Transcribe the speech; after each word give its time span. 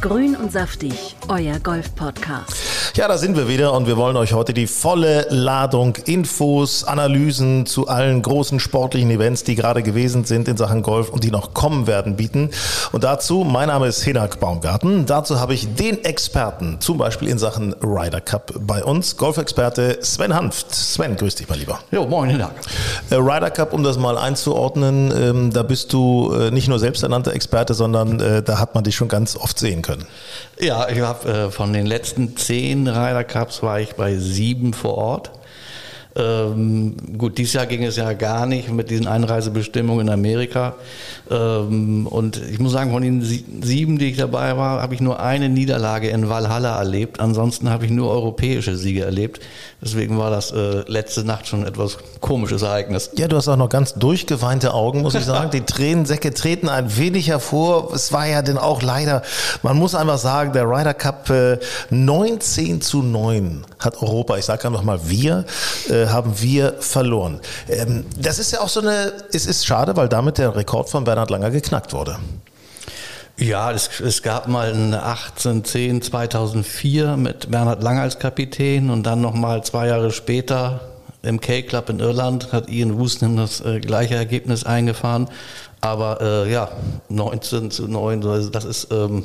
Grün 0.00 0.36
und 0.36 0.52
saftig, 0.52 1.16
euer 1.26 1.58
Golf-Podcast. 1.58 2.68
Ja, 2.94 3.08
da 3.08 3.18
sind 3.18 3.36
wir 3.36 3.48
wieder 3.48 3.72
und 3.74 3.86
wir 3.86 3.96
wollen 3.96 4.16
euch 4.16 4.32
heute 4.32 4.54
die 4.54 4.66
volle 4.66 5.26
Ladung 5.30 5.96
Infos, 6.06 6.84
Analysen 6.84 7.66
zu 7.66 7.88
allen 7.88 8.22
großen 8.22 8.60
sportlichen 8.60 9.10
Events, 9.10 9.44
die 9.44 9.56
gerade 9.56 9.82
gewesen 9.82 10.24
sind 10.24 10.48
in 10.48 10.56
Sachen 10.56 10.82
Golf 10.82 11.08
und 11.08 11.24
die 11.24 11.30
noch 11.30 11.52
kommen 11.52 11.86
werden, 11.86 12.16
bieten. 12.16 12.50
Und 12.92 13.04
dazu, 13.04 13.44
mein 13.44 13.68
Name 13.68 13.88
ist 13.88 14.02
Hinak 14.02 14.40
Baumgarten. 14.40 15.06
Dazu 15.06 15.40
habe 15.40 15.54
ich 15.54 15.74
den 15.74 16.04
Experten, 16.04 16.80
zum 16.80 16.98
Beispiel 16.98 17.28
in 17.28 17.38
Sachen 17.38 17.74
Ryder 17.82 18.20
Cup 18.20 18.52
bei 18.58 18.84
uns, 18.84 19.16
Golfexperte 19.16 19.98
Sven 20.02 20.34
Hanft. 20.34 20.74
Sven, 20.74 21.16
grüß 21.16 21.34
dich 21.34 21.48
mal 21.48 21.58
lieber. 21.58 21.80
Jo, 21.90 22.06
moin, 22.06 22.30
Hinak. 22.30 22.52
Äh, 23.10 23.16
Ryder 23.16 23.50
Cup, 23.50 23.72
um 23.72 23.82
das 23.82 23.98
mal 23.98 24.16
einzuordnen, 24.16 25.12
ähm, 25.16 25.52
da 25.52 25.62
bist 25.62 25.92
du 25.92 26.32
äh, 26.32 26.50
nicht 26.50 26.68
nur 26.68 26.78
selbsternannter 26.78 27.32
Experte, 27.32 27.74
sondern 27.74 28.20
äh, 28.20 28.42
da 28.42 28.58
hat 28.58 28.74
man 28.74 28.84
dich 28.84 28.94
schon 28.94 29.08
ganz 29.08 29.36
oft 29.36 29.58
sehen 29.58 29.82
können. 29.82 29.87
Ja, 30.60 30.88
ich 30.88 31.00
habe 31.00 31.28
äh, 31.28 31.50
von 31.50 31.72
den 31.72 31.86
letzten 31.86 32.36
zehn 32.36 32.86
Ryder 32.88 33.24
Cups 33.24 33.62
war 33.62 33.80
ich 33.80 33.94
bei 33.94 34.16
sieben 34.16 34.72
vor 34.74 34.96
Ort. 34.96 35.30
Ähm, 36.18 36.96
gut, 37.16 37.38
dieses 37.38 37.52
Jahr 37.52 37.66
ging 37.66 37.84
es 37.84 37.96
ja 37.96 38.12
gar 38.12 38.44
nicht 38.46 38.70
mit 38.72 38.90
diesen 38.90 39.06
Einreisebestimmungen 39.06 40.08
in 40.08 40.12
Amerika. 40.12 40.74
Ähm, 41.30 42.06
und 42.08 42.40
ich 42.50 42.58
muss 42.58 42.72
sagen, 42.72 42.90
von 42.90 43.02
den 43.02 43.22
sieben, 43.22 43.98
die 43.98 44.10
ich 44.10 44.16
dabei 44.16 44.56
war, 44.56 44.82
habe 44.82 44.94
ich 44.94 45.00
nur 45.00 45.20
eine 45.20 45.48
Niederlage 45.48 46.08
in 46.08 46.28
Valhalla 46.28 46.76
erlebt. 46.76 47.20
Ansonsten 47.20 47.70
habe 47.70 47.84
ich 47.84 47.92
nur 47.92 48.10
europäische 48.10 48.76
Siege 48.76 49.04
erlebt. 49.04 49.40
Deswegen 49.80 50.18
war 50.18 50.30
das 50.30 50.50
äh, 50.50 50.82
letzte 50.88 51.22
Nacht 51.22 51.46
schon 51.46 51.64
etwas 51.64 51.98
komisches 52.20 52.62
Ereignis. 52.62 53.10
Ja, 53.16 53.28
du 53.28 53.36
hast 53.36 53.46
auch 53.46 53.56
noch 53.56 53.68
ganz 53.68 53.94
durchgeweinte 53.94 54.74
Augen, 54.74 55.02
muss 55.02 55.14
ich 55.14 55.24
sagen. 55.24 55.50
Die 55.50 55.60
Tränensäcke 55.60 56.34
treten 56.34 56.68
ein 56.68 56.96
wenig 56.96 57.28
hervor. 57.28 57.92
Es 57.94 58.12
war 58.12 58.26
ja 58.26 58.42
denn 58.42 58.58
auch 58.58 58.82
leider, 58.82 59.22
man 59.62 59.76
muss 59.76 59.94
einfach 59.94 60.18
sagen, 60.18 60.52
der 60.52 60.64
Ryder 60.64 60.94
Cup 60.94 61.30
äh, 61.30 61.58
19 61.90 62.80
zu 62.80 63.02
9 63.02 63.64
hat 63.78 64.02
Europa, 64.02 64.36
ich 64.36 64.44
sage 64.44 64.66
einfach 64.66 64.82
mal 64.82 64.98
wir, 65.04 65.44
äh, 65.88 66.07
haben 66.12 66.40
wir 66.40 66.74
verloren. 66.80 67.40
Ähm, 67.68 68.06
das 68.16 68.38
ist 68.38 68.52
ja 68.52 68.60
auch 68.60 68.68
so 68.68 68.80
eine, 68.80 69.12
es 69.32 69.46
ist 69.46 69.66
schade, 69.66 69.96
weil 69.96 70.08
damit 70.08 70.38
der 70.38 70.54
Rekord 70.54 70.88
von 70.88 71.04
Bernhard 71.04 71.30
Langer 71.30 71.50
geknackt 71.50 71.92
wurde. 71.92 72.18
Ja, 73.36 73.70
es, 73.70 74.00
es 74.00 74.22
gab 74.22 74.48
mal 74.48 74.72
eine 74.72 75.02
1810 75.02 76.02
2004 76.02 77.16
mit 77.16 77.50
Bernhard 77.50 77.82
Langer 77.82 78.02
als 78.02 78.18
Kapitän 78.18 78.90
und 78.90 79.04
dann 79.04 79.20
nochmal 79.20 79.62
zwei 79.62 79.86
Jahre 79.86 80.10
später 80.10 80.80
im 81.22 81.40
K-Club 81.40 81.88
in 81.90 82.00
Irland 82.00 82.52
hat 82.52 82.68
Ian 82.68 82.98
Woosnam 82.98 83.36
das 83.36 83.60
äh, 83.60 83.80
gleiche 83.80 84.14
Ergebnis 84.14 84.64
eingefahren. 84.64 85.28
Aber 85.80 86.20
äh, 86.20 86.52
ja, 86.52 86.68
19 87.08 87.70
zu 87.70 87.86
9, 87.86 88.50
das 88.52 88.64
ist 88.64 88.88
ähm, 88.92 89.24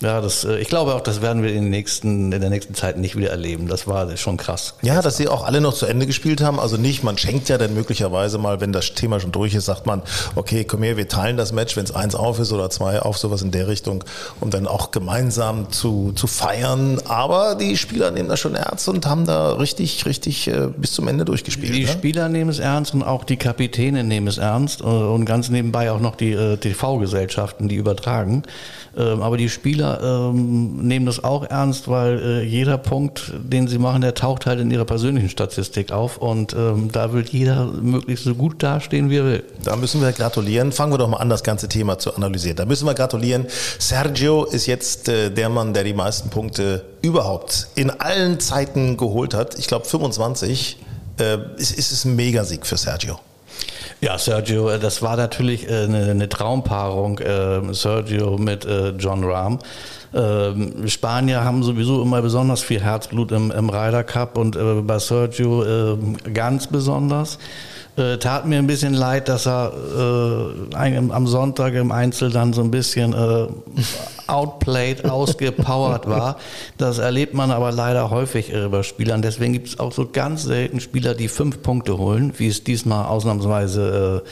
ja, 0.00 0.20
das, 0.20 0.44
äh, 0.44 0.58
ich 0.58 0.68
glaube 0.68 0.94
auch, 0.94 1.00
das 1.00 1.22
werden 1.22 1.42
wir 1.42 1.50
in, 1.50 1.62
den 1.62 1.70
nächsten, 1.70 2.30
in 2.30 2.40
der 2.40 2.50
nächsten 2.50 2.74
Zeit 2.74 2.98
nicht 2.98 3.16
wieder 3.16 3.30
erleben. 3.30 3.66
Das 3.66 3.88
war 3.88 4.16
schon 4.16 4.36
krass. 4.36 4.74
Ja, 4.82 5.02
dass 5.02 5.16
sie 5.16 5.26
auch 5.26 5.44
alle 5.44 5.60
noch 5.60 5.74
zu 5.74 5.86
Ende 5.86 6.06
gespielt 6.06 6.40
haben. 6.40 6.60
Also 6.60 6.76
nicht, 6.76 7.02
man 7.02 7.18
schenkt 7.18 7.48
ja 7.48 7.58
dann 7.58 7.74
möglicherweise 7.74 8.38
mal, 8.38 8.60
wenn 8.60 8.72
das 8.72 8.94
Thema 8.94 9.18
schon 9.18 9.32
durch 9.32 9.54
ist, 9.54 9.64
sagt 9.64 9.86
man, 9.86 10.02
okay, 10.36 10.62
komm 10.62 10.84
her, 10.84 10.96
wir 10.96 11.08
teilen 11.08 11.36
das 11.36 11.52
Match, 11.52 11.76
wenn 11.76 11.84
es 11.84 11.92
eins 11.92 12.14
auf 12.14 12.38
ist 12.38 12.52
oder 12.52 12.70
zwei 12.70 13.00
auf, 13.00 13.18
sowas 13.18 13.42
in 13.42 13.50
der 13.50 13.66
Richtung, 13.66 14.04
um 14.40 14.50
dann 14.50 14.68
auch 14.68 14.92
gemeinsam 14.92 15.72
zu, 15.72 16.12
zu 16.14 16.28
feiern. 16.28 17.00
Aber 17.08 17.56
die 17.56 17.76
Spieler 17.76 18.12
nehmen 18.12 18.28
das 18.28 18.38
schon 18.38 18.54
ernst 18.54 18.88
und 18.88 19.04
haben 19.04 19.26
da 19.26 19.54
richtig, 19.54 20.06
richtig 20.06 20.46
äh, 20.46 20.68
bis 20.76 20.92
zum 20.92 21.08
Ende 21.08 21.24
durchgespielt. 21.24 21.74
Die 21.74 21.86
ne? 21.86 21.88
Spieler 21.88 22.28
nehmen 22.28 22.50
es 22.50 22.60
ernst 22.60 22.94
und 22.94 23.02
auch 23.02 23.24
die 23.24 23.36
Kapitäne 23.36 24.04
nehmen 24.04 24.28
es 24.28 24.38
ernst 24.38 24.80
äh, 24.80 24.84
und 24.84 25.24
ganz 25.24 25.48
nebenbei 25.48 25.90
auch 25.90 26.00
noch 26.00 26.14
die 26.14 26.32
äh, 26.34 26.56
TV-Gesellschaften, 26.56 27.66
die 27.66 27.74
übertragen. 27.74 28.44
Ähm, 28.96 29.22
aber 29.22 29.36
die 29.36 29.48
Spieler 29.48 29.87
ähm, 30.02 30.86
nehmen 30.86 31.06
das 31.06 31.22
auch 31.22 31.44
ernst, 31.44 31.88
weil 31.88 32.18
äh, 32.18 32.42
jeder 32.42 32.78
Punkt, 32.78 33.32
den 33.38 33.68
sie 33.68 33.78
machen, 33.78 34.02
der 34.02 34.14
taucht 34.14 34.46
halt 34.46 34.60
in 34.60 34.70
ihrer 34.70 34.84
persönlichen 34.84 35.28
Statistik 35.28 35.92
auf 35.92 36.18
und 36.18 36.54
ähm, 36.54 36.90
da 36.92 37.12
will 37.12 37.24
jeder 37.28 37.66
möglichst 37.66 38.24
so 38.24 38.34
gut 38.34 38.62
dastehen, 38.62 39.10
wie 39.10 39.18
er 39.18 39.24
will. 39.24 39.44
Da 39.64 39.76
müssen 39.76 40.00
wir 40.00 40.12
gratulieren. 40.12 40.72
Fangen 40.72 40.92
wir 40.92 40.98
doch 40.98 41.08
mal 41.08 41.18
an, 41.18 41.28
das 41.28 41.42
ganze 41.42 41.68
Thema 41.68 41.98
zu 41.98 42.14
analysieren. 42.14 42.56
Da 42.56 42.64
müssen 42.64 42.86
wir 42.86 42.94
gratulieren. 42.94 43.46
Sergio 43.78 44.44
ist 44.44 44.66
jetzt 44.66 45.08
äh, 45.08 45.30
der 45.30 45.48
Mann, 45.48 45.74
der 45.74 45.84
die 45.84 45.94
meisten 45.94 46.30
Punkte 46.30 46.84
überhaupt 47.02 47.68
in 47.74 47.90
allen 47.90 48.40
Zeiten 48.40 48.96
geholt 48.96 49.34
hat. 49.34 49.58
Ich 49.58 49.66
glaube 49.66 49.86
25. 49.86 50.78
Äh, 51.18 51.38
ist, 51.56 51.72
ist 51.72 51.90
es 51.90 52.04
ein 52.04 52.14
Megasieg 52.14 52.64
für 52.64 52.76
Sergio. 52.76 53.18
Ja, 54.00 54.16
Sergio, 54.16 54.70
äh, 54.70 54.78
das 54.78 55.02
war 55.02 55.16
natürlich 55.16 55.68
äh, 55.68 55.84
eine, 55.84 56.10
eine 56.10 56.28
Traumpaarung, 56.28 57.18
äh, 57.18 57.74
Sergio 57.74 58.38
mit 58.38 58.66
John 58.98 59.24
Rahm. 59.24 59.58
Ähm, 60.14 60.88
Spanier 60.88 61.44
haben 61.44 61.62
sowieso 61.62 62.02
immer 62.02 62.22
besonders 62.22 62.62
viel 62.62 62.80
Herzblut 62.80 63.32
im, 63.32 63.50
im 63.50 63.68
Ryder 63.68 64.04
Cup 64.04 64.38
und 64.38 64.56
bei 64.86 64.98
Sergio 64.98 65.98
ganz 66.32 66.66
besonders. 66.66 67.38
tat 68.20 68.46
mir 68.46 68.58
ein 68.58 68.66
bisschen 68.66 68.94
leid, 68.94 69.28
dass 69.28 69.46
er 69.46 69.72
am 70.74 71.26
Sonntag 71.26 71.74
im 71.74 71.92
Einzel 71.92 72.30
dann 72.30 72.54
so 72.54 72.62
ein 72.62 72.70
bisschen 72.70 73.14
outplayed, 74.28 75.04
ausgepowert 75.04 76.06
war. 76.08 76.36
Das 76.76 76.98
erlebt 76.98 77.34
man 77.34 77.50
aber 77.50 77.72
leider 77.72 78.10
häufig 78.10 78.52
bei 78.70 78.82
Spielern. 78.82 79.22
Deswegen 79.22 79.52
gibt 79.52 79.68
es 79.68 79.80
auch 79.80 79.92
so 79.92 80.08
ganz 80.08 80.42
selten 80.42 80.80
Spieler, 80.80 81.14
die 81.14 81.28
fünf 81.28 81.62
Punkte 81.62 81.98
holen, 81.98 82.32
wie 82.38 82.48
es 82.48 82.64
diesmal 82.64 83.06
ausnahmsweise 83.06 84.22
äh, 84.24 84.28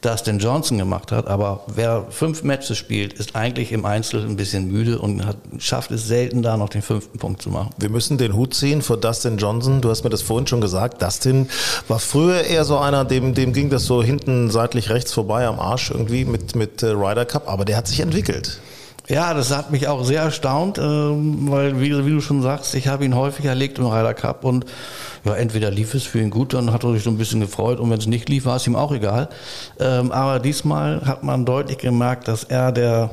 Dustin 0.00 0.38
Johnson 0.38 0.78
gemacht 0.78 1.12
hat. 1.12 1.26
Aber 1.26 1.64
wer 1.66 2.06
fünf 2.10 2.42
Matches 2.42 2.78
spielt, 2.78 3.12
ist 3.12 3.36
eigentlich 3.36 3.72
im 3.72 3.84
Einzel 3.84 4.24
ein 4.24 4.36
bisschen 4.36 4.68
müde 4.68 4.98
und 4.98 5.26
hat, 5.26 5.36
schafft 5.58 5.90
es 5.90 6.06
selten, 6.06 6.42
da 6.42 6.56
noch 6.56 6.70
den 6.70 6.82
fünften 6.82 7.18
Punkt 7.18 7.42
zu 7.42 7.50
machen. 7.50 7.70
Wir 7.78 7.90
müssen 7.90 8.18
den 8.18 8.34
Hut 8.34 8.54
ziehen 8.54 8.82
vor 8.82 8.96
Dustin 8.96 9.36
Johnson. 9.36 9.80
Du 9.80 9.90
hast 9.90 10.04
mir 10.04 10.10
das 10.10 10.22
vorhin 10.22 10.46
schon 10.46 10.60
gesagt. 10.60 11.02
Dustin 11.02 11.48
war 11.88 11.98
früher 11.98 12.42
eher 12.44 12.64
so 12.64 12.78
einer, 12.78 13.04
dem, 13.04 13.34
dem 13.34 13.52
ging 13.52 13.70
das 13.70 13.84
so 13.84 14.02
hinten 14.02 14.50
seitlich 14.50 14.90
rechts 14.90 15.12
vorbei 15.12 15.46
am 15.46 15.60
Arsch 15.60 15.90
irgendwie 15.90 16.24
mit, 16.24 16.56
mit 16.56 16.82
äh, 16.82 16.88
Ryder 16.88 17.26
Cup. 17.26 17.48
Aber 17.48 17.64
der 17.64 17.76
hat 17.76 17.86
sich 17.86 18.00
entwickelt. 18.00 18.60
Ja, 19.10 19.34
das 19.34 19.50
hat 19.50 19.72
mich 19.72 19.88
auch 19.88 20.04
sehr 20.04 20.22
erstaunt, 20.22 20.78
ähm, 20.78 21.50
weil, 21.50 21.80
wie, 21.80 21.88
du 21.88 22.20
schon 22.20 22.42
sagst, 22.42 22.76
ich 22.76 22.86
habe 22.86 23.04
ihn 23.04 23.16
häufig 23.16 23.44
erlegt 23.44 23.80
im 23.80 23.86
Ryder 23.86 24.14
Cup 24.14 24.44
und 24.44 24.66
ja, 25.24 25.34
entweder 25.34 25.72
lief 25.72 25.94
es 25.94 26.04
für 26.04 26.20
ihn 26.20 26.30
gut, 26.30 26.54
dann 26.54 26.72
hat 26.72 26.84
er 26.84 26.92
sich 26.92 27.02
so 27.02 27.10
ein 27.10 27.18
bisschen 27.18 27.40
gefreut 27.40 27.80
und 27.80 27.90
wenn 27.90 27.98
es 27.98 28.06
nicht 28.06 28.28
lief, 28.28 28.44
war 28.44 28.54
es 28.54 28.68
ihm 28.68 28.76
auch 28.76 28.92
egal. 28.92 29.28
Ähm, 29.80 30.12
aber 30.12 30.38
diesmal 30.38 31.02
hat 31.06 31.24
man 31.24 31.44
deutlich 31.44 31.78
gemerkt, 31.78 32.28
dass 32.28 32.44
er 32.44 32.70
der 32.70 33.10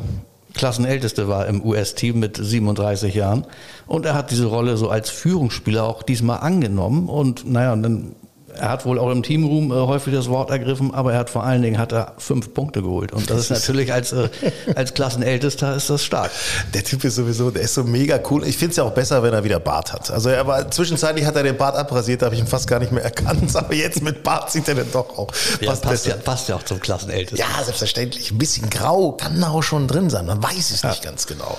Klassenälteste 0.53 1.27
war 1.27 1.47
im 1.47 1.65
US-Team 1.65 2.19
mit 2.19 2.37
37 2.37 3.15
Jahren. 3.15 3.45
Und 3.87 4.05
er 4.05 4.13
hat 4.13 4.29
diese 4.29 4.45
Rolle 4.45 4.77
so 4.77 4.89
als 4.89 5.09
Führungsspieler 5.09 5.83
auch 5.83 6.03
diesmal 6.03 6.41
angenommen. 6.41 7.09
Und 7.09 7.49
naja, 7.49 7.73
und 7.73 7.81
dann 7.83 8.15
er 8.57 8.69
hat 8.69 8.85
wohl 8.85 8.99
auch 8.99 9.11
im 9.11 9.23
Teamroom 9.23 9.71
äh, 9.71 9.75
häufig 9.75 10.13
das 10.13 10.29
Wort 10.29 10.49
ergriffen, 10.49 10.93
aber 10.93 11.13
er 11.13 11.19
hat 11.19 11.29
vor 11.29 11.43
allen 11.43 11.61
Dingen 11.61 11.77
hat 11.77 11.91
er 11.91 12.13
fünf 12.17 12.53
Punkte 12.53 12.81
geholt. 12.81 13.13
Und 13.13 13.29
das 13.29 13.39
ist 13.39 13.49
natürlich 13.51 13.93
als, 13.93 14.11
äh, 14.11 14.29
als 14.75 14.93
Klassenältester 14.93 15.75
ist 15.75 15.89
das 15.89 16.03
stark. 16.03 16.31
Der 16.73 16.83
Typ 16.83 17.03
ist 17.03 17.15
sowieso, 17.15 17.51
der 17.51 17.63
ist 17.63 17.73
so 17.73 17.83
mega 17.83 18.19
cool. 18.29 18.45
Ich 18.45 18.57
finde 18.57 18.71
es 18.71 18.77
ja 18.77 18.83
auch 18.83 18.91
besser, 18.93 19.23
wenn 19.23 19.33
er 19.33 19.43
wieder 19.43 19.59
Bart 19.59 19.93
hat. 19.93 20.11
Also 20.11 20.29
er 20.29 20.45
war 20.47 20.69
zwischenzeitlich 20.71 21.25
hat 21.25 21.35
er 21.35 21.43
den 21.43 21.57
Bart 21.57 21.75
abrasiert, 21.75 22.21
da 22.21 22.27
habe 22.27 22.35
ich 22.35 22.41
ihn 22.41 22.47
fast 22.47 22.67
gar 22.67 22.79
nicht 22.79 22.91
mehr 22.91 23.03
erkannt. 23.03 23.55
Aber 23.55 23.73
jetzt 23.73 24.01
mit 24.01 24.23
Bart 24.23 24.51
sieht 24.51 24.67
er 24.67 24.75
den 24.75 24.91
doch 24.91 25.17
auch. 25.17 25.31
Ja, 25.61 25.75
passt, 25.75 26.05
ja, 26.05 26.15
passt 26.15 26.49
ja 26.49 26.55
auch 26.55 26.63
zum 26.63 26.79
Klassenältesten. 26.79 27.37
Ja, 27.37 27.63
selbstverständlich. 27.63 28.31
Ein 28.31 28.37
bisschen 28.37 28.69
grau 28.69 29.13
kann 29.13 29.39
da 29.39 29.49
auch 29.49 29.63
schon 29.63 29.87
drin 29.87 30.09
sein. 30.09 30.25
Man 30.25 30.41
weiß 30.41 30.71
es 30.71 30.81
ja. 30.81 30.89
nicht 30.89 31.03
ganz 31.03 31.27
genau. 31.27 31.57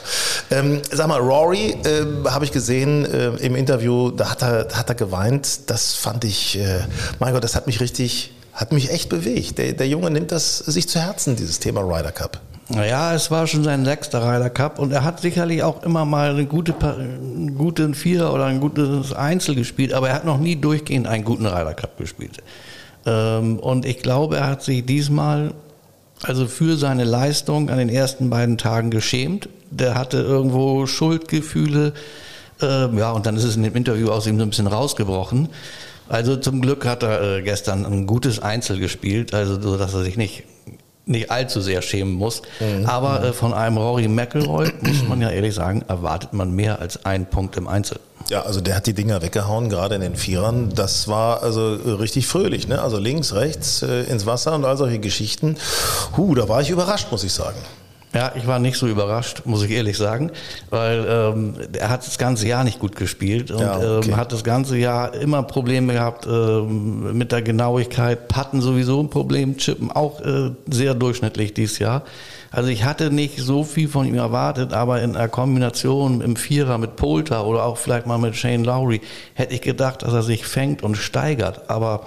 Ähm, 0.51 0.83
sag 0.91 1.09
mal, 1.09 1.21
Rory 1.21 1.77
äh, 1.85 2.29
habe 2.29 2.45
ich 2.45 2.53
gesehen 2.53 3.05
äh, 3.05 3.29
im 3.37 3.57
Interview, 3.57 4.11
da 4.11 4.31
hat 4.31 4.43
er, 4.43 4.69
hat 4.73 4.89
er 4.89 4.95
geweint. 4.95 5.71
Das 5.71 5.95
fand 5.95 6.25
ich 6.25 6.59
äh, 6.59 6.81
mein 7.19 7.33
Gott, 7.33 7.45
das 7.45 7.55
hat 7.55 7.67
mich 7.67 7.81
richtig, 7.81 8.33
hat 8.53 8.73
mich 8.73 8.91
echt 8.91 9.09
bewegt. 9.09 9.59
Der, 9.59 9.73
der 9.73 9.89
Junge 9.89 10.11
nimmt 10.11 10.33
das 10.33 10.59
sich 10.59 10.89
zu 10.89 11.01
Herzen, 11.01 11.37
dieses 11.37 11.59
Thema 11.59 11.81
Ryder 11.81 12.13
Cup. 12.13 12.41
Naja, 12.71 13.15
es 13.15 13.31
war 13.31 13.47
schon 13.47 13.65
sein 13.65 13.85
sechster 13.87 14.21
Ryder 14.23 14.51
Cup 14.51 14.79
und 14.79 14.93
er 14.93 15.03
hat 15.03 15.21
sicherlich 15.21 15.63
auch 15.63 15.83
immer 15.85 16.05
mal 16.05 16.31
eine 16.31 16.45
gute, 16.45 16.75
einen 16.79 17.57
guten 17.57 17.95
Vierer 17.95 18.35
oder 18.35 18.45
ein 18.45 18.61
gutes 18.61 19.15
Einzel 19.15 19.55
gespielt, 19.55 19.95
aber 19.95 20.11
er 20.11 20.15
hat 20.15 20.27
noch 20.27 20.39
nie 20.39 20.57
durchgehend 20.57 21.07
einen 21.07 21.25
guten 21.25 21.47
Ryder 21.47 21.73
Cup 21.73 21.97
gespielt. 21.97 22.43
Ähm, 23.07 23.59
und 23.59 23.87
ich 23.87 24.01
glaube, 24.01 24.37
er 24.37 24.49
hat 24.49 24.63
sich 24.63 24.85
diesmal 24.85 25.55
also 26.23 26.47
für 26.47 26.77
seine 26.77 27.05
Leistung 27.05 27.71
an 27.71 27.79
den 27.79 27.89
ersten 27.89 28.29
beiden 28.29 28.59
Tagen 28.59 28.91
geschämt. 28.91 29.49
Der 29.71 29.95
hatte 29.95 30.19
irgendwo 30.19 30.87
Schuldgefühle. 30.87 31.93
Ähm, 32.61 32.99
ja, 32.99 33.13
und 33.13 33.25
dann 33.27 33.37
ist 33.37 33.45
es 33.45 33.57
in 33.57 33.63
dem 33.63 33.77
Interview 33.77 34.11
aus 34.11 34.27
ihm 34.27 34.37
so 34.37 34.43
ein 34.43 34.51
bisschen 34.51 34.67
rausgebrochen. 34.67 35.49
Also 36.09 36.37
zum 36.37 36.61
Glück 36.61 36.87
hat 36.87 37.03
er 37.03 37.39
äh, 37.39 37.43
gestern 37.43 37.85
ein 37.85 38.07
gutes 38.07 38.41
Einzel 38.41 38.79
gespielt, 38.79 39.35
also 39.35 39.61
so, 39.61 39.77
dass 39.77 39.95
er 39.95 40.03
sich 40.03 40.17
nicht 40.17 40.45
nicht 41.09 41.31
allzu 41.31 41.61
sehr 41.61 41.81
schämen 41.83 42.13
muss. 42.13 42.43
Aber 42.85 43.25
äh, 43.25 43.33
von 43.33 43.55
einem 43.55 43.79
Rory 43.79 44.09
McIlroy, 44.09 44.71
muss 44.83 45.09
man 45.09 45.21
ja 45.21 45.31
ehrlich 45.31 45.55
sagen, 45.55 45.83
erwartet 45.89 46.35
man 46.35 46.53
mehr 46.53 46.81
als 46.81 47.05
einen 47.05 47.27
Punkt 47.27 47.57
im 47.57 47.67
Einzel. 47.67 47.99
Ja, 48.29 48.43
also 48.43 48.61
der 48.61 48.77
hat 48.77 48.87
die 48.87 48.93
Dinger 48.93 49.23
weggehauen, 49.23 49.71
gerade 49.71 49.95
in 49.95 50.03
den 50.03 50.17
Vierern. 50.17 50.71
Das 50.75 51.09
war 51.09 51.43
also 51.43 51.73
richtig 51.73 52.27
fröhlich, 52.27 52.69
ne? 52.69 52.83
Also 52.83 52.99
links, 52.99 53.33
rechts 53.33 53.83
äh, 53.83 54.03
ins 54.03 54.27
Wasser 54.27 54.55
und 54.55 54.67
all 54.67 54.77
solche 54.77 54.99
Geschichten. 54.99 55.57
Huh, 56.17 56.35
da 56.35 56.47
war 56.49 56.61
ich 56.61 56.69
überrascht, 56.69 57.11
muss 57.11 57.25
ich 57.25 57.33
sagen. 57.33 57.57
Ja, 58.15 58.33
ich 58.37 58.47
war 58.47 58.59
nicht 58.59 58.79
so 58.79 58.87
überrascht, 58.87 59.43
muss 59.45 59.63
ich 59.63 59.71
ehrlich 59.71 59.99
sagen, 59.99 60.31
weil 60.71 61.07
ähm, 61.09 61.55
er 61.79 61.91
hat 61.91 62.07
das 62.07 62.17
ganze 62.17 62.49
Jahr 62.49 62.65
nicht 62.65 62.79
gut 62.79 62.97
gespielt 62.97 63.51
und 63.51 63.61
Ja, 63.61 63.77
okay. 63.77 64.11
ähm, 64.11 64.17
hat 64.17 64.33
das 64.33 64.45
ganze 64.45 64.79
Jahr 64.79 65.15
immer 65.15 65.43
Probleme 65.43 65.93
gehabt 65.93 66.27
ähm, 66.27 67.17
mit 67.17 67.33
der 67.33 67.43
Genauigkeit. 67.43 68.29
Patten 68.29 68.63
sowieso 68.63 69.01
ein 69.01 69.11
Problem, 69.11 69.59
Chippen 69.59 69.93
auch 69.93 70.21
äh, 70.23 70.53
sehr 70.71 70.95
durchschnittlich 70.95 71.53
dieses 71.53 71.79
Jahr. 71.79 72.03
Also 72.51 72.71
ich 72.71 72.85
hatte 72.85 73.11
nicht 73.11 73.39
so 73.39 73.63
viel 73.63 73.89
von 73.89 74.07
ihm 74.07 74.15
erwartet, 74.15 74.73
aber 74.73 75.03
in 75.03 75.15
einer 75.15 75.29
Kombination 75.29 76.23
im 76.23 76.37
Vierer 76.37 76.79
mit 76.79 76.97
Polter 76.97 77.47
oder 77.47 77.65
auch 77.65 77.77
vielleicht 77.77 78.07
mal 78.07 78.17
mit 78.17 78.37
Shane 78.37 78.65
Lowry 78.65 79.03
hätte 79.35 79.55
ich 79.55 79.61
gedacht, 79.61 80.03
dass 80.03 80.15
er 80.15 80.23
sich 80.23 80.47
fängt 80.47 80.83
und 80.83 80.97
steigert. 80.97 81.69
Aber 81.69 82.07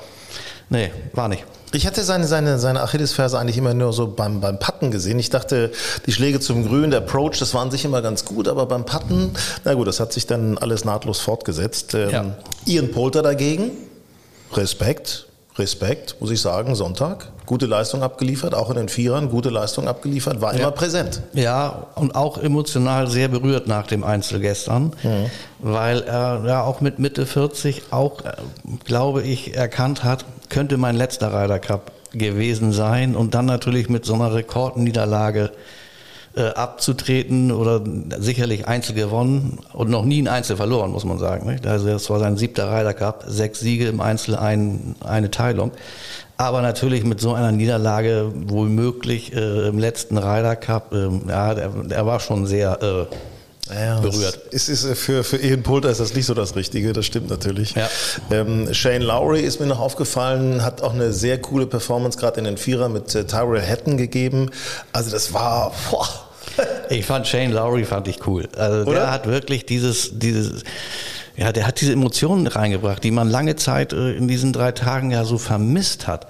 nee, 0.69 0.89
war 1.13 1.27
nicht. 1.27 1.45
Ich 1.73 1.87
hatte 1.87 2.03
seine, 2.03 2.27
seine, 2.27 2.59
seine 2.59 2.81
Achillesferse 2.81 3.39
eigentlich 3.39 3.57
immer 3.57 3.73
nur 3.73 3.93
so 3.93 4.07
beim, 4.07 4.41
beim 4.41 4.59
Patten 4.59 4.91
gesehen. 4.91 5.17
Ich 5.19 5.29
dachte, 5.29 5.71
die 6.05 6.11
Schläge 6.11 6.39
zum 6.39 6.67
Grün, 6.67 6.91
der 6.91 6.99
Approach, 6.99 7.39
das 7.39 7.53
war 7.53 7.61
an 7.61 7.71
sich 7.71 7.85
immer 7.85 8.01
ganz 8.01 8.25
gut, 8.25 8.47
aber 8.47 8.65
beim 8.65 8.85
Patten, 8.85 9.31
na 9.63 9.73
gut, 9.73 9.87
das 9.87 9.99
hat 9.99 10.11
sich 10.11 10.27
dann 10.27 10.57
alles 10.57 10.83
nahtlos 10.85 11.19
fortgesetzt. 11.21 11.93
Ähm, 11.93 12.09
Ja. 12.09 12.25
Ian 12.65 12.91
Polter 12.91 13.21
dagegen, 13.21 13.71
Respekt, 14.53 15.27
Respekt, 15.57 16.15
muss 16.19 16.31
ich 16.31 16.41
sagen, 16.41 16.75
Sonntag. 16.75 17.27
Gute 17.45 17.65
Leistung 17.65 18.03
abgeliefert, 18.03 18.53
auch 18.53 18.69
in 18.69 18.77
den 18.77 18.87
Vierern, 18.89 19.29
gute 19.29 19.49
Leistung 19.49 19.87
abgeliefert, 19.87 20.39
war 20.41 20.53
immer 20.53 20.71
präsent. 20.71 21.21
Ja, 21.33 21.87
und 21.95 22.15
auch 22.15 22.37
emotional 22.37 23.07
sehr 23.09 23.27
berührt 23.27 23.67
nach 23.67 23.87
dem 23.87 24.03
Einzel 24.05 24.39
gestern, 24.39 24.93
weil 25.59 26.01
er 26.03 26.43
ja 26.45 26.63
auch 26.63 26.79
mit 26.81 26.99
Mitte 26.99 27.25
40 27.25 27.83
auch, 27.91 28.23
äh, 28.23 28.31
glaube 28.85 29.23
ich, 29.23 29.55
erkannt 29.55 30.03
hat, 30.05 30.23
könnte 30.51 30.77
mein 30.77 30.95
letzter 30.95 31.33
Ryder 31.33 31.59
Cup 31.59 31.91
gewesen 32.11 32.73
sein 32.73 33.15
und 33.15 33.33
dann 33.33 33.45
natürlich 33.45 33.89
mit 33.89 34.05
so 34.05 34.13
einer 34.13 34.33
Rekordniederlage 34.35 35.51
äh, 36.35 36.43
abzutreten 36.43 37.51
oder 37.51 37.81
sicherlich 38.19 38.67
Einzel 38.67 38.95
gewonnen 38.95 39.59
und 39.73 39.89
noch 39.89 40.05
nie 40.05 40.21
ein 40.21 40.27
Einzel 40.27 40.57
verloren, 40.57 40.91
muss 40.91 41.05
man 41.05 41.17
sagen. 41.17 41.49
Nicht? 41.49 41.65
Also 41.65 41.87
das 41.87 42.09
war 42.09 42.19
sein 42.19 42.37
siebter 42.37 42.71
Ryder 42.71 42.93
Cup, 42.93 43.23
sechs 43.27 43.61
Siege 43.61 43.87
im 43.87 44.01
Einzel, 44.01 44.35
ein, 44.35 44.95
eine 44.99 45.31
Teilung. 45.31 45.71
Aber 46.37 46.61
natürlich 46.61 47.03
mit 47.03 47.21
so 47.21 47.33
einer 47.33 47.51
Niederlage 47.51 48.31
möglich 48.33 49.33
äh, 49.33 49.67
im 49.67 49.79
letzten 49.79 50.17
Ryder 50.17 50.55
Cup, 50.55 50.93
ähm, 50.93 51.23
ja, 51.29 51.53
der 51.53 52.05
war 52.05 52.19
schon 52.19 52.45
sehr 52.45 52.81
äh, 52.81 53.15
berührt. 54.01 54.39
Es 54.51 54.69
ist 54.69 54.85
äh, 54.85 54.95
für, 54.95 55.23
für 55.23 55.37
Ian 55.37 55.63
Poulter 55.63 55.89
ist 55.89 55.99
das 55.99 56.13
nicht 56.13 56.25
so 56.25 56.33
das 56.33 56.55
Richtige, 56.55 56.93
das 56.93 57.05
stimmt 57.05 57.29
natürlich. 57.29 57.75
Ja. 57.75 57.89
Ähm, 58.31 58.73
Shane 58.73 59.01
Lowry 59.01 59.41
ist 59.41 59.59
mir 59.59 59.67
noch 59.67 59.79
aufgefallen, 59.79 60.63
hat 60.63 60.81
auch 60.81 60.93
eine 60.93 61.13
sehr 61.13 61.39
coole 61.39 61.67
Performance 61.67 62.17
gerade 62.17 62.39
in 62.39 62.45
den 62.45 62.57
Vierer 62.57 62.89
mit 62.89 63.13
äh, 63.15 63.25
Tyrell 63.25 63.61
Hatton 63.65 63.97
gegeben. 63.97 64.49
Also 64.93 65.11
das 65.11 65.33
war, 65.33 65.73
boah. 65.89 66.07
Ich 66.89 67.05
fand 67.05 67.27
Shane 67.27 67.51
Lowry 67.51 67.85
fand 67.85 68.07
ich 68.07 68.27
cool. 68.27 68.47
Also 68.57 68.89
Oder? 68.89 68.99
der 69.01 69.11
hat 69.11 69.27
wirklich 69.27 69.65
dieses, 69.65 70.19
dieses, 70.19 70.63
ja, 71.37 71.51
der 71.51 71.65
hat 71.65 71.79
diese 71.79 71.93
Emotionen 71.93 72.47
reingebracht, 72.47 73.03
die 73.03 73.11
man 73.11 73.29
lange 73.29 73.55
Zeit 73.55 73.93
äh, 73.93 74.13
in 74.13 74.27
diesen 74.27 74.51
drei 74.53 74.71
Tagen 74.71 75.11
ja 75.11 75.23
so 75.23 75.37
vermisst 75.37 76.07
hat. 76.07 76.27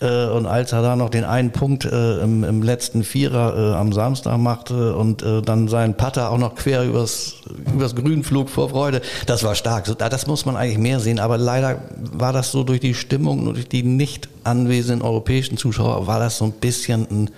Äh, 0.00 0.26
und 0.26 0.46
als 0.46 0.72
er 0.72 0.82
da 0.82 0.96
noch 0.96 1.10
den 1.10 1.24
einen 1.24 1.50
Punkt 1.50 1.84
äh, 1.84 2.18
im, 2.20 2.44
im 2.44 2.62
letzten 2.62 3.04
Vierer 3.04 3.72
äh, 3.72 3.76
am 3.76 3.92
Samstag 3.92 4.38
machte 4.38 4.94
und 4.96 5.22
äh, 5.22 5.42
dann 5.42 5.68
seinen 5.68 5.94
Putter 5.96 6.30
auch 6.30 6.38
noch 6.38 6.54
quer 6.54 6.84
übers, 6.84 7.34
übers 7.74 7.94
Grün 7.96 8.22
flog 8.22 8.48
vor 8.48 8.70
Freude, 8.70 9.02
das 9.26 9.42
war 9.42 9.54
stark. 9.54 9.86
So, 9.86 9.94
das 9.94 10.26
muss 10.26 10.46
man 10.46 10.56
eigentlich 10.56 10.78
mehr 10.78 11.00
sehen, 11.00 11.18
aber 11.18 11.36
leider 11.36 11.80
war 11.96 12.32
das 12.32 12.52
so 12.52 12.62
durch 12.62 12.80
die 12.80 12.94
Stimmung 12.94 13.46
und 13.46 13.54
durch 13.54 13.68
die 13.68 13.82
nicht 13.82 14.28
anwesenden 14.44 15.02
europäischen 15.02 15.56
Zuschauer, 15.56 16.06
war 16.06 16.20
das 16.20 16.38
so 16.38 16.44
ein 16.44 16.52
bisschen 16.52 17.06
ein, 17.10 17.30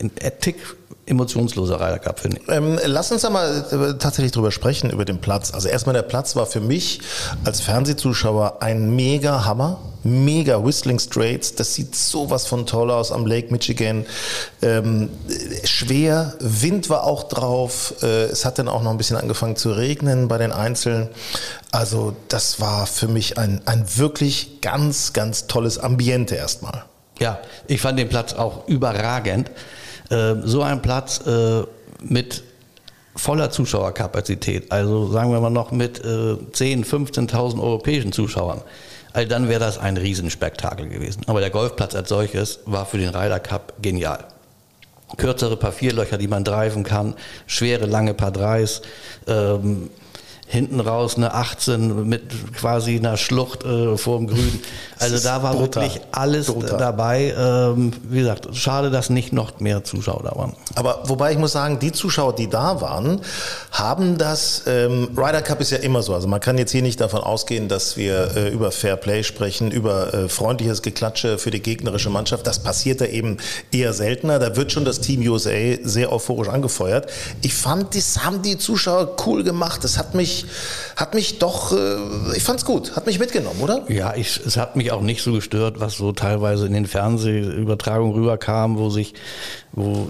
ein 0.00 0.10
Tick 0.40 0.56
emotionsloser 1.06 1.80
Ryder 1.80 2.14
finde 2.16 2.38
ich. 2.38 2.48
Ähm, 2.48 2.78
lass 2.84 3.12
uns 3.12 3.22
da 3.22 3.30
mal 3.30 3.64
äh, 3.70 3.98
tatsächlich 3.98 4.32
drüber 4.32 4.50
sprechen, 4.50 4.90
über 4.90 5.04
den 5.04 5.20
Platz. 5.20 5.54
Also 5.54 5.68
erstmal 5.68 5.94
der 5.94 6.02
Platz 6.02 6.36
war 6.36 6.46
für 6.46 6.60
mich 6.60 7.00
als 7.44 7.60
Fernsehzuschauer 7.60 8.60
ein 8.60 8.94
mega 8.94 9.44
Hammer. 9.44 9.78
Mega 10.02 10.64
Whistling 10.64 11.00
Straits, 11.00 11.56
das 11.56 11.74
sieht 11.74 11.96
sowas 11.96 12.46
von 12.46 12.64
toll 12.64 12.92
aus 12.92 13.10
am 13.10 13.26
Lake 13.26 13.50
Michigan. 13.50 14.06
Ähm, 14.62 15.10
äh, 15.28 15.66
schwer, 15.66 16.34
Wind 16.38 16.88
war 16.90 17.02
auch 17.02 17.24
drauf. 17.24 17.94
Äh, 18.02 18.26
es 18.26 18.44
hat 18.44 18.60
dann 18.60 18.68
auch 18.68 18.84
noch 18.84 18.92
ein 18.92 18.98
bisschen 18.98 19.16
angefangen 19.16 19.56
zu 19.56 19.72
regnen 19.72 20.28
bei 20.28 20.38
den 20.38 20.52
Einzelnen. 20.52 21.08
Also 21.72 22.14
das 22.28 22.60
war 22.60 22.86
für 22.86 23.08
mich 23.08 23.36
ein, 23.36 23.62
ein 23.66 23.84
wirklich 23.96 24.60
ganz, 24.60 25.12
ganz 25.12 25.48
tolles 25.48 25.78
Ambiente 25.78 26.36
erstmal. 26.36 26.84
Ja, 27.18 27.38
ich 27.66 27.80
fand 27.80 27.98
den 27.98 28.08
Platz 28.08 28.34
auch 28.34 28.68
überragend. 28.68 29.50
Ähm, 30.10 30.42
so 30.44 30.62
ein 30.62 30.82
Platz 30.82 31.26
äh, 31.26 31.62
mit 32.00 32.42
voller 33.16 33.50
Zuschauerkapazität, 33.50 34.70
also 34.70 35.10
sagen 35.10 35.32
wir 35.32 35.40
mal 35.40 35.50
noch 35.50 35.72
mit 35.72 36.00
äh, 36.00 36.04
10.000, 36.04 36.84
15.000 36.84 37.60
europäischen 37.60 38.12
Zuschauern, 38.12 38.60
also 39.12 39.28
dann 39.28 39.48
wäre 39.48 39.60
das 39.60 39.78
ein 39.78 39.96
Riesenspektakel 39.96 40.88
gewesen. 40.88 41.22
Aber 41.26 41.40
der 41.40 41.50
Golfplatz 41.50 41.94
als 41.94 42.10
solches 42.10 42.60
war 42.66 42.84
für 42.84 42.98
den 42.98 43.08
Ryder 43.08 43.40
Cup 43.40 43.72
genial. 43.80 44.24
Kürzere 45.16 45.56
Paar 45.56 45.72
Vierlöcher, 45.72 46.18
die 46.18 46.28
man 46.28 46.44
driven 46.44 46.82
kann, 46.82 47.14
schwere, 47.46 47.86
lange 47.86 48.12
Paar 48.12 48.32
Dreis, 48.32 48.82
ähm, 49.26 49.88
hinten 50.46 50.80
raus 50.80 51.16
eine 51.16 51.34
18 51.34 52.08
mit 52.08 52.54
quasi 52.54 52.96
einer 52.96 53.16
Schlucht 53.16 53.64
äh, 53.64 53.96
vor 53.96 54.18
dem 54.18 54.28
Grün. 54.28 54.62
Also 54.98 55.18
da 55.18 55.42
war 55.42 55.54
brutal. 55.54 55.82
wirklich 55.82 56.02
alles 56.12 56.46
Brutal. 56.46 56.78
dabei. 56.78 57.34
Ähm, 57.38 57.92
wie 58.08 58.20
gesagt, 58.20 58.48
schade, 58.56 58.90
dass 58.90 59.10
nicht 59.10 59.30
noch 59.30 59.60
mehr 59.60 59.84
Zuschauer 59.84 60.22
da 60.22 60.34
waren. 60.36 60.54
Aber 60.74 61.02
wobei 61.04 61.32
ich 61.32 61.38
muss 61.38 61.52
sagen, 61.52 61.78
die 61.78 61.92
Zuschauer, 61.92 62.34
die 62.34 62.48
da 62.48 62.80
waren, 62.80 63.20
haben 63.72 64.16
das, 64.16 64.62
ähm, 64.66 65.10
Ryder 65.14 65.42
Cup 65.42 65.60
ist 65.60 65.70
ja 65.70 65.78
immer 65.78 66.00
so, 66.00 66.14
also 66.14 66.28
man 66.28 66.40
kann 66.40 66.56
jetzt 66.56 66.72
hier 66.72 66.80
nicht 66.80 66.98
davon 67.00 67.20
ausgehen, 67.20 67.68
dass 67.68 67.98
wir 67.98 68.36
äh, 68.36 68.48
über 68.48 68.72
Fair 68.72 68.96
Play 68.96 69.22
sprechen, 69.22 69.70
über 69.70 70.14
äh, 70.14 70.28
freundliches 70.28 70.82
Geklatsche 70.82 71.38
für 71.38 71.50
die 71.50 71.60
gegnerische 71.60 72.08
Mannschaft. 72.08 72.46
Das 72.46 72.62
passiert 72.62 73.00
da 73.00 73.06
eben 73.06 73.36
eher 73.72 73.92
seltener. 73.92 74.38
Da 74.38 74.56
wird 74.56 74.72
schon 74.72 74.84
das 74.84 75.00
Team 75.00 75.20
USA 75.28 75.76
sehr 75.82 76.12
euphorisch 76.12 76.48
angefeuert. 76.48 77.10
Ich 77.42 77.54
fand, 77.54 77.94
das 77.94 78.24
haben 78.24 78.42
die 78.42 78.58
Zuschauer 78.58 79.16
cool 79.26 79.44
gemacht. 79.44 79.84
Das 79.84 79.98
hat 79.98 80.14
mich, 80.14 80.35
hat 80.96 81.14
mich 81.14 81.38
doch, 81.38 81.72
äh, 81.72 82.36
ich 82.36 82.42
fand's 82.42 82.64
gut, 82.64 82.96
hat 82.96 83.06
mich 83.06 83.18
mitgenommen, 83.18 83.60
oder? 83.60 83.84
Ja, 83.88 84.14
ich, 84.14 84.40
es 84.44 84.56
hat 84.56 84.76
mich 84.76 84.92
auch 84.92 85.00
nicht 85.00 85.22
so 85.22 85.32
gestört, 85.32 85.80
was 85.80 85.96
so 85.96 86.12
teilweise 86.12 86.66
in 86.66 86.72
den 86.72 86.86
Fernsehübertragungen 86.86 88.14
rüberkam, 88.14 88.76
wo 88.78 88.90
sich, 88.90 89.14
wo 89.72 90.08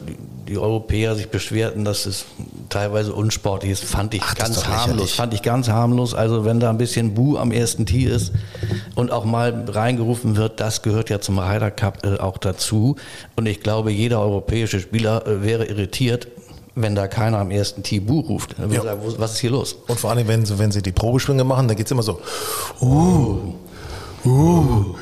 die, 0.48 0.58
Europäer 0.58 1.14
sich 1.14 1.28
beschwerten, 1.28 1.84
dass 1.84 2.06
es 2.06 2.24
teilweise 2.68 3.12
unsportlich 3.12 3.72
ist, 3.72 3.84
fand 3.84 4.14
ich 4.14 4.22
Ach, 4.24 4.34
ganz 4.34 4.66
harmlos. 4.66 5.12
Fand 5.12 5.34
ich 5.34 5.42
ganz 5.42 5.68
harmlos. 5.68 6.14
Also 6.14 6.44
wenn 6.44 6.60
da 6.60 6.70
ein 6.70 6.78
bisschen 6.78 7.14
Bu 7.14 7.36
am 7.36 7.52
ersten 7.52 7.84
Tee 7.84 8.04
ist 8.04 8.32
und 8.94 9.10
auch 9.10 9.24
mal 9.24 9.64
reingerufen 9.68 10.36
wird, 10.36 10.60
das 10.60 10.82
gehört 10.82 11.10
ja 11.10 11.20
zum 11.20 11.38
Ryder 11.38 11.70
Cup 11.70 12.04
äh, 12.04 12.18
auch 12.18 12.38
dazu. 12.38 12.96
Und 13.36 13.46
ich 13.46 13.60
glaube, 13.60 13.90
jeder 13.90 14.20
europäische 14.20 14.80
Spieler 14.80 15.26
äh, 15.26 15.42
wäre 15.42 15.66
irritiert, 15.66 16.28
wenn 16.76 16.94
da 16.94 17.08
keiner 17.08 17.38
am 17.38 17.50
ersten 17.50 17.82
Tee 17.82 18.00
Bu 18.00 18.20
ruft. 18.20 18.54
Ja. 18.58 18.82
sagen, 18.82 19.00
was 19.18 19.32
ist 19.32 19.38
hier 19.38 19.50
los? 19.50 19.76
Und 19.88 19.98
vor 19.98 20.10
allem, 20.10 20.28
wenn, 20.28 20.44
sie- 20.46 20.58
wenn 20.58 20.70
sie 20.70 20.82
die 20.82 20.92
Probeschwünge 20.92 21.42
machen, 21.42 21.66
dann 21.68 21.76
geht's 21.76 21.90
immer 21.90 22.02
so, 22.02 22.20
uh, 22.82 23.38
uh, 24.24 24.94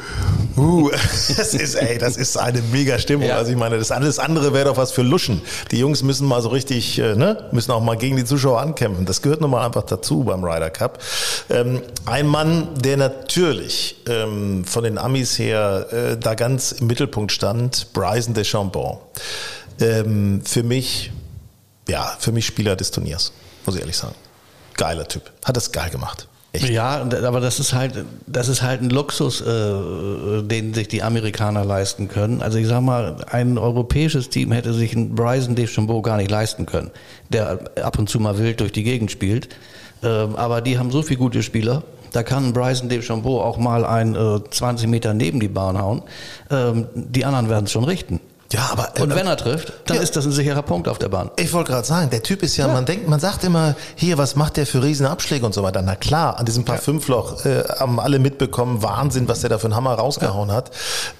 uh. 0.57 0.91
Das 1.37 1.53
ist, 1.55 1.75
ey, 1.75 1.99
das 1.99 2.17
ist 2.17 2.37
eine 2.37 2.63
mega 2.73 2.99
Stimmung. 2.99 3.27
Ja. 3.27 3.37
Also 3.39 3.51
ich 3.51 3.57
meine, 3.59 3.77
das 3.79 3.91
alles 3.91 4.19
andere 4.21 4.53
wäre 4.53 4.67
doch 4.67 4.77
was 4.77 4.93
für 4.93 5.03
Luschen. 5.03 5.43
Die 5.73 5.79
Jungs 5.79 6.03
müssen 6.05 6.29
mal 6.29 6.41
so 6.43 6.51
richtig, 6.51 6.99
äh, 6.99 7.17
ne, 7.17 7.49
müssen 7.53 7.73
auch 7.73 7.83
mal 7.83 7.97
gegen 7.97 8.17
die 8.17 8.25
Zuschauer 8.25 8.61
ankämpfen. 8.61 9.05
Das 9.05 9.21
gehört 9.21 9.41
nun 9.41 9.51
mal 9.51 9.65
einfach 9.67 9.83
dazu 9.83 10.23
beim 10.25 10.45
Ryder 10.45 10.71
Cup. 10.71 11.01
Ähm, 11.51 11.81
ein 12.07 12.27
Mann, 12.29 12.69
der 12.77 12.97
natürlich 12.99 13.97
ähm, 14.09 14.65
von 14.65 14.85
den 14.85 14.97
Amis 14.99 15.39
her 15.41 15.87
äh, 15.91 16.17
da 16.17 16.35
ganz 16.35 16.73
im 16.73 16.87
Mittelpunkt 16.87 17.33
stand, 17.33 17.93
Bryson 17.93 18.35
DeChambeau. 18.35 19.01
Ähm, 19.81 20.43
für 20.45 20.63
mich, 20.63 21.11
ja, 21.89 22.17
für 22.19 22.33
mich 22.33 22.47
Spieler 22.47 22.77
des 22.77 22.91
Turniers, 22.91 23.33
muss 23.67 23.75
ich 23.75 23.81
ehrlich 23.81 23.97
sagen. 23.97 24.15
Geiler 24.77 25.07
Typ. 25.07 25.31
Hat 25.45 25.57
das 25.57 25.73
geil 25.73 25.91
gemacht. 25.91 26.29
Echt. 26.55 26.69
Ja, 26.69 27.03
aber 27.03 27.41
das 27.41 27.59
ist 27.59 27.73
halt, 27.73 28.05
das 28.29 28.47
ist 28.47 28.63
halt 28.63 28.81
ein 28.81 28.91
Luxus, 28.91 29.41
äh, 29.41 30.43
den 30.43 30.73
sich 30.73 30.87
die 30.87 31.03
Amerikaner 31.03 31.65
leisten 31.65 32.07
können. 32.07 32.43
Also 32.43 32.59
ich 32.59 32.69
sag 32.69 32.81
mal, 32.81 33.25
ein 33.29 33.59
europäisches 33.59 34.29
Team 34.29 34.53
hätte 34.53 34.73
sich 34.73 34.95
einen 34.95 35.17
Bryson 35.17 35.57
DeChambeau 35.57 36.01
gar 36.01 36.17
nicht 36.17 36.31
leisten 36.31 36.65
können, 36.65 36.93
der 37.29 37.59
ab 37.83 37.99
und 37.99 38.09
zu 38.09 38.21
mal 38.21 38.39
wild 38.39 38.61
durch 38.61 38.71
die 38.71 38.85
Gegend 38.85 39.11
spielt. 39.11 39.49
Ähm, 40.05 40.37
aber 40.37 40.61
die 40.61 40.79
haben 40.79 40.93
so 40.93 41.03
viele 41.03 41.19
gute 41.19 41.43
Spieler. 41.43 41.83
Da 42.13 42.23
kann 42.23 42.53
Bryson 42.53 42.89
DeChambeau 42.89 43.41
auch 43.41 43.57
mal 43.57 43.85
ein 43.85 44.15
äh, 44.15 44.39
20 44.49 44.89
Meter 44.89 45.13
neben 45.13 45.41
die 45.41 45.49
Bahn 45.49 45.77
hauen. 45.77 46.03
Ähm, 46.53 46.87
die 46.95 47.25
anderen 47.25 47.49
werden 47.49 47.65
es 47.65 47.73
schon 47.73 47.83
richten. 47.83 48.21
Ja, 48.55 48.69
aber 48.71 48.93
äh, 48.97 49.03
Und 49.03 49.15
wenn 49.15 49.27
er 49.27 49.37
trifft, 49.37 49.73
dann 49.87 49.97
Ja. 49.97 50.03
ist 50.03 50.15
das 50.17 50.25
ein 50.27 50.33
sicherer 50.33 50.63
Punkt 50.63 50.87
auf 50.89 50.99
der 50.99 51.09
Bahn. 51.09 51.31
Ich 51.37 51.53
wollte 51.53 51.73
gerade 51.73 51.87
sagen, 51.87 52.11
der 52.11 52.23
Typ 52.23 52.43
ist 52.43 52.57
ja, 52.57 52.69
man 52.69 52.85
denkt, 52.85 53.09
man 53.09 53.19
sagt 53.21 53.43
immer, 53.45 53.75
hier, 53.97 54.17
was 54.19 54.37
macht 54.37 54.57
der 54.57 54.67
für 54.67 54.83
Riesenabschläge 54.83 55.45
und 55.45 55.55
so 55.55 55.63
weiter. 55.63 55.83
Na 55.83 55.97
klar, 55.97 56.39
an 56.39 56.47
diesem 56.47 56.65
paar 56.65 56.79
Fünfloch 56.79 57.45
äh, 57.45 57.65
haben 57.81 57.99
alle 57.99 58.19
mitbekommen, 58.19 58.83
Wahnsinn, 58.83 59.27
was 59.29 59.41
der 59.41 59.51
da 59.51 59.59
für 59.59 59.67
einen 59.67 59.77
Hammer 59.77 59.95
rausgehauen 59.95 60.53
hat. 60.53 60.71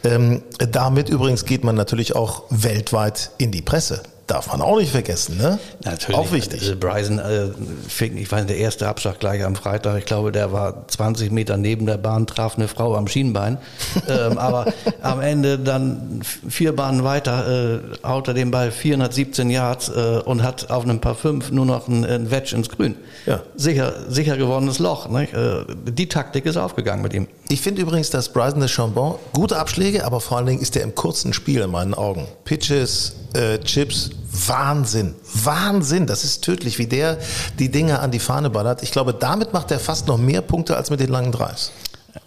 Ähm, 0.05 0.43
damit 0.59 1.09
übrigens 1.09 1.45
geht 1.45 1.65
man 1.65 1.75
natürlich 1.75 2.15
auch 2.15 2.43
weltweit 2.51 3.31
in 3.39 3.51
die 3.51 3.63
Presse. 3.63 4.03
Darf 4.27 4.47
man 4.47 4.63
auch 4.63 4.79
nicht 4.79 4.91
vergessen, 4.91 5.37
ne? 5.37 5.59
Natürlich. 5.85 6.17
Auch 6.17 6.33
wichtig. 6.33 6.63
Also 6.63 6.77
Bryson 6.77 7.19
äh, 7.19 7.49
fing, 7.89 8.17
ich 8.17 8.33
weiß, 8.33 8.47
der 8.47 8.57
erste 8.57 8.89
Abschlag 8.89 9.21
gleich 9.21 9.45
am 9.45 9.55
Freitag, 9.55 9.99
ich 9.99 10.07
glaube, 10.07 10.33
der 10.33 10.51
war 10.51 10.89
20 10.89 11.31
Meter 11.31 11.59
neben 11.59 11.85
der 11.85 11.99
Bahn, 11.99 12.27
traf 12.27 12.57
eine 12.57 12.67
Frau 12.67 12.95
am 12.95 13.07
Schienbein. 13.07 13.59
ähm, 14.09 14.39
aber 14.39 14.73
am 15.03 15.21
Ende 15.21 15.59
dann 15.59 16.23
vier 16.49 16.75
Bahnen 16.75 17.05
weiter, 17.05 17.83
äh, 17.83 18.07
haut 18.07 18.29
er 18.29 18.35
den 18.35 18.51
Ball 18.51 18.71
417 18.71 19.51
Yards 19.51 19.91
äh, 19.91 20.21
und 20.25 20.43
hat 20.43 20.71
auf 20.71 20.85
einem 20.85 21.01
Paar 21.01 21.17
fünf 21.17 21.51
nur 21.51 21.67
noch 21.67 21.87
ein, 21.89 22.07
ein 22.07 22.31
Wedge 22.31 22.57
ins 22.57 22.71
Grün. 22.71 22.97
Ja. 23.27 23.43
Sicher, 23.57 23.93
sicher 24.09 24.39
gewonnenes 24.39 24.79
Loch. 24.79 25.09
Ne? 25.09 25.67
Die 25.87 26.09
Taktik 26.09 26.47
ist 26.47 26.57
aufgegangen 26.57 27.03
mit 27.03 27.13
ihm. 27.13 27.29
Ich 27.49 27.61
finde 27.61 27.83
übrigens, 27.83 28.09
dass 28.09 28.31
Bryson 28.31 28.61
de 28.61 28.69
Chambon 28.69 29.17
gute 29.35 29.59
Abschläge, 29.59 30.05
aber 30.05 30.21
vor 30.21 30.39
allen 30.39 30.47
Dingen 30.47 30.63
ist 30.63 30.77
er 30.77 30.83
im 30.83 30.95
kurzen 30.95 31.33
Spiel 31.35 31.61
in 31.61 31.71
meinen 31.71 31.95
Augen. 31.95 32.27
Pitches, 32.45 33.15
äh, 33.35 33.59
Chips, 33.59 34.11
Wahnsinn. 34.47 35.15
Wahnsinn. 35.43 36.07
Das 36.07 36.25
ist 36.25 36.43
tödlich, 36.43 36.79
wie 36.79 36.87
der 36.87 37.19
die 37.59 37.71
Dinge 37.71 38.01
an 38.01 38.11
die 38.11 38.19
Fahne 38.19 38.51
ballert. 38.51 38.83
Ich 38.83 38.93
glaube, 38.93 39.15
damit 39.15 39.53
macht 39.53 39.71
er 39.71 39.79
fast 39.79 40.09
noch 40.09 40.19
mehr 40.19 40.43
Punkte 40.43 40.77
als 40.77 40.91
mit 40.91 41.01
den 41.01 41.11
langen 41.11 41.33
Drives. 41.33 41.73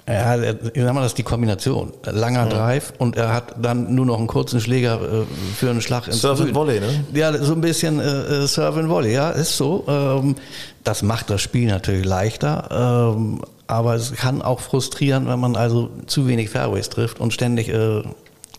Ja, 0.07 0.35
ich 0.41 0.57
sag 0.75 0.93
mal, 0.93 1.01
das 1.01 1.11
ist 1.11 1.17
die 1.17 1.23
Kombination. 1.23 1.91
Langer 2.03 2.47
Drive 2.47 2.93
und 2.97 3.17
er 3.17 3.33
hat 3.33 3.55
dann 3.61 3.93
nur 3.93 4.05
noch 4.05 4.17
einen 4.17 4.27
kurzen 4.27 4.61
Schläger 4.61 5.01
äh, 5.01 5.25
für 5.55 5.69
einen 5.69 5.81
Schlag 5.81 6.07
ins 6.07 6.21
Serve 6.21 6.43
and. 6.43 6.55
Volley, 6.55 6.79
ne? 6.79 7.05
Ja, 7.13 7.37
so 7.37 7.53
ein 7.53 7.61
bisschen 7.61 7.99
äh, 7.99 8.43
äh, 8.43 8.47
Serve 8.47 8.79
and 8.79 8.89
Volley, 8.89 9.13
ja, 9.13 9.29
ist 9.31 9.57
so. 9.57 9.83
Ähm, 9.87 10.35
das 10.83 11.03
macht 11.03 11.29
das 11.29 11.41
Spiel 11.41 11.67
natürlich 11.67 12.05
leichter, 12.05 13.15
ähm, 13.17 13.41
aber 13.67 13.95
es 13.95 14.13
kann 14.13 14.41
auch 14.41 14.61
frustrieren, 14.61 15.27
wenn 15.27 15.39
man 15.39 15.57
also 15.57 15.89
zu 16.05 16.27
wenig 16.27 16.49
Fairways 16.49 16.89
trifft 16.89 17.19
und 17.19 17.33
ständig 17.33 17.67
äh, 17.67 18.03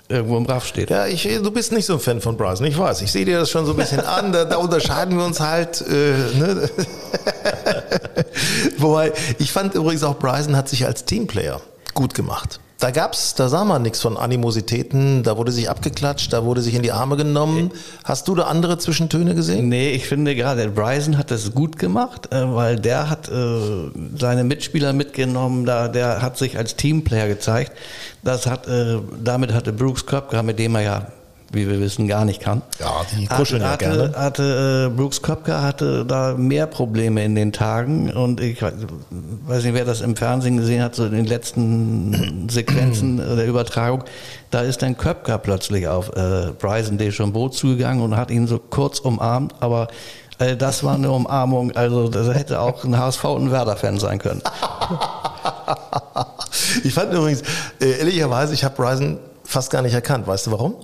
irgendwo 0.08 0.36
im 0.36 0.46
Raff 0.46 0.66
steht. 0.66 0.90
Ja, 0.90 1.06
ich, 1.06 1.22
du 1.22 1.50
bist 1.50 1.72
nicht 1.72 1.86
so 1.86 1.94
ein 1.94 2.00
Fan 2.00 2.20
von 2.20 2.36
Bryson, 2.36 2.66
ich 2.66 2.78
weiß. 2.78 3.02
Ich 3.02 3.12
sehe 3.12 3.24
dir 3.24 3.38
das 3.38 3.50
schon 3.50 3.66
so 3.66 3.72
ein 3.72 3.76
bisschen 3.76 4.00
an. 4.00 4.32
Da, 4.32 4.44
da 4.44 4.56
unterscheiden 4.56 5.16
wir 5.16 5.24
uns 5.24 5.40
halt. 5.40 5.80
Äh, 5.82 6.12
ne? 6.36 6.70
Wobei, 8.78 9.12
ich 9.38 9.52
fand 9.52 9.74
übrigens 9.74 10.02
auch, 10.02 10.18
Bryson 10.18 10.56
hat 10.56 10.68
sich 10.68 10.86
als 10.86 11.04
Teamplayer 11.04 11.60
gut 11.94 12.14
gemacht. 12.14 12.60
Da 12.80 12.92
gab's, 12.92 13.34
da 13.34 13.48
sah 13.48 13.64
man 13.64 13.82
nichts 13.82 14.00
von 14.00 14.16
Animositäten, 14.16 15.24
da 15.24 15.36
wurde 15.36 15.50
sich 15.50 15.68
abgeklatscht, 15.68 16.32
da 16.32 16.44
wurde 16.44 16.60
sich 16.60 16.76
in 16.76 16.82
die 16.82 16.92
Arme 16.92 17.16
genommen. 17.16 17.72
Hast 18.04 18.28
du 18.28 18.36
da 18.36 18.44
andere 18.44 18.78
Zwischentöne 18.78 19.34
gesehen? 19.34 19.68
Nee, 19.68 19.90
ich 19.90 20.06
finde 20.06 20.36
gerade, 20.36 20.68
Bryson 20.68 21.18
hat 21.18 21.32
das 21.32 21.52
gut 21.52 21.76
gemacht, 21.76 22.32
äh, 22.32 22.54
weil 22.54 22.76
der 22.76 23.10
hat 23.10 23.28
äh, 23.28 23.90
seine 24.16 24.44
Mitspieler 24.44 24.92
mitgenommen, 24.92 25.66
da, 25.66 25.88
der 25.88 26.22
hat 26.22 26.38
sich 26.38 26.56
als 26.56 26.76
Teamplayer 26.76 27.26
gezeigt. 27.26 27.72
Das 28.28 28.46
hat, 28.46 28.68
äh, 28.68 28.98
damit 29.24 29.54
hatte 29.54 29.72
Brooks 29.72 30.04
Koepka, 30.04 30.42
mit 30.42 30.58
dem 30.58 30.74
er 30.74 30.82
ja, 30.82 31.06
wie 31.50 31.66
wir 31.66 31.80
wissen, 31.80 32.06
gar 32.06 32.26
nicht 32.26 32.42
kann. 32.42 32.60
Ja, 32.78 33.00
die 33.16 33.26
kuscheln 33.26 33.62
ja 33.62 33.70
hatte, 33.70 33.84
gerne. 33.86 34.12
Hatte, 34.14 34.90
äh, 34.92 34.94
Brooks 34.94 35.22
Koepka 35.22 35.62
hatte 35.62 36.04
da 36.04 36.34
mehr 36.34 36.66
Probleme 36.66 37.24
in 37.24 37.34
den 37.34 37.54
Tagen 37.54 38.10
und 38.10 38.42
ich 38.42 38.60
weiß 38.60 39.64
nicht, 39.64 39.72
wer 39.72 39.86
das 39.86 40.02
im 40.02 40.14
Fernsehen 40.14 40.58
gesehen 40.58 40.82
hat, 40.82 40.94
so 40.94 41.06
in 41.06 41.12
den 41.12 41.24
letzten 41.24 42.48
Sequenzen 42.50 43.16
der 43.36 43.46
Übertragung, 43.46 44.04
da 44.50 44.60
ist 44.60 44.82
dann 44.82 44.98
Köpker 44.98 45.38
plötzlich 45.38 45.88
auf 45.88 46.14
äh, 46.14 46.52
Bryson 46.58 46.98
DeChambeau 46.98 47.48
zugegangen 47.48 48.02
und 48.02 48.14
hat 48.14 48.30
ihn 48.30 48.46
so 48.46 48.58
kurz 48.58 48.98
umarmt, 48.98 49.54
aber 49.60 49.88
äh, 50.38 50.54
das 50.54 50.84
war 50.84 50.96
eine 50.96 51.10
Umarmung, 51.10 51.74
also 51.74 52.08
das 52.08 52.28
hätte 52.34 52.60
auch 52.60 52.84
ein 52.84 52.98
HSV 52.98 53.24
und 53.24 53.44
ein 53.44 53.50
Werder-Fan 53.52 53.98
sein 53.98 54.18
können. 54.18 54.42
Ich 56.84 56.94
fand 56.94 57.12
übrigens, 57.12 57.42
äh, 57.80 57.98
ehrlicherweise, 57.98 58.54
ich 58.54 58.64
habe 58.64 58.74
Bryson 58.76 59.18
fast 59.44 59.70
gar 59.70 59.82
nicht 59.82 59.94
erkannt. 59.94 60.26
Weißt 60.26 60.46
du 60.46 60.52
warum? 60.52 60.76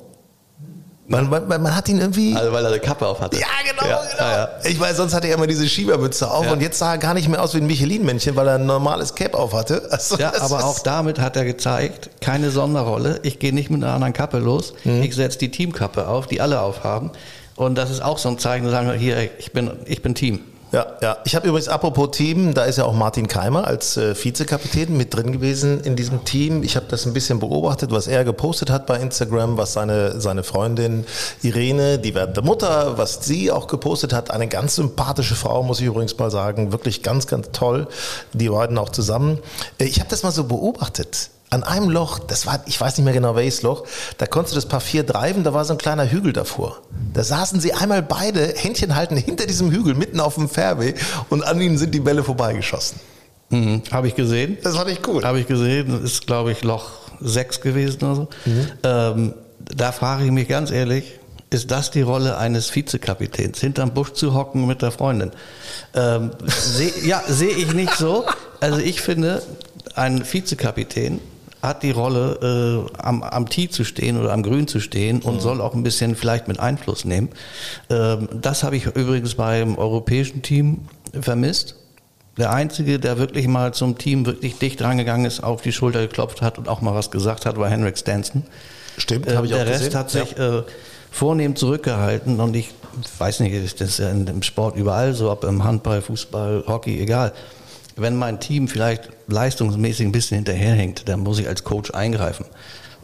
Man, 1.06 1.28
man, 1.28 1.46
man 1.46 1.76
hat 1.76 1.86
ihn 1.90 1.98
irgendwie. 1.98 2.34
Also 2.34 2.50
weil 2.52 2.64
er 2.64 2.70
eine 2.70 2.80
Kappe 2.80 3.06
auf 3.06 3.20
hatte. 3.20 3.38
Ja, 3.38 3.46
genau, 3.68 3.86
Ja, 3.86 4.00
genau. 4.10 4.22
ja, 4.22 4.36
ja. 4.36 4.48
Ich 4.64 4.80
weiß, 4.80 4.96
sonst 4.96 5.12
hatte 5.12 5.28
er 5.28 5.34
immer 5.34 5.46
diese 5.46 5.68
Schiebermütze 5.68 6.30
auf 6.30 6.50
und 6.50 6.62
jetzt 6.62 6.78
sah 6.78 6.92
er 6.92 6.98
gar 6.98 7.12
nicht 7.12 7.28
mehr 7.28 7.42
aus 7.42 7.52
wie 7.54 7.58
ein 7.58 7.66
Michelin-Männchen, 7.66 8.34
weil 8.36 8.48
er 8.48 8.54
ein 8.54 8.64
normales 8.64 9.14
Cap 9.14 9.34
auf 9.34 9.52
hatte. 9.52 9.82
Also, 9.90 10.16
Ja, 10.16 10.32
aber 10.40 10.64
auch 10.64 10.78
damit 10.78 11.20
hat 11.20 11.36
er 11.36 11.44
gezeigt, 11.44 12.10
keine 12.22 12.50
Sonderrolle. 12.50 13.20
Ich 13.22 13.38
gehe 13.38 13.52
nicht 13.52 13.68
mit 13.70 13.84
einer 13.84 13.92
anderen 13.92 14.14
Kappe 14.14 14.38
los. 14.38 14.72
Mhm. 14.84 15.02
Ich 15.02 15.14
setze 15.14 15.38
die 15.38 15.50
Teamkappe 15.50 16.08
auf, 16.08 16.26
die 16.26 16.40
alle 16.40 16.60
aufhaben. 16.60 17.10
Und 17.54 17.76
das 17.76 17.90
ist 17.90 18.02
auch 18.02 18.16
so 18.18 18.30
ein 18.30 18.38
Zeichen, 18.38 18.64
zu 18.64 18.70
sagen, 18.70 18.90
hier, 18.94 19.28
ich 19.38 19.52
bin, 19.52 19.70
ich 19.84 20.00
bin 20.00 20.14
Team. 20.14 20.40
Ja, 20.74 20.86
ja. 21.00 21.16
Ich 21.24 21.36
habe 21.36 21.46
übrigens, 21.46 21.68
apropos 21.68 22.10
Team, 22.10 22.52
da 22.52 22.64
ist 22.64 22.78
ja 22.78 22.84
auch 22.84 22.92
Martin 22.94 23.28
Keimer 23.28 23.64
als 23.64 23.96
äh, 23.96 24.14
Vizekapitän 24.16 24.96
mit 24.96 25.14
drin 25.14 25.30
gewesen 25.30 25.80
in 25.84 25.94
diesem 25.94 26.24
Team. 26.24 26.64
Ich 26.64 26.74
habe 26.74 26.86
das 26.88 27.06
ein 27.06 27.12
bisschen 27.12 27.38
beobachtet, 27.38 27.92
was 27.92 28.08
er 28.08 28.24
gepostet 28.24 28.70
hat 28.70 28.86
bei 28.86 28.98
Instagram, 28.98 29.56
was 29.56 29.72
seine, 29.72 30.20
seine 30.20 30.42
Freundin 30.42 31.06
Irene, 31.42 32.00
die 32.00 32.16
werdende 32.16 32.42
Mutter, 32.42 32.98
was 32.98 33.24
sie 33.24 33.52
auch 33.52 33.68
gepostet 33.68 34.12
hat. 34.12 34.32
Eine 34.32 34.48
ganz 34.48 34.74
sympathische 34.74 35.36
Frau, 35.36 35.62
muss 35.62 35.78
ich 35.80 35.86
übrigens 35.86 36.18
mal 36.18 36.32
sagen. 36.32 36.72
Wirklich 36.72 37.04
ganz, 37.04 37.28
ganz 37.28 37.50
toll. 37.52 37.86
Die 38.32 38.48
beiden 38.48 38.76
auch 38.76 38.88
zusammen. 38.88 39.38
Äh, 39.78 39.84
Ich 39.84 40.00
habe 40.00 40.10
das 40.10 40.24
mal 40.24 40.32
so 40.32 40.42
beobachtet. 40.42 41.30
An 41.54 41.62
einem 41.62 41.88
Loch, 41.88 42.18
das 42.18 42.46
war, 42.46 42.64
ich 42.66 42.80
weiß 42.80 42.98
nicht 42.98 43.04
mehr 43.04 43.14
genau 43.14 43.36
welches 43.36 43.62
Loch, 43.62 43.84
da 44.18 44.26
konntest 44.26 44.56
du 44.56 44.56
das 44.56 44.66
Paar 44.66 44.80
4 44.80 45.04
driven, 45.04 45.44
da 45.44 45.54
war 45.54 45.64
so 45.64 45.72
ein 45.72 45.78
kleiner 45.78 46.10
Hügel 46.10 46.32
davor. 46.32 46.78
Da 47.12 47.22
saßen 47.22 47.60
sie 47.60 47.72
einmal 47.72 48.02
beide, 48.02 48.54
Händchen 48.56 48.96
halten 48.96 49.16
hinter 49.16 49.46
diesem 49.46 49.70
Hügel, 49.70 49.94
mitten 49.94 50.18
auf 50.18 50.34
dem 50.34 50.48
Fairway 50.48 50.94
und 51.30 51.44
an 51.44 51.60
ihnen 51.60 51.78
sind 51.78 51.94
die 51.94 52.00
Bälle 52.00 52.24
vorbeigeschossen. 52.24 52.98
Mhm. 53.50 53.82
Habe 53.92 54.08
ich 54.08 54.16
gesehen. 54.16 54.58
Das 54.64 54.76
fand 54.76 54.90
ich 54.90 55.06
cool. 55.06 55.22
Habe 55.22 55.38
ich 55.38 55.46
gesehen. 55.46 55.92
Das 55.92 56.00
ist, 56.00 56.26
glaube 56.26 56.50
ich, 56.50 56.64
Loch 56.64 56.90
6 57.20 57.60
gewesen 57.60 58.02
oder 58.02 58.14
so. 58.16 58.28
Mhm. 58.46 58.68
Ähm, 58.82 59.34
da 59.60 59.92
frage 59.92 60.24
ich 60.24 60.32
mich 60.32 60.48
ganz 60.48 60.72
ehrlich, 60.72 61.20
ist 61.50 61.70
das 61.70 61.92
die 61.92 62.02
Rolle 62.02 62.36
eines 62.36 62.74
Vizekapitäns, 62.74 63.60
hinterm 63.60 63.94
Busch 63.94 64.14
zu 64.14 64.34
hocken 64.34 64.66
mit 64.66 64.82
der 64.82 64.90
Freundin? 64.90 65.30
Ähm, 65.94 66.32
seh, 66.48 66.90
ja, 67.06 67.22
sehe 67.28 67.54
ich 67.54 67.72
nicht 67.74 67.94
so. 67.94 68.24
Also 68.58 68.80
ich 68.80 69.00
finde, 69.02 69.40
ein 69.94 70.24
Vizekapitän 70.24 71.20
hat 71.66 71.82
die 71.82 71.90
Rolle, 71.90 72.86
äh, 72.94 73.00
am, 73.02 73.22
am 73.22 73.48
Tee 73.48 73.68
zu 73.68 73.84
stehen 73.84 74.18
oder 74.20 74.32
am 74.32 74.42
Grün 74.42 74.66
zu 74.68 74.80
stehen 74.80 75.20
und 75.22 75.40
soll 75.42 75.60
auch 75.60 75.74
ein 75.74 75.82
bisschen 75.82 76.14
vielleicht 76.16 76.48
mit 76.48 76.60
Einfluss 76.60 77.04
nehmen. 77.04 77.28
Ähm, 77.90 78.28
das 78.32 78.62
habe 78.62 78.76
ich 78.76 78.86
übrigens 78.86 79.34
beim 79.34 79.76
europäischen 79.78 80.42
Team 80.42 80.80
vermisst. 81.20 81.76
Der 82.36 82.52
Einzige, 82.52 82.98
der 82.98 83.18
wirklich 83.18 83.46
mal 83.46 83.72
zum 83.74 83.96
Team 83.96 84.26
wirklich 84.26 84.58
dicht 84.58 84.82
rangegangen 84.82 85.24
ist, 85.24 85.44
auf 85.44 85.62
die 85.62 85.72
Schulter 85.72 86.00
geklopft 86.00 86.42
hat 86.42 86.58
und 86.58 86.68
auch 86.68 86.80
mal 86.80 86.94
was 86.94 87.10
gesagt 87.10 87.46
hat, 87.46 87.56
war 87.58 87.68
Henrik 87.70 87.96
Stanton. 87.96 88.42
Stimmt, 88.98 89.26
Äh, 89.28 89.36
habe 89.36 89.46
ich 89.46 89.54
auch 89.54 89.58
der 89.58 89.66
Rest 89.68 89.84
gesehen. 89.84 89.98
hat 89.98 90.10
sich 90.10 90.36
äh, 90.36 90.62
vornehm 91.12 91.54
zurückgehalten 91.54 92.40
und 92.40 92.56
ich 92.56 92.70
weiß 93.18 93.40
nicht, 93.40 93.54
das 93.80 93.88
ist 93.90 93.98
ja 93.98 94.10
in- 94.10 94.26
im 94.26 94.42
Sport 94.42 94.76
überall 94.76 95.14
so, 95.14 95.30
ob 95.30 95.44
im 95.44 95.62
Handball, 95.64 96.02
Fußball, 96.02 96.64
Hockey, 96.66 97.00
egal. 97.00 97.32
Wenn 97.96 98.16
mein 98.16 98.40
Team 98.40 98.68
vielleicht 98.68 99.08
leistungsmäßig 99.28 100.06
ein 100.06 100.12
bisschen 100.12 100.36
hinterherhängt, 100.36 101.08
dann 101.08 101.20
muss 101.20 101.38
ich 101.38 101.46
als 101.46 101.62
Coach 101.64 101.92
eingreifen. 101.92 102.46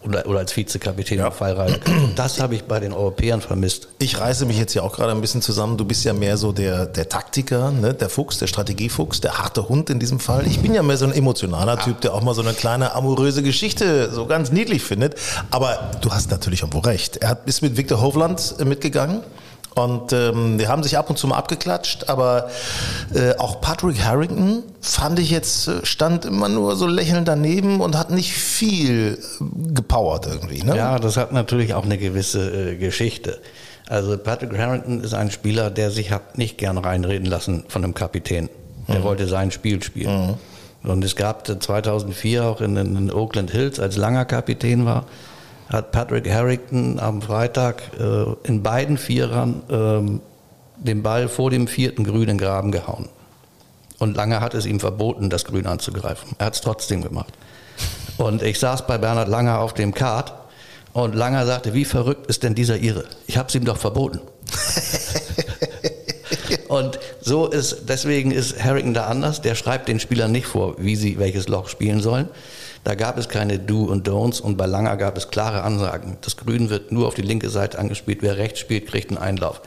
oder, 0.02 0.26
oder 0.26 0.38
als 0.38 0.56
Vizekapitän 0.56 1.18
Ja. 1.18 1.28
Und 1.28 2.18
Das 2.18 2.40
habe 2.40 2.54
ich 2.54 2.64
bei 2.64 2.80
den 2.80 2.92
Europäern 2.92 3.40
vermisst. 3.40 3.88
Ich 3.98 4.18
reiße 4.18 4.46
mich 4.46 4.58
jetzt 4.58 4.74
ja 4.74 4.82
auch 4.82 4.94
gerade 4.94 5.12
ein 5.12 5.20
bisschen 5.20 5.42
zusammen. 5.42 5.76
Du 5.76 5.84
bist 5.84 6.04
ja 6.04 6.12
mehr 6.12 6.36
so 6.36 6.52
der, 6.52 6.86
der 6.86 7.08
Taktiker, 7.08 7.70
ne? 7.70 7.94
der 7.94 8.08
Fuchs, 8.08 8.38
der 8.38 8.46
Strategiefuchs, 8.46 9.20
der 9.20 9.38
harte 9.38 9.68
Hund 9.68 9.90
in 9.90 10.00
diesem 10.00 10.18
Fall. 10.18 10.46
Ich 10.46 10.60
bin 10.60 10.74
ja 10.74 10.82
mehr 10.82 10.96
so 10.96 11.04
ein 11.04 11.12
emotionaler 11.12 11.78
Typ, 11.78 12.00
der 12.00 12.14
auch 12.14 12.22
mal 12.22 12.34
so 12.34 12.42
eine 12.42 12.54
kleine 12.54 12.94
amoröse 12.94 13.42
Geschichte 13.42 14.10
so 14.10 14.26
ganz 14.26 14.50
niedlich 14.50 14.82
findet. 14.82 15.16
Aber 15.50 15.90
du 16.00 16.10
hast 16.10 16.30
natürlich 16.30 16.60
irgendwo 16.62 16.78
recht. 16.80 17.18
Er 17.18 17.28
hat, 17.28 17.46
ist 17.46 17.60
mit 17.62 17.76
Victor 17.76 18.00
Hovland 18.00 18.54
äh, 18.58 18.64
mitgegangen. 18.64 19.20
Und 19.74 20.12
ähm, 20.12 20.58
die 20.58 20.66
haben 20.66 20.82
sich 20.82 20.98
ab 20.98 21.10
und 21.10 21.16
zu 21.16 21.28
mal 21.28 21.36
abgeklatscht, 21.36 22.08
aber 22.08 22.50
äh, 23.14 23.36
auch 23.36 23.60
Patrick 23.60 24.02
Harrington 24.02 24.64
fand 24.80 25.18
ich 25.20 25.30
jetzt, 25.30 25.68
äh, 25.68 25.86
stand 25.86 26.24
immer 26.24 26.48
nur 26.48 26.74
so 26.74 26.88
lächelnd 26.88 27.28
daneben 27.28 27.80
und 27.80 27.96
hat 27.96 28.10
nicht 28.10 28.32
viel 28.32 29.18
äh, 29.40 29.72
gepowert 29.72 30.26
irgendwie. 30.26 30.62
Ne? 30.64 30.76
Ja, 30.76 30.98
das 30.98 31.16
hat 31.16 31.32
natürlich 31.32 31.74
auch 31.74 31.84
eine 31.84 31.98
gewisse 31.98 32.72
äh, 32.72 32.76
Geschichte. 32.76 33.38
Also 33.88 34.18
Patrick 34.18 34.56
Harrington 34.58 35.02
ist 35.02 35.14
ein 35.14 35.30
Spieler, 35.30 35.70
der 35.70 35.90
sich 35.90 36.10
hat 36.10 36.36
nicht 36.36 36.58
gern 36.58 36.78
reinreden 36.78 37.26
lassen 37.26 37.64
von 37.68 37.84
einem 37.84 37.94
Kapitän. 37.94 38.48
Der 38.88 39.04
wollte 39.04 39.28
sein 39.28 39.52
Spiel 39.52 39.80
spielen. 39.84 40.34
Und 40.82 41.04
es 41.04 41.14
gab 41.14 41.48
äh, 41.48 41.58
2004 41.58 42.44
auch 42.44 42.60
in, 42.60 42.76
in 42.76 43.12
Oakland 43.12 43.50
Hills, 43.50 43.78
als 43.78 43.96
Langer 43.96 44.24
Kapitän 44.24 44.84
war, 44.84 45.04
hat 45.70 45.92
Patrick 45.92 46.28
Harrington 46.28 46.98
am 46.98 47.22
Freitag 47.22 47.82
äh, 47.98 48.24
in 48.42 48.62
beiden 48.62 48.98
Vierern 48.98 49.62
ähm, 49.70 50.20
den 50.76 51.02
Ball 51.02 51.28
vor 51.28 51.50
dem 51.50 51.66
vierten 51.68 52.04
grünen 52.04 52.38
Graben 52.38 52.72
gehauen. 52.72 53.08
Und 53.98 54.16
Lange 54.16 54.40
hat 54.40 54.54
es 54.54 54.66
ihm 54.66 54.80
verboten, 54.80 55.30
das 55.30 55.44
Grün 55.44 55.66
anzugreifen. 55.66 56.32
Er 56.38 56.46
hat 56.46 56.54
es 56.54 56.60
trotzdem 56.60 57.02
gemacht. 57.02 57.32
Und 58.16 58.42
ich 58.42 58.58
saß 58.58 58.86
bei 58.86 58.98
Bernhard 58.98 59.28
Langer 59.28 59.60
auf 59.60 59.74
dem 59.74 59.94
Kart 59.94 60.32
und 60.92 61.14
Langer 61.14 61.46
sagte, 61.46 61.72
wie 61.74 61.84
verrückt 61.84 62.26
ist 62.26 62.42
denn 62.42 62.54
dieser 62.54 62.78
Ire? 62.78 63.04
Ich 63.26 63.36
habe 63.36 63.48
es 63.48 63.54
ihm 63.54 63.64
doch 63.64 63.76
verboten. 63.76 64.20
und 66.68 66.98
so 67.20 67.46
ist, 67.46 67.88
deswegen 67.88 68.32
ist 68.32 68.62
Harrington 68.62 68.94
da 68.94 69.06
anders. 69.06 69.40
Der 69.42 69.54
schreibt 69.54 69.88
den 69.88 70.00
Spielern 70.00 70.32
nicht 70.32 70.46
vor, 70.46 70.74
wie 70.78 70.96
sie 70.96 71.18
welches 71.18 71.46
Loch 71.46 71.68
spielen 71.68 72.00
sollen. 72.00 72.28
Da 72.84 72.94
gab 72.94 73.18
es 73.18 73.28
keine 73.28 73.58
Do 73.58 73.84
und 73.84 74.08
Don'ts 74.08 74.40
und 74.40 74.56
bei 74.56 74.66
Langer 74.66 74.96
gab 74.96 75.16
es 75.16 75.28
klare 75.30 75.62
Ansagen. 75.62 76.16
Das 76.22 76.36
Grün 76.36 76.70
wird 76.70 76.92
nur 76.92 77.06
auf 77.06 77.14
die 77.14 77.22
linke 77.22 77.50
Seite 77.50 77.78
angespielt. 77.78 78.18
Wer 78.22 78.38
rechts 78.38 78.58
spielt, 78.58 78.86
kriegt 78.86 79.10
einen 79.10 79.18
Einlauf. 79.18 79.60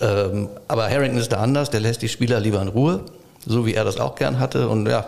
Ähm, 0.00 0.48
aber 0.68 0.88
Harrington 0.88 1.18
ist 1.20 1.32
da 1.32 1.38
anders. 1.38 1.70
Der 1.70 1.80
lässt 1.80 2.02
die 2.02 2.08
Spieler 2.08 2.38
lieber 2.40 2.62
in 2.62 2.68
Ruhe, 2.68 3.00
so 3.44 3.66
wie 3.66 3.74
er 3.74 3.84
das 3.84 3.98
auch 3.98 4.14
gern 4.14 4.38
hatte. 4.38 4.68
Und 4.68 4.86
ja, 4.88 5.04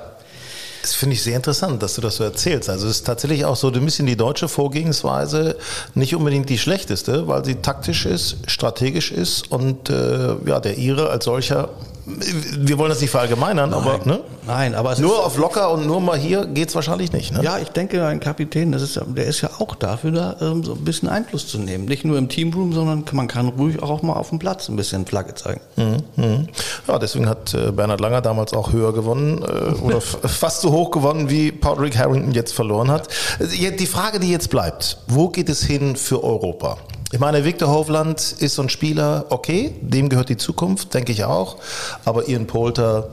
Das 0.82 0.94
finde 0.94 1.14
ich 1.14 1.22
sehr 1.22 1.34
interessant, 1.36 1.82
dass 1.82 1.94
du 1.96 2.00
das 2.00 2.16
so 2.16 2.24
erzählst. 2.24 2.68
Also 2.70 2.86
es 2.86 2.96
ist 2.98 3.06
tatsächlich 3.06 3.44
auch 3.44 3.56
so 3.56 3.72
ein 3.72 3.84
bisschen 3.84 4.06
die 4.06 4.16
deutsche 4.16 4.46
Vorgehensweise 4.48 5.56
nicht 5.94 6.14
unbedingt 6.14 6.48
die 6.48 6.58
schlechteste, 6.58 7.26
weil 7.26 7.44
sie 7.44 7.56
taktisch 7.56 8.06
ist, 8.06 8.36
strategisch 8.46 9.10
ist 9.10 9.50
und 9.50 9.90
äh, 9.90 10.36
ja, 10.46 10.60
der 10.60 10.78
Ire 10.78 11.10
als 11.10 11.24
solcher, 11.24 11.70
wir 12.06 12.78
wollen 12.78 12.90
das 12.90 13.00
nicht 13.00 13.10
verallgemeinern, 13.10 13.74
aber 13.74 13.98
ne? 14.04 14.20
nein, 14.46 14.76
aber 14.76 14.92
es 14.92 15.00
nur 15.00 15.26
auf 15.26 15.36
locker 15.36 15.72
und 15.72 15.86
nur 15.86 16.00
mal 16.00 16.16
hier 16.16 16.46
geht's 16.46 16.74
wahrscheinlich 16.76 17.12
nicht. 17.12 17.32
Ne? 17.32 17.42
Ja, 17.42 17.58
ich 17.58 17.70
denke, 17.70 18.06
ein 18.06 18.20
Kapitän, 18.20 18.70
das 18.70 18.82
ist 18.82 19.00
der 19.04 19.24
ist 19.24 19.40
ja 19.40 19.50
auch 19.58 19.74
dafür 19.74 20.12
da, 20.12 20.36
ähm, 20.40 20.62
so 20.62 20.74
ein 20.74 20.84
bisschen 20.84 21.08
Einfluss 21.08 21.48
zu 21.48 21.58
nehmen. 21.58 21.86
Nicht 21.86 22.04
nur 22.04 22.16
im 22.16 22.28
Teamroom, 22.28 22.72
sondern 22.72 23.04
man 23.12 23.26
kann 23.26 23.48
ruhig 23.48 23.82
auch 23.82 24.02
mal 24.02 24.12
auf 24.12 24.28
dem 24.28 24.38
Platz 24.38 24.68
ein 24.68 24.76
bisschen 24.76 25.04
Flagge 25.04 25.34
zeigen. 25.34 25.60
Mhm. 25.76 26.48
Ja, 26.86 26.98
deswegen 26.98 27.28
hat 27.28 27.52
äh, 27.54 27.72
Bernhard 27.72 28.00
Langer 28.00 28.20
damals 28.20 28.52
auch 28.52 28.72
höher 28.72 28.92
gewonnen 28.92 29.42
äh, 29.42 29.74
oder 29.82 30.00
fast 30.00 30.60
so 30.60 30.70
hoch 30.70 30.92
gewonnen, 30.92 31.28
wie 31.28 31.50
Patrick 31.50 31.98
Harrington 31.98 32.32
jetzt 32.32 32.54
verloren 32.54 32.90
hat. 32.90 33.08
Äh, 33.40 33.72
Die 33.72 33.86
Frage, 33.86 34.20
die 34.20 34.30
jetzt 34.30 34.50
bleibt, 34.50 34.98
wo 35.08 35.28
geht 35.28 35.48
es 35.48 35.64
hin 35.64 35.96
für 35.96 36.22
Europa? 36.22 36.78
Ich 37.12 37.20
meine, 37.20 37.44
Victor 37.44 37.72
Hovland 37.72 38.20
ist 38.20 38.56
so 38.56 38.62
ein 38.62 38.68
Spieler, 38.68 39.26
okay, 39.28 39.76
dem 39.80 40.08
gehört 40.08 40.28
die 40.28 40.36
Zukunft, 40.36 40.92
denke 40.92 41.12
ich 41.12 41.22
auch. 41.22 41.56
Aber 42.04 42.28
Ian 42.28 42.48
Poulter, 42.48 43.10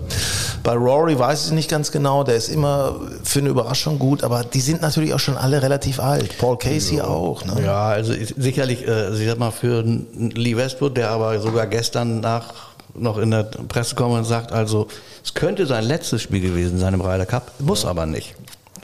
bei 0.64 0.74
Rory 0.74 1.18
weiß 1.18 1.46
ich 1.46 1.52
nicht 1.52 1.70
ganz 1.70 1.92
genau, 1.92 2.24
der 2.24 2.36
ist 2.36 2.50
immer 2.50 3.00
für 3.24 3.40
eine 3.40 3.50
Überraschung 3.50 4.00
gut, 4.00 4.24
aber 4.24 4.44
die 4.44 4.62
sind 4.62 4.82
natürlich 4.82 5.14
auch 5.14 5.20
schon 5.20 5.38
alle 5.38 5.62
relativ 5.62 6.00
alt. 6.00 6.36
Paul 6.40 6.58
Casey 6.58 7.02
auch. 7.02 7.46
Ne? 7.46 7.64
Ja, 7.64 7.90
also 7.90 8.14
sicherlich, 8.36 8.88
äh, 8.88 9.14
ich 9.16 9.28
sag 9.28 9.38
mal, 9.38 9.52
für 9.52 9.84
Lee 9.84 10.58
Westwood, 10.58 10.98
der 10.98 11.12
aber 11.12 11.40
sogar 11.40 11.68
gestern 11.68 12.20
nach 12.20 12.74
noch 12.96 13.18
in 13.18 13.32
der 13.32 13.44
Pressekonferenz 13.44 14.28
sagt, 14.28 14.52
also 14.52 14.88
es 15.24 15.34
könnte 15.34 15.66
sein 15.66 15.84
letztes 15.84 16.22
Spiel 16.22 16.42
gewesen 16.42 16.80
sein 16.80 16.94
im 16.94 17.02
Ryder 17.02 17.26
Cup, 17.26 17.52
muss 17.60 17.86
aber 17.86 18.06
nicht. 18.06 18.36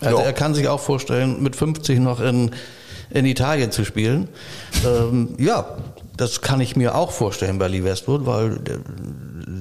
Also 0.01 0.18
er 0.18 0.34
kann 0.34 0.54
sich 0.54 0.68
auch 0.68 0.80
vorstellen, 0.80 1.42
mit 1.44 1.56
50 1.56 2.00
noch 2.00 2.20
in, 2.20 2.51
in 3.12 3.25
Italien 3.25 3.72
zu 3.72 3.86
spielen. 3.86 4.28
Ähm, 4.86 5.36
ja, 5.38 5.78
das 6.18 6.42
kann 6.42 6.60
ich 6.60 6.75
mir 6.75 6.96
auch 6.96 7.12
vorstellen 7.12 7.60
bei 7.60 7.68
Lee 7.68 7.84
Westwood, 7.84 8.25
weil 8.25 8.58
der, 8.58 8.80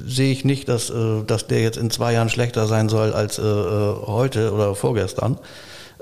sehe 0.07 0.33
ich 0.33 0.45
nicht, 0.45 0.69
dass, 0.69 0.91
äh, 0.91 1.23
dass 1.27 1.47
der 1.47 1.63
jetzt 1.63 1.79
in 1.79 1.91
zwei 1.91 2.13
Jahren 2.13 2.29
schlechter 2.29 2.67
sein 2.67 2.89
soll 2.89 3.13
als 3.13 3.39
äh, 3.39 3.43
äh, 3.43 3.95
heute 4.07 4.53
oder 4.53 4.75
vorgestern. 4.75 5.39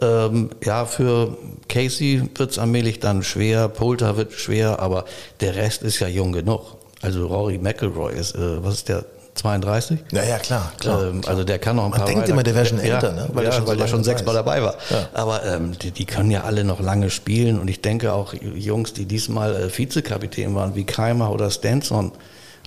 Ähm, 0.01 0.51
ja, 0.63 0.85
für 0.85 1.37
Casey 1.69 2.23
wird 2.35 2.51
es 2.51 2.59
allmählich 2.59 3.01
dann 3.01 3.23
schwer, 3.23 3.69
Poulter 3.69 4.17
wird 4.17 4.33
schwer, 4.33 4.81
aber 4.81 5.05
der 5.41 5.57
Rest 5.57 5.83
ist 5.83 6.01
ja 6.01 6.09
jung 6.09 6.33
genug. 6.33 6.77
Also 7.03 7.27
Rory 7.27 7.59
McIlroy 7.59 8.15
ist, 8.15 8.35
äh, 8.35 8.65
was 8.65 8.75
ist 8.75 8.89
der, 8.89 9.05
32? 9.37 9.99
Ja, 10.13 10.25
ja, 10.25 10.39
klar. 10.39 10.73
klar. 10.81 11.05
Ähm, 11.09 11.21
also 11.27 11.45
der 11.45 11.59
kann 11.59 11.77
noch 11.77 11.85
ein 11.85 11.91
Man 11.91 11.99
paar 11.99 12.07
denkt 12.09 12.23
weiter- 12.23 12.33
immer, 12.33 12.43
der 12.43 12.55
wäre 12.55 12.67
schon 12.67 12.79
Ja, 12.79 12.95
älter, 12.95 13.13
ne? 13.13 13.29
Weil, 13.33 13.45
ja, 13.45 13.53
so 13.53 13.67
weil 13.67 13.77
der 13.77 13.87
schon 13.87 14.03
sechsmal 14.05 14.35
dabei 14.35 14.63
war. 14.63 14.75
Ja. 14.91 15.09
Aber 15.15 15.45
ähm, 15.45 15.79
die, 15.79 15.91
die 15.91 16.05
können 16.07 16.31
ja 16.31 16.43
alle 16.45 16.65
noch 16.65 16.81
lange 16.81 17.11
spielen 17.11 17.59
und 17.61 17.69
ich 17.69 17.81
denke 17.83 18.13
auch 18.13 18.35
Jungs, 18.35 18.93
die 18.93 19.05
diesmal 19.07 19.55
äh, 19.55 19.79
Vizekapitän 19.79 20.55
waren, 20.55 20.75
wie 20.75 20.85
Keimer 20.85 21.31
oder 21.31 21.51
Stenson, 21.51 22.13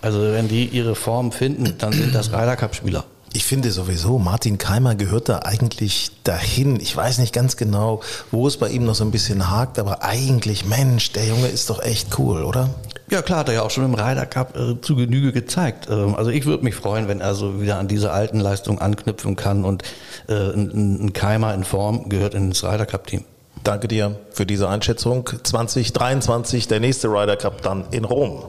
also 0.01 0.21
wenn 0.21 0.47
die 0.47 0.65
ihre 0.65 0.95
Form 0.95 1.31
finden, 1.31 1.75
dann 1.77 1.91
sind 1.91 2.15
das 2.15 2.31
Ryder 2.31 2.55
Cup 2.55 2.73
Spieler. 2.75 3.03
Ich 3.33 3.43
finde 3.45 3.69
sowieso, 3.71 4.17
Martin 4.17 4.57
Keimer 4.57 4.95
gehört 4.95 5.29
da 5.29 5.39
eigentlich 5.43 6.09
dahin. 6.23 6.79
Ich 6.79 6.95
weiß 6.97 7.19
nicht 7.19 7.31
ganz 7.31 7.57
genau, 7.57 8.01
wo 8.31 8.47
es 8.47 8.57
bei 8.57 8.69
ihm 8.69 8.85
noch 8.85 8.95
so 8.95 9.03
ein 9.03 9.11
bisschen 9.11 9.51
hakt, 9.51 9.77
aber 9.77 10.01
eigentlich, 10.03 10.65
Mensch, 10.65 11.11
der 11.11 11.25
Junge 11.27 11.47
ist 11.47 11.69
doch 11.69 11.79
echt 11.83 12.17
cool, 12.17 12.43
oder? 12.43 12.69
Ja 13.11 13.23
klar, 13.23 13.39
hat 13.39 13.47
er 13.47 13.55
ja 13.55 13.61
auch 13.63 13.71
schon 13.71 13.85
im 13.85 13.95
Ryder 13.95 14.25
Cup 14.27 14.55
äh, 14.55 14.79
zu 14.81 14.95
Genüge 14.95 15.31
gezeigt. 15.31 15.87
Ähm, 15.89 16.13
also 16.15 16.29
ich 16.29 16.45
würde 16.45 16.63
mich 16.63 16.75
freuen, 16.75 17.07
wenn 17.07 17.21
er 17.21 17.33
so 17.33 17.59
wieder 17.59 17.79
an 17.79 17.87
diese 17.87 18.11
alten 18.11 18.39
Leistungen 18.39 18.79
anknüpfen 18.79 19.35
kann 19.35 19.65
und 19.65 19.83
äh, 20.27 20.33
ein, 20.33 21.05
ein 21.05 21.13
Keimer 21.13 21.53
in 21.53 21.63
Form 21.63 22.09
gehört 22.09 22.35
ins 22.35 22.63
Ryder 22.63 22.85
Cup 22.85 23.07
Team. 23.07 23.25
Danke 23.63 23.87
dir 23.87 24.19
für 24.31 24.45
diese 24.45 24.69
Einschätzung. 24.69 25.27
2023, 25.43 26.67
der 26.67 26.79
nächste 26.79 27.07
Ryder 27.07 27.35
Cup 27.35 27.61
dann 27.63 27.85
in 27.91 28.05
Rom. 28.05 28.43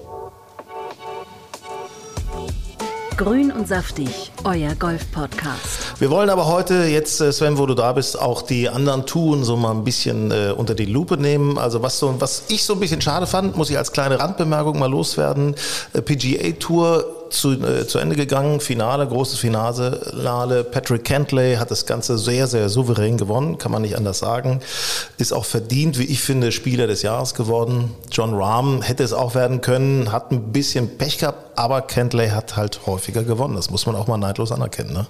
Grün 3.16 3.50
und 3.52 3.66
saftig, 3.66 4.30
euer 4.44 4.74
Golf-Podcast. 4.74 5.89
Wir 6.00 6.10
wollen 6.10 6.30
aber 6.30 6.46
heute 6.46 6.84
jetzt, 6.84 7.20
äh, 7.20 7.30
Sven, 7.30 7.58
wo 7.58 7.66
du 7.66 7.74
da 7.74 7.92
bist, 7.92 8.18
auch 8.18 8.40
die 8.40 8.70
anderen 8.70 9.04
Touren 9.04 9.44
so 9.44 9.58
mal 9.58 9.72
ein 9.72 9.84
bisschen 9.84 10.30
äh, 10.30 10.54
unter 10.56 10.74
die 10.74 10.86
Lupe 10.86 11.18
nehmen. 11.18 11.58
Also 11.58 11.82
was, 11.82 11.98
so, 11.98 12.18
was 12.18 12.44
ich 12.48 12.64
so 12.64 12.72
ein 12.72 12.80
bisschen 12.80 13.02
schade 13.02 13.26
fand, 13.26 13.54
muss 13.54 13.68
ich 13.68 13.76
als 13.76 13.92
kleine 13.92 14.18
Randbemerkung 14.18 14.78
mal 14.78 14.90
loswerden. 14.90 15.56
Äh, 15.92 16.00
PGA 16.00 16.52
Tour 16.58 17.04
zu, 17.28 17.52
äh, 17.52 17.86
zu 17.86 17.98
Ende 17.98 18.16
gegangen, 18.16 18.60
Finale, 18.60 19.06
großes 19.06 19.38
Finale. 19.40 20.64
Patrick 20.64 21.04
Cantley 21.04 21.56
hat 21.56 21.70
das 21.70 21.84
Ganze 21.84 22.16
sehr, 22.16 22.46
sehr 22.46 22.70
souverän 22.70 23.18
gewonnen, 23.18 23.58
kann 23.58 23.70
man 23.70 23.82
nicht 23.82 23.98
anders 23.98 24.20
sagen. 24.20 24.60
Ist 25.18 25.34
auch 25.34 25.44
verdient, 25.44 25.98
wie 25.98 26.04
ich 26.04 26.22
finde, 26.22 26.50
Spieler 26.50 26.86
des 26.86 27.02
Jahres 27.02 27.34
geworden. 27.34 27.94
John 28.10 28.32
Rahm 28.32 28.80
hätte 28.80 29.04
es 29.04 29.12
auch 29.12 29.34
werden 29.34 29.60
können, 29.60 30.12
hat 30.12 30.32
ein 30.32 30.50
bisschen 30.50 30.96
Pech 30.96 31.18
gehabt, 31.18 31.58
aber 31.58 31.82
Cantley 31.82 32.30
hat 32.30 32.56
halt 32.56 32.86
häufiger 32.86 33.22
gewonnen. 33.22 33.56
Das 33.56 33.68
muss 33.68 33.84
man 33.84 33.96
auch 33.96 34.06
mal 34.06 34.16
neidlos 34.16 34.50
anerkennen. 34.50 34.94
Ne? 34.94 35.06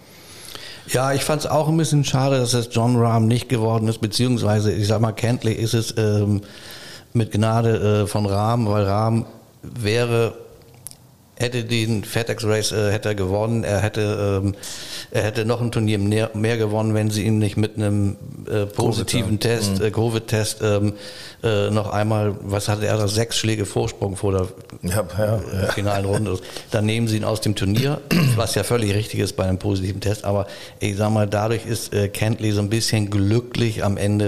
Ja, 0.88 1.12
ich 1.12 1.22
fand 1.24 1.42
es 1.42 1.46
auch 1.46 1.68
ein 1.68 1.76
bisschen 1.76 2.04
schade, 2.04 2.38
dass 2.38 2.54
es 2.54 2.68
John 2.72 2.96
Rahm 2.96 3.28
nicht 3.28 3.48
geworden 3.48 3.86
ist, 3.88 4.00
beziehungsweise, 4.00 4.72
ich 4.72 4.88
sag 4.88 5.00
mal, 5.00 5.12
Kentley 5.12 5.52
ist 5.52 5.74
es 5.74 5.94
ähm, 5.96 6.42
mit 7.12 7.32
Gnade 7.32 8.02
äh, 8.02 8.06
von 8.06 8.26
Rahm, 8.26 8.66
weil 8.66 8.84
Rahm 8.84 9.26
wäre, 9.62 10.34
hätte 11.40 11.64
den 11.64 12.04
FedEx 12.04 12.44
Race 12.44 12.72
äh, 12.72 12.92
hätte 12.92 13.10
er 13.10 13.14
gewonnen, 13.14 13.64
er 13.64 13.80
hätte, 13.80 14.42
ähm, 14.44 14.54
er 15.10 15.22
hätte 15.22 15.44
noch 15.44 15.60
ein 15.60 15.72
Turnier 15.72 15.98
mehr, 15.98 16.30
mehr 16.34 16.58
gewonnen, 16.58 16.94
wenn 16.94 17.10
sie 17.10 17.24
ihn 17.24 17.38
nicht 17.38 17.56
mit 17.56 17.76
einem 17.76 18.16
äh, 18.46 18.66
positiven 18.66 19.40
Covid, 19.40 19.44
ja. 19.44 19.50
Test, 19.56 19.80
äh, 19.80 19.90
Covid-Test 19.90 20.58
ähm, 20.62 20.92
äh, 21.42 21.70
noch 21.70 21.90
einmal, 21.90 22.34
was 22.42 22.68
hatte 22.68 22.86
er 22.86 22.98
da, 22.98 23.08
sechs 23.08 23.38
Schläge 23.38 23.64
Vorsprung 23.64 24.16
vor 24.16 24.32
der 24.32 24.48
Ja, 24.82 25.04
ja, 25.18 25.36
äh, 25.36 25.72
finalen 25.72 26.04
Runde. 26.04 26.38
Dann 26.70 26.84
nehmen 26.84 27.08
sie 27.08 27.16
ihn 27.16 27.24
aus 27.24 27.40
dem 27.40 27.54
Turnier, 27.54 28.00
was 28.36 28.54
ja 28.54 28.62
völlig 28.62 28.94
richtig 28.94 29.20
ist 29.20 29.36
bei 29.36 29.44
einem 29.44 29.58
positiven 29.58 30.00
Test. 30.02 30.24
Aber 30.24 30.46
ich 30.80 30.96
sag 30.96 31.10
mal, 31.10 31.26
dadurch 31.26 31.64
ist 31.64 31.94
äh, 31.94 32.08
Kentley 32.08 32.52
so 32.52 32.60
ein 32.60 32.68
bisschen 32.68 33.08
glücklich 33.08 33.82
am 33.82 33.96
Ende 33.96 34.26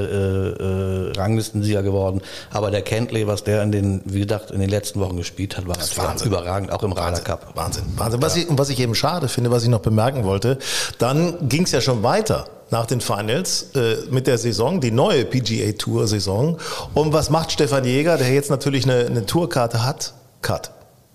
äh, 0.58 0.62
äh, 0.62 1.20
Ranglistensieger 1.20 1.82
geworden. 1.82 2.22
Aber 2.50 2.70
der 2.70 2.82
Kentley, 2.82 3.26
was 3.26 3.44
der 3.44 3.62
in 3.62 3.72
den, 3.72 4.00
wie 4.06 4.20
gesagt, 4.20 4.50
in 4.50 4.60
den 4.60 4.70
letzten 4.70 5.00
Wochen 5.00 5.18
gespielt 5.18 5.58
hat, 5.58 5.66
war 5.66 5.76
überragend, 6.24 6.72
auch 6.72 6.82
im 6.82 6.92
Ryder 7.08 7.20
Cup. 7.20 7.52
Wahnsinn, 7.54 7.84
Wahnsinn. 7.96 8.22
Was 8.22 8.36
ich, 8.36 8.48
und 8.48 8.58
was 8.58 8.68
ich 8.68 8.80
eben 8.80 8.94
schade 8.94 9.28
finde, 9.28 9.50
was 9.50 9.62
ich 9.62 9.68
noch 9.68 9.80
bemerken 9.80 10.24
wollte, 10.24 10.58
dann 10.98 11.48
ging 11.48 11.64
es 11.64 11.72
ja 11.72 11.80
schon 11.80 12.02
weiter. 12.02 12.46
nach 12.70 12.86
den 12.86 13.02
Finals 13.02 13.66
äh, 13.74 13.96
mit 14.10 14.26
der 14.26 14.38
Saison, 14.38 14.80
die 14.80 14.90
neue 14.90 15.26
PGA 15.26 15.72
Tour 15.72 16.08
Saison. 16.08 16.58
Und 16.94 17.12
was 17.12 17.28
macht 17.28 17.52
Stefan 17.52 17.84
Jäger, 17.84 18.16
der 18.16 18.32
jetzt 18.32 18.48
natürlich 18.50 18.84
eine, 18.84 19.06
eine 19.06 19.26
Tourkarte 19.26 19.84
hat? 19.84 20.14
Cut. 20.40 20.70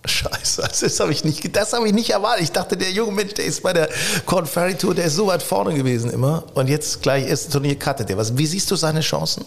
Scheiße, 0.05 0.61
das 0.61 0.99
habe 0.99 1.11
ich 1.11 1.23
nicht, 1.23 1.55
das 1.55 1.73
habe 1.73 1.87
ich 1.87 1.93
nicht 1.93 2.11
erwartet. 2.11 2.43
Ich 2.43 2.51
dachte, 2.51 2.77
der 2.77 2.91
junge 2.91 3.11
Mensch, 3.11 3.33
der 3.33 3.45
ist 3.45 3.63
bei 3.63 3.73
der 3.73 3.89
Corn 4.25 4.45
Ferry 4.45 4.75
Tour, 4.75 4.93
der 4.95 5.05
ist 5.05 5.15
so 5.15 5.27
weit 5.27 5.43
vorne 5.43 5.73
gewesen 5.73 6.11
immer. 6.11 6.43
Und 6.53 6.69
jetzt 6.69 7.01
gleich 7.01 7.27
erste 7.27 7.51
Turnier 7.51 7.77
cuttet 7.77 8.09
er. 8.09 8.17
Was, 8.17 8.37
wie 8.37 8.45
siehst 8.45 8.69
du 8.71 8.75
seine 8.75 9.01
Chancen? 9.01 9.43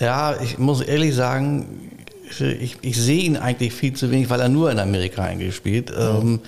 Ja, 0.00 0.40
ich 0.40 0.58
muss 0.58 0.80
ehrlich 0.80 1.14
sagen, 1.14 2.06
ich, 2.40 2.76
ich 2.82 2.96
sehe 2.96 3.22
ihn 3.22 3.36
eigentlich 3.36 3.72
viel 3.72 3.92
zu 3.92 4.10
wenig, 4.10 4.30
weil 4.30 4.40
er 4.40 4.48
nur 4.48 4.70
in 4.70 4.78
Amerika 4.78 5.22
eingespielt. 5.22 5.90
Mhm. 5.90 5.96
Ähm, 5.96 6.40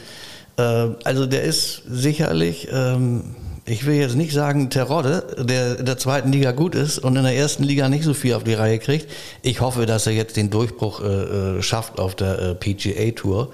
äh, 0.57 0.95
also 1.05 1.27
der 1.27 1.43
ist 1.43 1.83
sicherlich, 1.89 2.69
ähm, 2.73 3.35
ich 3.67 3.87
will 3.87 3.95
jetzt 3.95 4.17
nicht 4.17 4.33
sagen 4.33 4.71
Terodde, 4.71 5.37
der 5.39 5.79
in 5.79 5.87
der 5.87 5.97
zweiten 5.97 6.33
Liga 6.33 6.51
gut 6.53 6.75
ist 6.75 6.99
und 6.99 7.17
in 7.17 7.23
der 7.23 7.37
ersten 7.37 7.63
Liga 7.63 7.89
nicht 7.89 8.05
so 8.05 8.15
viel 8.15 8.35
auf 8.35 8.43
die 8.43 8.55
Reihe 8.55 8.79
kriegt. 8.79 9.09
Ich 9.43 9.61
hoffe, 9.61 9.87
dass 9.87 10.07
er 10.07 10.13
jetzt 10.13 10.37
den 10.37 10.51
Durchbruch 10.51 11.03
äh, 11.03 11.59
äh 11.59 11.63
schafft 11.63 11.99
auf 11.99 12.15
der 12.15 12.39
äh, 12.39 12.55
PGA 12.55 13.13
Tour. 13.13 13.53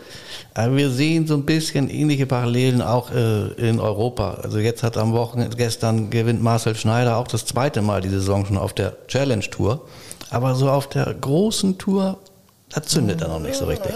Aber 0.54 0.76
wir 0.76 0.90
sehen 0.90 1.26
so 1.26 1.34
ein 1.34 1.44
bisschen 1.44 1.90
ähnliche 1.90 2.24
Parallelen 2.24 2.80
auch 2.80 3.10
äh, 3.10 3.48
in 3.58 3.78
Europa. 3.78 4.38
Also 4.42 4.58
jetzt 4.58 4.82
hat 4.82 4.96
am 4.96 5.12
Wochenende, 5.12 5.56
gestern 5.56 6.08
gewinnt 6.08 6.42
Marcel 6.42 6.74
Schneider 6.76 7.18
auch 7.18 7.28
das 7.28 7.44
zweite 7.44 7.82
Mal 7.82 8.00
die 8.00 8.08
Saison 8.08 8.46
schon 8.46 8.56
auf 8.56 8.72
der 8.72 8.96
Challenge 9.08 9.44
Tour. 9.50 9.82
Aber 10.30 10.54
so 10.54 10.70
auf 10.70 10.88
der 10.88 11.12
großen 11.14 11.78
Tour, 11.78 12.18
da 12.70 12.82
zündet 12.82 13.22
er 13.22 13.28
noch 13.28 13.38
nicht 13.38 13.54
so 13.54 13.64
richtig. 13.66 13.92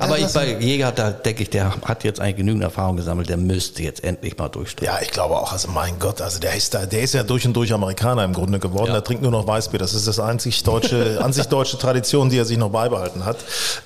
Aber 0.00 0.18
ich, 0.18 0.26
bei 0.28 0.58
Jäger, 0.58 0.90
da 0.90 1.10
denke 1.10 1.42
ich, 1.42 1.50
der 1.50 1.76
hat 1.82 2.02
jetzt 2.02 2.18
eigentlich 2.18 2.36
genügend 2.36 2.62
Erfahrung 2.62 2.96
gesammelt, 2.96 3.28
der 3.28 3.36
müsste 3.36 3.82
jetzt 3.82 4.02
endlich 4.02 4.38
mal 4.38 4.48
durchstarten. 4.48 4.86
Ja, 4.86 5.02
ich 5.02 5.10
glaube 5.10 5.36
auch, 5.36 5.52
also 5.52 5.68
mein 5.68 5.98
Gott, 5.98 6.22
also 6.22 6.40
der 6.40 6.56
ist 6.56 6.72
da, 6.72 6.86
der 6.86 7.02
ist 7.02 7.12
ja 7.12 7.22
durch 7.22 7.46
und 7.46 7.54
durch 7.54 7.72
Amerikaner 7.74 8.24
im 8.24 8.32
Grunde 8.32 8.58
geworden. 8.58 8.88
Ja. 8.88 8.94
Der 8.94 9.04
trinkt 9.04 9.22
nur 9.22 9.32
noch 9.32 9.46
Weißbier. 9.46 9.78
Das 9.78 9.92
ist 9.92 10.08
das 10.08 10.18
einzig 10.18 10.62
deutsche, 10.62 11.20
an 11.22 11.32
sich 11.34 11.46
deutsche 11.46 11.76
Tradition, 11.76 12.30
die 12.30 12.38
er 12.38 12.46
sich 12.46 12.56
noch 12.56 12.70
beibehalten 12.70 13.26
hat. 13.26 13.36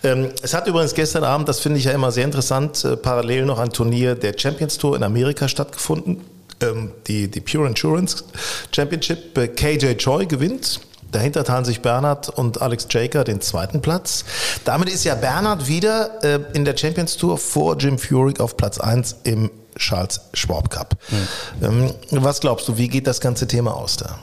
Ähm, 0.05 0.31
es 0.43 0.55
hat 0.55 0.69
übrigens 0.69 0.95
gestern 0.95 1.25
Abend, 1.25 1.49
das 1.49 1.59
finde 1.59 1.79
ich 1.79 1.85
ja 1.85 1.93
immer 1.93 2.13
sehr 2.13 2.25
interessant, 2.25 2.85
äh, 2.85 2.97
parallel 2.97 3.47
noch 3.47 3.59
ein 3.59 3.71
Turnier 3.71 4.15
der 4.15 4.39
Champions 4.39 4.79
Tour 4.79 4.95
in 4.95 5.03
Amerika 5.03 5.49
stattgefunden. 5.49 6.21
Ähm, 6.63 6.93
die, 7.09 7.29
die 7.29 7.41
Pure 7.41 7.67
Insurance 7.67 8.23
Championship. 8.71 9.37
Äh, 9.37 9.49
KJ 9.49 9.95
Choi 9.97 10.27
gewinnt 10.27 10.81
Dahinter 11.13 11.45
teilen 11.45 11.65
sich 11.65 11.81
Bernhard 11.83 12.29
und 12.29 12.63
Alex 12.63 12.87
Jaker 12.91 13.25
den 13.25 13.41
zweiten 13.41 13.81
Platz. 13.81 14.25
Damit 14.65 14.89
ist 14.89 15.05
ja 15.05 15.15
Bernhard 15.15 15.67
wieder 15.67 16.23
äh, 16.23 16.41
in 16.53 16.65
der 16.65 16.77
Champions 16.77 17.17
Tour 17.17 17.39
vor 17.39 17.77
Jim 17.77 17.99
Furyk 17.99 18.41
auf 18.41 18.57
Platz 18.57 18.79
1 18.79 19.17
im 19.25 19.51
Charles 19.77 20.21
Schwab 20.35 20.71
Cup. 20.71 20.97
Mhm. 21.11 21.65
Ähm, 21.65 21.95
was 22.11 22.41
glaubst 22.41 22.69
du, 22.69 22.77
wie 22.77 22.89
geht 22.89 23.07
das 23.07 23.21
ganze 23.21 23.47
Thema 23.47 23.75
aus 23.75 23.97
da? 23.97 24.19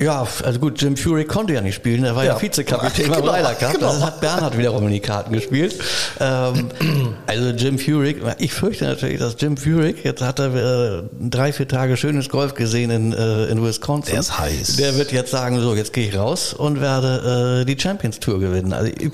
Ja, 0.00 0.26
also 0.44 0.58
gut, 0.58 0.80
Jim 0.80 0.96
Fury 0.96 1.26
konnte 1.26 1.52
ja 1.52 1.60
nicht 1.60 1.74
spielen, 1.74 2.04
er 2.04 2.16
war 2.16 2.24
ja, 2.24 2.32
ja 2.32 2.40
Vizekapitän 2.40 3.08
beim 3.10 3.20
genau, 3.20 3.34
Ryder 3.34 3.54
Cup. 3.54 3.74
Genau. 3.74 3.92
Das 3.92 4.02
hat 4.02 4.20
Bernhard 4.22 4.56
wiederum 4.56 4.86
in 4.86 4.92
die 4.94 5.00
Karten 5.00 5.30
gespielt. 5.30 5.74
Ähm, 6.18 6.70
also 7.26 7.50
Jim 7.50 7.78
Furyk, 7.78 8.22
ich 8.38 8.54
fürchte 8.54 8.86
natürlich, 8.86 9.18
dass 9.18 9.36
Jim 9.38 9.58
Furyk, 9.58 10.02
jetzt 10.02 10.22
hat 10.22 10.38
er 10.38 10.54
äh, 10.54 11.02
drei, 11.20 11.52
vier 11.52 11.68
Tage 11.68 11.98
schönes 11.98 12.30
Golf 12.30 12.54
gesehen 12.54 12.90
in, 12.90 13.12
äh, 13.12 13.46
in 13.48 13.62
Wisconsin. 13.62 14.12
Der 14.12 14.20
ist 14.20 14.38
heiß. 14.38 14.76
Der 14.76 14.96
wird 14.96 15.12
jetzt 15.12 15.32
sagen, 15.32 15.60
so, 15.60 15.74
jetzt 15.74 15.92
gehe 15.92 16.08
ich 16.08 16.16
raus 16.16 16.54
und 16.54 16.80
werde 16.80 17.60
äh, 17.60 17.64
die 17.66 17.78
Champions 17.78 18.20
Tour 18.20 18.40
gewinnen. 18.40 18.72
Also 18.72 18.90
ich, 18.98 19.10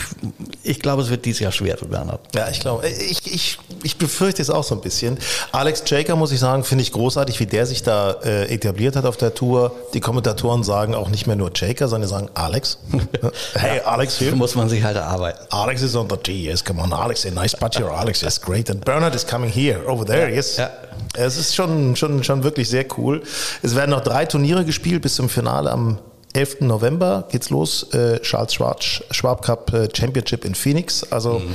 ich 0.62 0.81
glaube, 0.81 1.03
es 1.03 1.11
wird 1.11 1.25
dieses 1.25 1.40
Jahr 1.40 1.51
schwer 1.51 1.77
für 1.77 1.87
Bernhard. 1.87 2.20
Ja, 2.33 2.49
ich 2.49 2.61
glaube, 2.61 2.87
ich, 2.87 3.27
ich, 3.27 3.59
ich 3.83 3.96
befürchte 3.96 4.40
es 4.40 4.51
auch 4.51 4.62
so 4.62 4.77
ein 4.77 4.83
bisschen. 4.83 5.18
Alex 5.51 5.83
Jaker, 5.85 6.14
muss 6.14 6.31
ich 6.31 6.38
sagen, 6.38 6.62
finde 6.62 6.83
ich 6.83 6.92
großartig, 6.92 7.40
wie 7.40 7.46
der 7.46 7.66
sich 7.66 7.83
da 7.83 8.12
äh, 8.22 8.55
etabliert 8.55 8.94
hat 8.94 9.05
auf 9.05 9.16
der 9.16 9.35
Tour. 9.35 9.72
Die 9.92 10.01
Kommentatoren 10.01 10.62
sagen, 10.62 10.76
sagen 10.77 10.95
auch 10.95 11.09
nicht 11.09 11.27
mehr 11.27 11.37
nur 11.37 11.51
Jaker, 11.55 11.89
sondern 11.89 12.11
sagen 12.11 12.29
Alex. 12.35 12.77
hey, 13.55 13.81
Alex 13.81 14.19
hier. 14.19 14.37
Muss 14.37 14.55
man 14.57 14.69
sich 14.69 14.85
halt 14.85 14.97
erarbeiten. 14.97 15.47
Alex 15.49 15.81
is 15.81 15.97
on 15.97 16.07
the 16.11 16.19
tee. 16.19 16.45
Yes, 16.45 16.62
come 16.62 16.83
on, 16.83 16.93
Alex. 16.93 17.25
A 17.25 17.31
nice 17.31 17.57
putt 17.57 17.77
here. 17.79 17.91
Alex 17.91 18.23
is 18.23 18.39
great. 18.39 18.69
And 18.69 18.85
Bernard 18.85 19.15
is 19.15 19.27
coming 19.27 19.51
here, 19.51 19.81
over 19.89 20.05
there. 20.05 20.29
Yes. 20.29 20.59
Ja. 20.59 20.69
Es 21.15 21.39
ist 21.39 21.55
schon, 21.55 21.97
schon, 21.97 22.23
schon 22.25 22.43
wirklich 22.43 22.69
sehr 22.69 22.85
cool. 22.99 23.23
Es 23.62 23.75
werden 23.75 23.93
noch 23.93 24.03
drei 24.03 24.27
Turniere 24.27 24.67
gespielt 24.67 25.01
bis 25.01 25.15
zum 25.15 25.31
Finale 25.31 25.71
am 25.71 25.99
11. 26.35 26.61
November 26.61 27.27
geht's 27.31 27.49
los. 27.49 27.95
Äh, 27.95 28.21
Charles 28.21 28.53
Schwab, 28.53 28.83
Schwab 28.83 29.43
Cup 29.43 29.73
äh, 29.73 29.89
Championship 29.91 30.45
in 30.45 30.55
Phoenix. 30.55 31.11
Also 31.11 31.39
mhm. 31.39 31.55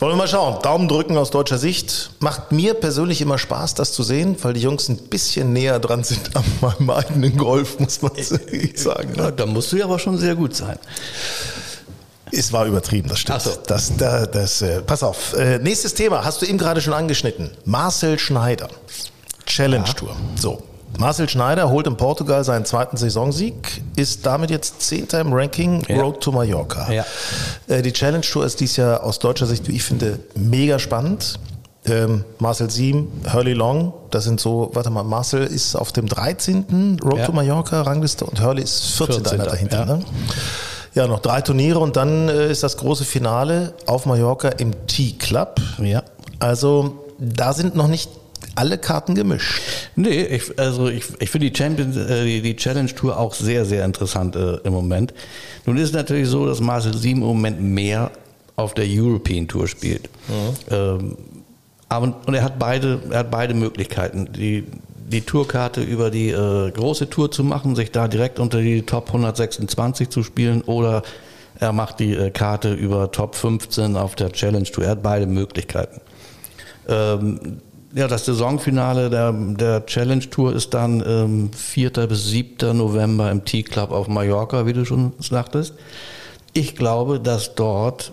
Wollen 0.00 0.12
wir 0.12 0.16
mal 0.16 0.28
schauen. 0.28 0.60
Daumen 0.62 0.88
drücken 0.88 1.16
aus 1.16 1.30
deutscher 1.30 1.58
Sicht. 1.58 2.10
Macht 2.20 2.52
mir 2.52 2.74
persönlich 2.74 3.20
immer 3.20 3.38
Spaß, 3.38 3.74
das 3.74 3.92
zu 3.92 4.02
sehen, 4.02 4.36
weil 4.42 4.54
die 4.54 4.60
Jungs 4.60 4.88
ein 4.88 4.96
bisschen 4.96 5.52
näher 5.52 5.78
dran 5.78 6.04
sind 6.04 6.36
an 6.36 6.44
meinem 6.60 6.90
eigenen 6.90 7.36
Golf, 7.36 7.78
muss 7.78 8.02
man 8.02 8.12
sagen. 8.74 9.12
Ne? 9.12 9.16
Ja, 9.18 9.30
da 9.30 9.46
musst 9.46 9.72
du 9.72 9.76
ja 9.76 9.84
aber 9.84 9.98
schon 9.98 10.18
sehr 10.18 10.34
gut 10.34 10.54
sein. 10.56 10.78
Es 12.32 12.52
war 12.52 12.66
übertrieben, 12.66 13.08
das 13.08 13.20
stimmt. 13.20 13.42
So. 13.42 13.52
Das, 13.66 13.96
das, 13.96 14.30
das, 14.30 14.62
äh, 14.62 14.80
pass 14.80 15.02
auf. 15.02 15.34
Äh, 15.34 15.58
nächstes 15.58 15.94
Thema 15.94 16.24
hast 16.24 16.42
du 16.42 16.46
eben 16.46 16.58
gerade 16.58 16.80
schon 16.80 16.92
angeschnitten. 16.92 17.50
Marcel 17.64 18.18
Schneider. 18.18 18.68
Challenge 19.46 19.84
Tour. 19.94 20.10
Ja. 20.10 20.16
So, 20.40 20.62
Marcel 20.98 21.28
Schneider 21.28 21.70
holt 21.70 21.86
in 21.86 21.96
Portugal 21.96 22.44
seinen 22.44 22.64
zweiten 22.64 22.96
Saisonsieg, 22.96 23.82
ist 23.96 24.24
damit 24.26 24.50
jetzt 24.50 24.80
Zehnter 24.80 25.20
im 25.20 25.32
Ranking 25.32 25.82
ja. 25.88 26.00
Road 26.00 26.20
to 26.20 26.32
Mallorca. 26.32 26.90
Ja. 26.92 27.04
Äh, 27.68 27.82
die 27.82 27.92
Challenge 27.92 28.24
Tour 28.24 28.44
ist 28.44 28.60
dies 28.60 28.76
Jahr 28.76 29.02
aus 29.02 29.18
deutscher 29.18 29.46
Sicht, 29.46 29.68
wie 29.68 29.76
ich 29.76 29.82
finde, 29.82 30.20
mega 30.34 30.78
spannend. 30.78 31.38
Ähm, 31.86 32.24
Marcel 32.38 32.70
Siem, 32.70 33.08
Hurley 33.30 33.52
Long, 33.52 33.92
das 34.10 34.24
sind 34.24 34.40
so, 34.40 34.70
warte 34.72 34.88
mal, 34.88 35.04
Marcel 35.04 35.44
ist 35.44 35.76
auf 35.76 35.92
dem 35.92 36.06
13. 36.06 36.98
Road 37.04 37.18
ja. 37.18 37.26
to 37.26 37.32
Mallorca 37.32 37.82
Rangliste 37.82 38.24
und 38.24 38.40
Hurley 38.42 38.62
ist 38.62 38.96
14. 38.96 39.24
14. 39.24 39.38
dahinter. 39.40 39.78
Ja. 39.80 39.84
Ne? 39.84 40.00
ja, 40.94 41.06
noch 41.06 41.20
drei 41.20 41.40
Turniere 41.40 41.80
und 41.80 41.96
dann 41.96 42.28
äh, 42.28 42.50
ist 42.50 42.62
das 42.62 42.76
große 42.76 43.04
Finale 43.04 43.74
auf 43.86 44.06
Mallorca 44.06 44.48
im 44.48 44.86
T-Club. 44.86 45.60
Ja. 45.82 46.02
Also 46.38 47.04
da 47.18 47.52
sind 47.52 47.74
noch 47.74 47.88
nicht 47.88 48.10
alle 48.54 48.78
Karten 48.78 49.14
gemischt. 49.14 49.60
Nee, 49.96 50.22
ich, 50.22 50.58
also 50.58 50.88
ich, 50.88 51.04
ich 51.18 51.30
finde 51.30 51.50
die, 51.50 51.56
Champions, 51.56 51.96
äh, 51.96 52.40
die, 52.40 52.56
Challenge 52.56 52.92
Tour 52.94 53.18
auch 53.18 53.34
sehr, 53.34 53.64
sehr 53.64 53.84
interessant 53.84 54.36
äh, 54.36 54.56
im 54.64 54.72
Moment. 54.72 55.14
Nun 55.66 55.76
ist 55.76 55.88
es 55.88 55.92
natürlich 55.92 56.28
so, 56.28 56.46
dass 56.46 56.60
Marcel 56.60 56.96
Sieben 56.96 57.22
im 57.22 57.28
Moment 57.28 57.60
mehr 57.60 58.10
auf 58.56 58.74
der 58.74 58.86
European 58.88 59.48
Tour 59.48 59.66
spielt. 59.66 60.08
Mhm. 60.28 60.54
Ähm, 60.70 61.16
aber, 61.88 62.16
und 62.26 62.34
er 62.34 62.42
hat 62.42 62.58
beide, 62.58 63.00
er 63.10 63.20
hat 63.20 63.30
beide 63.30 63.54
Möglichkeiten. 63.54 64.28
Die, 64.32 64.64
die 65.06 65.20
Tourkarte 65.20 65.82
über 65.82 66.10
die 66.10 66.30
äh, 66.30 66.70
große 66.70 67.10
Tour 67.10 67.30
zu 67.30 67.44
machen, 67.44 67.76
sich 67.76 67.90
da 67.90 68.08
direkt 68.08 68.38
unter 68.38 68.60
die 68.60 68.82
Top 68.82 69.08
126 69.08 70.08
zu 70.08 70.22
spielen 70.22 70.62
oder 70.62 71.02
er 71.60 71.72
macht 71.72 72.00
die 72.00 72.14
äh, 72.14 72.30
Karte 72.30 72.72
über 72.72 73.12
Top 73.12 73.34
15 73.34 73.96
auf 73.96 74.14
der 74.16 74.32
Challenge 74.32 74.64
Tour. 74.64 74.84
Er 74.84 74.90
hat 74.90 75.02
beide 75.02 75.26
Möglichkeiten. 75.26 76.00
Ähm, 76.88 77.60
ja, 77.94 78.08
das 78.08 78.24
Saisonfinale 78.24 79.08
der, 79.08 79.32
der 79.32 79.86
Challenge 79.86 80.28
Tour 80.28 80.54
ist 80.54 80.74
dann 80.74 81.02
ähm, 81.06 81.50
4. 81.52 81.90
bis 82.08 82.26
7. 82.26 82.76
November 82.76 83.30
im 83.30 83.44
T-Club 83.44 83.92
auf 83.92 84.08
Mallorca, 84.08 84.66
wie 84.66 84.72
du 84.72 84.84
schon 84.84 85.12
sagtest. 85.20 85.74
Ich 86.52 86.74
glaube, 86.74 87.20
dass 87.20 87.54
dort 87.54 88.12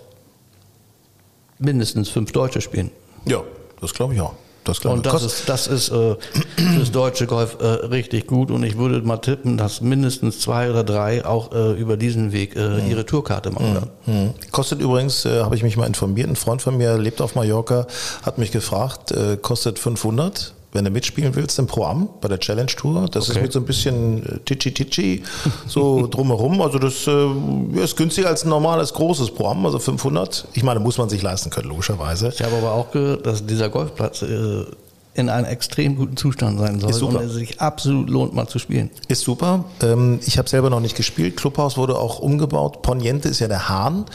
mindestens 1.58 2.08
fünf 2.08 2.32
Deutsche 2.32 2.60
spielen. 2.60 2.90
Ja, 3.24 3.42
das 3.80 3.92
glaube 3.92 4.14
ich 4.14 4.20
auch. 4.20 4.34
Das 4.64 4.78
und 4.80 5.06
das 5.06 5.24
ist, 5.24 5.48
das 5.48 5.66
ist 5.66 5.88
äh, 5.90 6.14
fürs 6.56 6.92
deutsche 6.92 7.26
Golf 7.26 7.56
äh, 7.60 7.66
richtig 7.66 8.28
gut 8.28 8.50
und 8.50 8.62
ich 8.62 8.78
würde 8.78 9.02
mal 9.02 9.16
tippen, 9.16 9.56
dass 9.56 9.80
mindestens 9.80 10.38
zwei 10.38 10.70
oder 10.70 10.84
drei 10.84 11.24
auch 11.24 11.52
äh, 11.52 11.72
über 11.72 11.96
diesen 11.96 12.32
Weg 12.32 12.54
mhm. 12.54 12.88
ihre 12.88 13.04
Tourkarte 13.04 13.50
machen 13.50 13.74
werden. 13.74 13.90
Mhm. 14.06 14.34
Kostet 14.52 14.80
übrigens, 14.80 15.24
äh, 15.24 15.42
habe 15.42 15.56
ich 15.56 15.64
mich 15.64 15.76
mal 15.76 15.86
informiert, 15.86 16.28
ein 16.28 16.36
Freund 16.36 16.62
von 16.62 16.76
mir 16.76 16.96
lebt 16.96 17.20
auf 17.20 17.34
Mallorca, 17.34 17.86
hat 18.22 18.38
mich 18.38 18.52
gefragt, 18.52 19.10
äh, 19.10 19.36
kostet 19.36 19.80
500 19.80 20.54
wenn 20.72 20.84
du 20.84 20.90
mitspielen 20.90 21.34
willst 21.34 21.58
im 21.58 21.66
Pro 21.66 21.84
Am 21.84 22.08
bei 22.20 22.28
der 22.28 22.40
Challenge 22.40 22.66
Tour. 22.66 23.06
Das 23.10 23.28
okay. 23.28 23.38
ist 23.38 23.42
mit 23.42 23.52
so 23.52 23.58
ein 23.60 23.66
bisschen 23.66 24.40
Titschi 24.44 24.72
Titschi 24.72 25.22
so 25.66 26.06
drumherum. 26.10 26.60
Also 26.62 26.78
das 26.78 27.06
äh, 27.06 27.82
ist 27.82 27.96
günstiger 27.96 28.28
als 28.28 28.44
ein 28.44 28.48
normales 28.48 28.92
großes 28.94 29.32
Pro 29.32 29.48
Am, 29.48 29.64
also 29.66 29.78
500. 29.78 30.48
Ich 30.54 30.62
meine, 30.62 30.80
muss 30.80 30.98
man 30.98 31.08
sich 31.08 31.22
leisten 31.22 31.50
können, 31.50 31.68
logischerweise. 31.68 32.28
Ich 32.28 32.42
habe 32.42 32.56
aber 32.56 32.72
auch 32.72 32.90
gehört, 32.90 33.26
dass 33.26 33.44
dieser 33.44 33.68
Golfplatz 33.68 34.22
äh, 34.22 34.64
in 35.14 35.28
einem 35.28 35.44
extrem 35.44 35.96
guten 35.96 36.16
Zustand 36.16 36.58
sein 36.58 36.80
soll 36.80 37.14
und 37.14 37.16
es 37.20 37.32
sich 37.34 37.60
absolut 37.60 38.08
lohnt, 38.08 38.34
mal 38.34 38.46
zu 38.46 38.58
spielen. 38.58 38.90
Ist 39.08 39.22
super. 39.22 39.64
Ähm, 39.82 40.20
ich 40.24 40.38
habe 40.38 40.48
selber 40.48 40.70
noch 40.70 40.80
nicht 40.80 40.96
gespielt. 40.96 41.36
Clubhaus 41.36 41.76
wurde 41.76 41.98
auch 41.98 42.18
umgebaut. 42.18 42.80
Poniente 42.80 43.28
ist 43.28 43.40
ja 43.40 43.48
der 43.48 43.68
Hahn. 43.68 44.06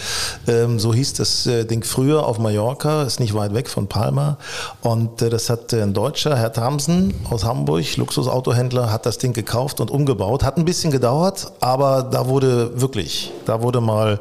Ähm, 0.47 0.79
so 0.79 0.95
hieß 0.95 1.13
das 1.13 1.45
äh, 1.45 1.65
Ding 1.65 1.83
früher 1.83 2.25
auf 2.25 2.39
Mallorca, 2.39 3.03
ist 3.03 3.19
nicht 3.19 3.35
weit 3.35 3.53
weg 3.53 3.69
von 3.69 3.87
Palma. 3.87 4.37
Und 4.81 5.21
äh, 5.21 5.29
das 5.29 5.51
hat 5.51 5.71
ein 5.71 5.93
Deutscher, 5.93 6.35
Herr 6.35 6.51
Thamsen 6.51 7.13
aus 7.29 7.43
Hamburg, 7.43 7.95
Luxusautohändler, 7.97 8.91
hat 8.91 9.05
das 9.05 9.19
Ding 9.19 9.33
gekauft 9.33 9.79
und 9.79 9.91
umgebaut. 9.91 10.43
Hat 10.43 10.57
ein 10.57 10.65
bisschen 10.65 10.89
gedauert, 10.89 11.51
aber 11.59 12.01
da 12.01 12.27
wurde 12.27 12.81
wirklich, 12.81 13.31
da 13.45 13.61
wurde 13.61 13.81
mal 13.81 14.19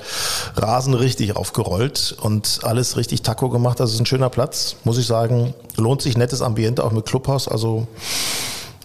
Rasen 0.56 0.92
richtig 0.92 1.36
aufgerollt 1.36 2.16
und 2.20 2.60
alles 2.64 2.98
richtig 2.98 3.22
Taco 3.22 3.48
gemacht. 3.48 3.80
Das 3.80 3.94
ist 3.94 4.00
ein 4.00 4.06
schöner 4.06 4.28
Platz, 4.28 4.76
muss 4.84 4.98
ich 4.98 5.06
sagen. 5.06 5.54
Lohnt 5.76 6.02
sich, 6.02 6.16
nettes 6.16 6.42
Ambiente 6.42 6.84
auch 6.84 6.92
mit 6.92 7.06
Clubhaus. 7.06 7.48
Also 7.48 7.86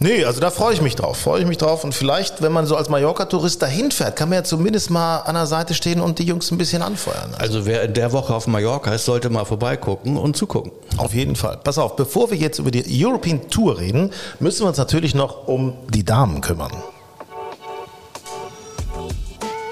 Nee, 0.03 0.25
also 0.25 0.41
da 0.41 0.49
freue 0.49 0.73
ich 0.73 0.81
mich 0.81 0.95
drauf. 0.95 1.17
Freue 1.17 1.41
ich 1.41 1.45
mich 1.47 1.59
drauf. 1.59 1.83
Und 1.83 1.93
vielleicht, 1.93 2.41
wenn 2.41 2.51
man 2.51 2.65
so 2.65 2.75
als 2.75 2.89
Mallorca-Tourist 2.89 3.61
dahin 3.61 3.91
fährt, 3.91 4.15
kann 4.15 4.29
man 4.29 4.39
ja 4.39 4.43
zumindest 4.43 4.89
mal 4.89 5.19
an 5.19 5.35
der 5.35 5.45
Seite 5.45 5.75
stehen 5.75 6.01
und 6.01 6.17
die 6.17 6.23
Jungs 6.23 6.49
ein 6.49 6.57
bisschen 6.57 6.81
anfeuern. 6.81 7.35
Also 7.37 7.67
wer 7.67 7.83
in 7.83 7.93
der 7.93 8.11
Woche 8.11 8.33
auf 8.33 8.47
Mallorca 8.47 8.95
ist, 8.95 9.05
sollte 9.05 9.29
mal 9.29 9.45
vorbeigucken 9.45 10.17
und 10.17 10.35
zugucken. 10.35 10.71
Auf 10.97 11.13
jeden 11.13 11.35
Fall. 11.35 11.59
Pass 11.63 11.77
auf, 11.77 11.95
bevor 11.97 12.31
wir 12.31 12.37
jetzt 12.37 12.57
über 12.57 12.71
die 12.71 12.83
European 13.05 13.47
Tour 13.51 13.77
reden, 13.77 14.09
müssen 14.39 14.63
wir 14.63 14.69
uns 14.69 14.79
natürlich 14.79 15.13
noch 15.13 15.47
um 15.47 15.75
die 15.93 16.03
Damen 16.03 16.41
kümmern. 16.41 16.71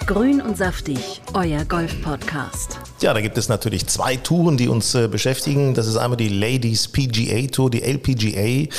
Grün 0.09 0.41
und 0.41 0.57
saftig, 0.57 1.21
euer 1.35 1.63
Golf-Podcast. 1.65 2.79
Ja, 2.99 3.13
da 3.13 3.21
gibt 3.21 3.37
es 3.37 3.47
natürlich 3.47 3.85
zwei 3.85 4.15
Touren, 4.15 4.57
die 4.57 4.67
uns 4.67 4.95
äh, 4.95 5.07
beschäftigen. 5.07 5.75
Das 5.75 5.85
ist 5.85 5.97
einmal 5.97 6.17
die 6.17 6.29
Ladies 6.29 6.87
PGA 6.87 7.45
Tour, 7.45 7.69
die 7.69 7.83
LPGA. 7.83 8.73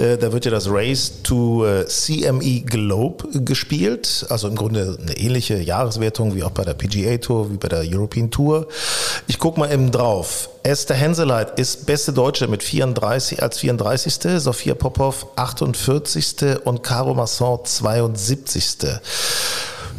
Äh, 0.00 0.16
da 0.16 0.32
wird 0.32 0.44
ja 0.44 0.52
das 0.52 0.70
Race 0.70 1.24
to 1.24 1.66
äh, 1.66 1.86
CME 1.88 2.60
Globe 2.60 3.26
gespielt. 3.40 4.26
Also 4.28 4.46
im 4.46 4.54
Grunde 4.54 4.96
eine 5.02 5.16
ähnliche 5.16 5.56
Jahreswertung 5.56 6.36
wie 6.36 6.44
auch 6.44 6.52
bei 6.52 6.62
der 6.62 6.74
PGA 6.74 7.16
Tour, 7.16 7.50
wie 7.50 7.56
bei 7.56 7.66
der 7.66 7.82
European 7.84 8.30
Tour. 8.30 8.68
Ich 9.26 9.40
gucke 9.40 9.58
mal 9.58 9.72
eben 9.72 9.90
drauf. 9.90 10.50
Esther 10.62 10.94
Henseleit 10.94 11.58
ist 11.58 11.86
beste 11.86 12.12
Deutsche 12.12 12.46
mit 12.46 12.62
34 12.62 13.42
als 13.42 13.58
34. 13.58 14.40
Sophia 14.40 14.74
Popov 14.74 15.26
48. 15.34 16.64
und 16.64 16.84
Caro 16.84 17.12
Masson 17.12 17.58
72. 17.64 19.00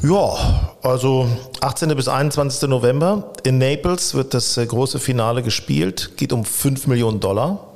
Ja, 0.03 0.75
also 0.83 1.27
18. 1.62 1.95
bis 1.95 2.07
21. 2.07 2.69
November 2.69 3.31
in 3.43 3.57
Naples 3.57 4.13
wird 4.13 4.33
das 4.33 4.55
äh, 4.57 4.65
große 4.65 4.99
Finale 4.99 5.41
gespielt. 5.41 6.12
Geht 6.17 6.33
um 6.33 6.45
5 6.45 6.88
Millionen 6.88 7.19
Dollar. 7.19 7.67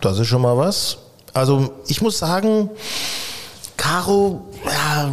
Das 0.00 0.18
ist 0.18 0.26
schon 0.26 0.42
mal 0.42 0.56
was. 0.56 0.98
Also 1.34 1.72
ich 1.86 2.00
muss 2.02 2.18
sagen, 2.18 2.70
Caro, 3.76 4.42
ja, 4.64 5.12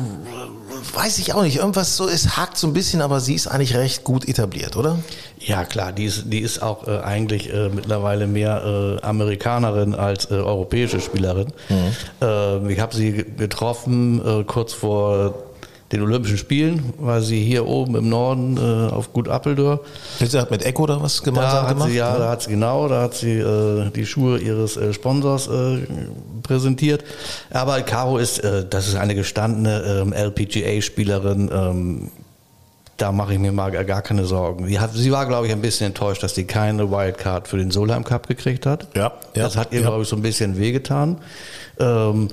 weiß 0.96 1.20
ich 1.20 1.36
auch 1.36 1.44
nicht. 1.44 1.58
Irgendwas 1.58 1.98
so, 1.98 2.08
es 2.08 2.36
hakt 2.36 2.58
so 2.58 2.66
ein 2.66 2.74
bisschen, 2.74 3.02
aber 3.02 3.20
sie 3.20 3.36
ist 3.36 3.46
eigentlich 3.48 3.76
recht 3.76 4.04
gut 4.04 4.28
etabliert, 4.28 4.76
oder? 4.76 4.98
Ja, 5.40 5.66
klar, 5.66 5.92
die 5.92 6.06
ist, 6.06 6.24
die 6.34 6.40
ist 6.40 6.64
auch 6.64 6.88
äh, 6.88 6.98
eigentlich 7.00 7.54
äh, 7.54 7.70
mittlerweile 7.70 8.26
mehr 8.26 9.00
äh, 9.04 9.06
Amerikanerin 9.06 9.94
als 9.94 10.32
äh, 10.32 10.34
europäische 10.34 11.00
Spielerin. 11.00 11.54
Mhm. 11.70 12.70
ich 12.70 12.80
habe 12.80 12.96
sie 12.96 13.24
getroffen 13.38 14.22
äh, 14.26 14.44
kurz 14.46 14.74
vor 14.74 15.36
den 15.92 16.02
Olympischen 16.02 16.38
Spielen, 16.38 16.94
weil 16.98 17.22
sie 17.22 17.44
hier 17.44 17.68
oben 17.68 17.96
im 17.96 18.10
Norden 18.10 18.58
äh, 18.58 18.92
auf 18.92 19.14
Gut 19.14 19.30
Appeldorf. 19.30 19.82
Sie 20.20 20.38
hat 20.38 20.50
mit 20.50 20.66
Echo 20.66 20.88
da 20.88 21.02
was 21.02 21.22
gemeinsam 21.22 21.52
da 21.52 21.62
hat 21.64 21.70
gemacht? 21.70 21.90
Sie, 21.90 21.98
ja, 21.98 22.14
ne? 22.14 22.20
da 22.20 22.30
hat 22.30 22.42
sie 22.42 22.50
genau, 22.50 22.88
da 22.88 23.02
hat 23.04 23.14
sie 23.14 23.38
äh, 23.38 23.92
die 23.92 24.06
Schuhe 24.06 24.40
ihres 24.40 24.78
äh, 24.78 24.94
Sponsors 24.94 25.48
äh, 25.48 25.86
präsentiert. 26.42 27.04
Aber 27.52 27.82
Caro 27.82 28.18
ist, 28.18 28.40
äh, 28.40 28.66
das 28.68 28.88
ist 28.88 28.96
eine 28.96 29.14
gestandene 29.14 30.02
ähm, 30.02 30.14
LPGA-Spielerin. 30.14 31.52
Ähm, 31.54 32.12
da 32.98 33.12
mache 33.12 33.34
ich 33.34 33.40
mir 33.40 33.52
mal 33.52 33.72
gar 33.72 34.02
keine 34.02 34.26
Sorgen. 34.26 34.68
Sie, 34.68 34.80
hat, 34.80 34.94
sie 34.94 35.12
war, 35.12 35.26
glaube 35.26 35.48
ich, 35.48 35.54
ein 35.54 35.62
bisschen 35.62 35.88
enttäuscht, 35.88 36.24
dass 36.24 36.34
sie 36.34 36.46
keine 36.46 36.90
Wildcard 36.90 37.48
für 37.48 37.58
den 37.58 37.70
Solheim 37.70 38.06
Cup 38.06 38.28
gekriegt 38.28 38.66
hat. 38.66 38.88
Ja, 38.96 39.12
ja, 39.36 39.44
das 39.44 39.58
hat 39.58 39.74
ihr, 39.74 39.82
ja. 39.82 39.88
glaube 39.88 40.04
ich, 40.04 40.10
so 40.10 40.16
ein 40.16 40.22
bisschen 40.22 40.58
wehgetan. 40.58 41.18
Ähm, 41.78 42.30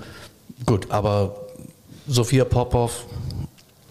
gut, 0.65 0.87
aber 0.91 1.35
Sophia 2.07 2.45
Popov 2.45 3.05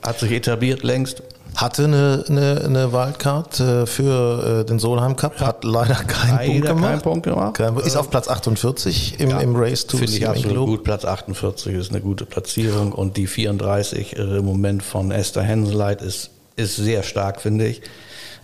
hat 0.04 0.20
sich 0.20 0.32
etabliert 0.32 0.84
längst. 0.84 1.24
Hatte 1.56 1.84
eine, 1.84 2.24
eine, 2.30 2.62
eine 2.64 2.94
Wildcard 2.94 3.60
äh, 3.60 3.86
für 3.86 4.62
äh, 4.62 4.66
den 4.66 4.80
Solheim 4.80 5.18
Cup, 5.18 5.42
hat 5.42 5.66
leider 5.66 5.96
keinen 5.96 6.38
Leider 6.38 6.46
Punkt 6.48 6.66
gemacht. 6.68 6.84
keinen 6.90 7.02
Punkt 7.02 7.24
gemacht. 7.26 7.54
Kein, 7.56 7.78
ist 7.78 7.98
auf 7.98 8.10
Platz 8.10 8.30
48 8.30 9.20
im, 9.20 9.38
im 9.38 9.56
Race 9.58 9.86
to 9.86 9.98
Finde 9.98 10.14
ich 10.14 10.28
absolut 10.28 10.66
gut. 10.68 10.84
Platz 10.86 11.04
48 11.04 11.76
ist 11.76 11.92
eine 11.92 12.00
gute 12.00 12.26
Platzierung 12.26 12.94
und 12.94 13.18
die 13.18 13.28
34 13.28 14.16
äh, 14.16 14.22
im 14.38 14.46
Moment 14.46 14.82
von 14.82 15.12
Esther 15.12 15.44
Henseleit 15.44 16.02
ist, 16.02 16.30
ist 16.56 16.78
sehr 16.78 17.04
stark, 17.04 17.42
finde 17.42 17.68
ich. 17.68 17.82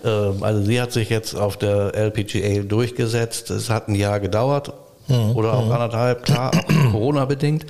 Ähm, 0.04 0.44
also 0.44 0.62
sie 0.66 0.82
hat 0.82 0.92
sich 0.92 1.10
jetzt 1.10 1.34
auf 1.34 1.56
der 1.56 1.96
LPGA 1.96 2.64
durchgesetzt. 2.64 3.52
Es 3.52 3.70
hat 3.70 3.88
ein 3.88 3.96
Jahr 3.96 4.20
gedauert 4.20 4.74
Mhm. 5.10 5.38
oder 5.38 5.54
auch 5.54 5.72
anderthalb, 5.72 6.24
klar, 6.26 6.52
Corona 6.92 7.24
bedingt. 7.24 7.66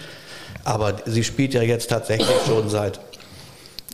Aber 0.63 0.95
sie 1.05 1.23
spielt 1.23 1.53
ja 1.53 1.61
jetzt 1.61 1.91
tatsächlich 1.91 2.35
schon 2.47 2.67
seit 2.69 2.99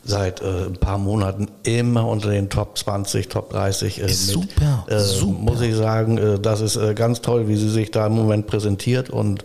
seit 0.06 0.42
äh, 0.42 0.66
ein 0.66 0.78
paar 0.78 0.98
Monaten 0.98 1.48
immer 1.64 2.08
unter 2.08 2.30
den 2.30 2.50
Top 2.50 2.78
20, 2.78 3.30
Top 3.30 3.52
30 3.52 4.02
äh, 4.02 4.06
Ist 4.06 4.36
mit. 4.36 4.50
super, 4.52 4.86
Äh, 4.90 5.00
super. 5.00 5.40
Muss 5.40 5.62
ich 5.62 5.76
sagen, 5.76 6.18
äh, 6.18 6.40
das 6.40 6.62
ist 6.62 6.76
äh, 6.76 6.94
ganz 6.94 7.22
toll, 7.22 7.48
wie 7.48 7.56
sie 7.56 7.70
sich 7.70 7.92
da 7.92 8.08
im 8.08 8.14
Moment 8.14 8.48
präsentiert 8.48 9.10
und 9.10 9.44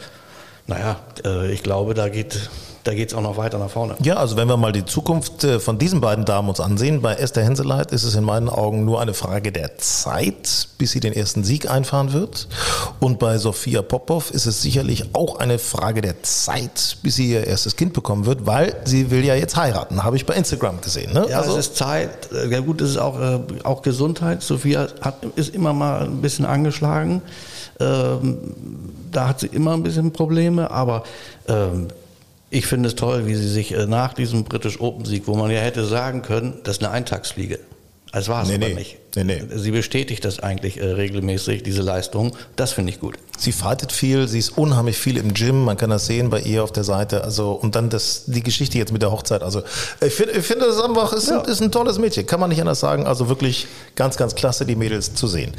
naja, 0.67 0.97
äh, 1.25 1.51
ich 1.53 1.63
glaube, 1.63 1.95
da 1.95 2.09
geht 2.09 2.51
da 2.85 2.95
geht's 2.95 3.15
auch 3.15 3.21
noch 3.21 3.37
weiter 3.37 3.59
nach 3.59 3.71
vorne. 3.71 3.97
Ja, 4.03 4.17
also 4.17 4.37
wenn 4.37 4.49
wir 4.49 4.57
mal 4.57 4.73
die 4.73 4.85
Zukunft 4.85 5.45
äh, 5.45 5.61
von 5.61 5.79
diesen 5.79 6.01
beiden 6.01 6.25
Damen 6.25 6.49
uns 6.49 6.61
ansehen, 6.61 7.03
bei 7.03 7.15
Esther 7.15 7.43
Henseleit 7.45 7.93
ist 7.93 8.05
es 8.05 8.15
in 8.15 8.25
meinen 8.25 8.49
Augen 8.49 8.85
nur 8.85 9.01
eine 9.01 9.15
Frage 9.15 9.53
der 9.53 9.79
Zeit, 9.79 10.69
bis 10.79 10.93
sie 10.93 11.01
den 11.01 11.13
ersten 11.13 11.45
Sieg 11.45 11.71
einfahren 11.71 12.13
wird. 12.13 12.49
Und 13.01 13.19
bei 13.19 13.39
Sophia 13.39 13.83
Popov 13.83 14.31
ist 14.31 14.47
es 14.47 14.63
sicherlich 14.63 15.15
auch 15.15 15.39
eine 15.39 15.59
Frage 15.59 16.01
der 16.01 16.23
Zeit, 16.23 16.99
bis 17.03 17.17
sie 17.17 17.33
ihr 17.33 17.47
erstes 17.47 17.77
Kind 17.77 17.93
bekommen 17.93 18.27
wird, 18.27 18.47
weil 18.47 18.75
sie 18.85 19.11
will 19.11 19.25
ja 19.25 19.35
jetzt 19.35 19.57
heiraten, 19.57 20.03
habe 20.05 20.17
ich 20.17 20.25
bei 20.27 20.35
Instagram 20.35 20.81
gesehen. 20.81 21.13
Ne? 21.13 21.27
Ja, 21.29 21.41
also, 21.41 21.53
es 21.53 21.69
ist 21.69 21.77
Zeit. 21.77 22.31
Äh, 22.33 22.49
Ja 22.49 22.61
gut, 22.61 22.81
es 22.81 22.91
ist 22.91 22.97
auch, 22.99 23.21
äh, 23.21 23.41
auch 23.65 23.83
Gesundheit. 23.83 24.43
Sophia 24.43 24.89
hat, 25.01 25.25
ist 25.37 25.55
immer 25.55 25.73
mal 25.73 26.05
ein 26.05 26.21
bisschen 26.21 26.47
angeschlagen. 26.47 27.23
Ähm, 27.81 28.39
da 29.11 29.29
hat 29.29 29.41
sie 29.41 29.47
immer 29.47 29.73
ein 29.75 29.83
bisschen 29.83 30.13
Probleme, 30.13 30.71
aber 30.71 31.05
ähm, 31.47 31.89
ich 32.51 32.67
finde 32.67 32.89
es 32.89 32.95
toll, 32.95 33.27
wie 33.27 33.35
sie 33.35 33.49
sich 33.49 33.73
äh, 33.73 33.87
nach 33.87 34.15
diesem 34.15 34.45
British 34.45 34.81
Open 34.81 35.05
Sieg, 35.05 35.27
wo 35.27 35.35
man 35.35 35.51
ja 35.51 35.61
hätte 35.61 35.85
sagen 35.85 36.23
können, 36.23 36.61
das 36.65 36.79
ist 36.79 36.85
eine 36.85 36.93
Eintagsfliege. 36.93 37.59
Das 38.13 38.29
war 38.29 38.43
es 38.43 38.49
Nee, 38.49 38.55
aber 38.55 38.69
nee. 38.69 38.75
nicht. 38.75 38.97
Nee, 39.17 39.25
nee. 39.25 39.43
Sie 39.55 39.71
bestätigt 39.71 40.25
das 40.25 40.41
eigentlich 40.41 40.81
äh, 40.81 40.85
regelmäßig, 40.85 41.63
diese 41.63 41.83
Leistung. 41.83 42.35
Das 42.57 42.73
finde 42.73 42.93
ich 42.93 43.01
gut. 43.01 43.19
Sie 43.37 43.53
fightet 43.53 43.93
viel, 43.93 44.29
sie 44.29 44.39
ist 44.39 44.57
unheimlich 44.57 44.97
viel 44.97 45.19
im 45.19 45.35
Gym, 45.35 45.65
man 45.65 45.77
kann 45.77 45.91
das 45.91 46.07
sehen 46.07 46.31
bei 46.31 46.41
ihr 46.41 46.65
auf 46.65 46.73
der 46.73 46.85
Seite. 46.85 47.23
Also 47.23 47.53
und 47.53 47.75
dann 47.75 47.91
das, 47.91 48.25
die 48.27 48.43
Geschichte 48.43 48.79
jetzt 48.79 48.93
mit 48.93 49.03
der 49.03 49.13
Hochzeit. 49.13 49.43
Also 49.43 49.63
ich 50.01 50.15
finde, 50.15 50.33
ich 50.33 50.47
finde 50.47 50.67
das 50.67 50.77
ist 50.77 50.83
einfach 50.83 51.13
ist, 51.13 51.31
ein, 51.31 51.45
ist 51.45 51.61
ein 51.61 51.71
tolles 51.71 51.99
Mädchen, 51.99 52.27
kann 52.27 52.41
man 52.41 52.49
nicht 52.49 52.61
anders 52.61 52.81
sagen. 52.81 53.07
Also 53.07 53.29
wirklich 53.29 53.67
ganz, 53.95 54.17
ganz 54.17 54.35
klasse, 54.35 54.65
die 54.65 54.77
Mädels 54.77 55.15
zu 55.15 55.27
sehen. 55.27 55.53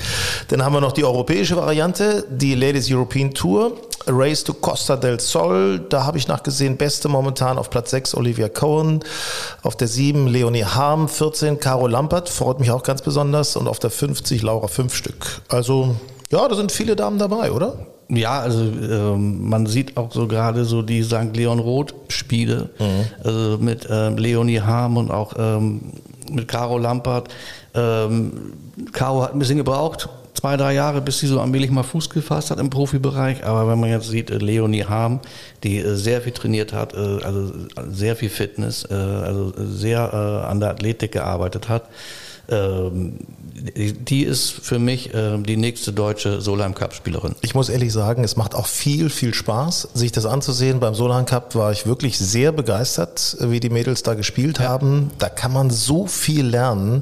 Dann 0.47 0.63
haben 0.63 0.73
wir 0.73 0.81
noch 0.81 0.93
die 0.93 1.03
europäische 1.03 1.55
Variante, 1.55 2.25
die 2.29 2.55
Ladies 2.55 2.91
European 2.91 3.33
Tour, 3.33 3.77
Race 4.07 4.43
to 4.43 4.53
Costa 4.53 4.95
del 4.95 5.19
Sol. 5.19 5.79
Da 5.89 6.05
habe 6.05 6.17
ich 6.17 6.27
nachgesehen, 6.27 6.77
beste 6.77 7.09
momentan 7.09 7.57
auf 7.57 7.69
Platz 7.69 7.91
6 7.91 8.15
Olivia 8.15 8.49
Cohen, 8.49 9.01
auf 9.63 9.75
der 9.75 9.87
7 9.87 10.27
Leonie 10.27 10.65
Harm, 10.65 11.07
14 11.07 11.59
Caro 11.59 11.87
Lampert, 11.87 12.29
freut 12.29 12.59
mich 12.59 12.71
auch 12.71 12.83
ganz 12.83 13.01
besonders 13.01 13.55
und 13.55 13.67
auf 13.67 13.79
der 13.79 13.89
50 13.89 14.41
Laura 14.41 14.67
fünf 14.67 14.95
Stück. 14.95 15.41
Also 15.49 15.95
ja, 16.31 16.47
da 16.47 16.55
sind 16.55 16.71
viele 16.71 16.95
Damen 16.95 17.17
dabei, 17.17 17.51
oder? 17.51 17.87
Ja, 18.09 18.39
also 18.39 18.61
ähm, 18.61 19.47
man 19.47 19.67
sieht 19.67 19.95
auch 19.97 20.11
so 20.11 20.27
gerade 20.27 20.65
so 20.65 20.81
die 20.81 21.03
St. 21.03 21.35
Leon 21.35 21.59
Roth 21.59 21.93
Spiele 22.07 22.69
also 23.23 23.57
mit 23.59 23.87
ähm, 23.89 24.17
Leonie 24.17 24.61
Harm 24.61 24.97
und 24.97 25.11
auch 25.11 25.33
ähm, 25.37 25.81
mit 26.31 26.47
Caro 26.47 26.77
Lampert. 26.77 27.29
Ähm, 27.75 28.53
Caro 28.91 29.23
hat 29.23 29.33
ein 29.33 29.39
bisschen 29.39 29.57
gebraucht, 29.57 30.09
zwei, 30.33 30.57
drei 30.57 30.73
Jahre, 30.73 31.01
bis 31.01 31.19
sie 31.19 31.27
so 31.27 31.39
allmählich 31.39 31.71
mal 31.71 31.83
Fuß 31.83 32.09
gefasst 32.09 32.51
hat 32.51 32.59
im 32.59 32.69
Profibereich. 32.69 33.45
Aber 33.45 33.69
wenn 33.69 33.79
man 33.79 33.89
jetzt 33.89 34.09
sieht, 34.09 34.29
äh, 34.29 34.37
Leonie 34.37 34.85
Harm, 34.85 35.19
die 35.63 35.77
äh, 35.77 35.95
sehr 35.95 36.21
viel 36.21 36.33
trainiert 36.33 36.73
hat, 36.73 36.93
äh, 36.93 36.97
also 36.97 37.51
sehr 37.89 38.15
viel 38.15 38.29
Fitness, 38.29 38.85
also 38.85 39.53
sehr 39.57 40.13
an 40.13 40.59
der 40.59 40.69
Athletik 40.69 41.11
gearbeitet 41.11 41.69
hat, 41.69 41.83
ähm, 42.49 43.19
die, 43.59 44.23
ist 44.23 44.49
für 44.49 44.79
mich 44.79 45.13
äh, 45.13 45.37
die 45.37 45.57
nächste 45.57 45.91
deutsche 45.93 46.41
Solheim 46.41 46.73
Cup 46.75 46.93
Spielerin. 46.93 47.35
Ich 47.41 47.55
muss 47.55 47.69
ehrlich 47.69 47.91
sagen, 47.91 48.23
es 48.23 48.35
macht 48.35 48.55
auch 48.55 48.67
viel, 48.67 49.09
viel 49.09 49.33
Spaß, 49.33 49.89
sich 49.93 50.11
das 50.11 50.25
anzusehen. 50.25 50.79
Beim 50.79 50.95
Solheim 50.95 51.25
Cup 51.25 51.55
war 51.55 51.71
ich 51.71 51.85
wirklich 51.85 52.17
sehr 52.17 52.51
begeistert, 52.51 53.37
wie 53.39 53.59
die 53.59 53.69
Mädels 53.69 54.03
da 54.03 54.13
gespielt 54.13 54.59
haben. 54.59 55.11
Da 55.19 55.29
kann 55.29 55.53
man 55.53 55.69
so 55.69 56.07
viel 56.07 56.45
lernen. 56.45 57.01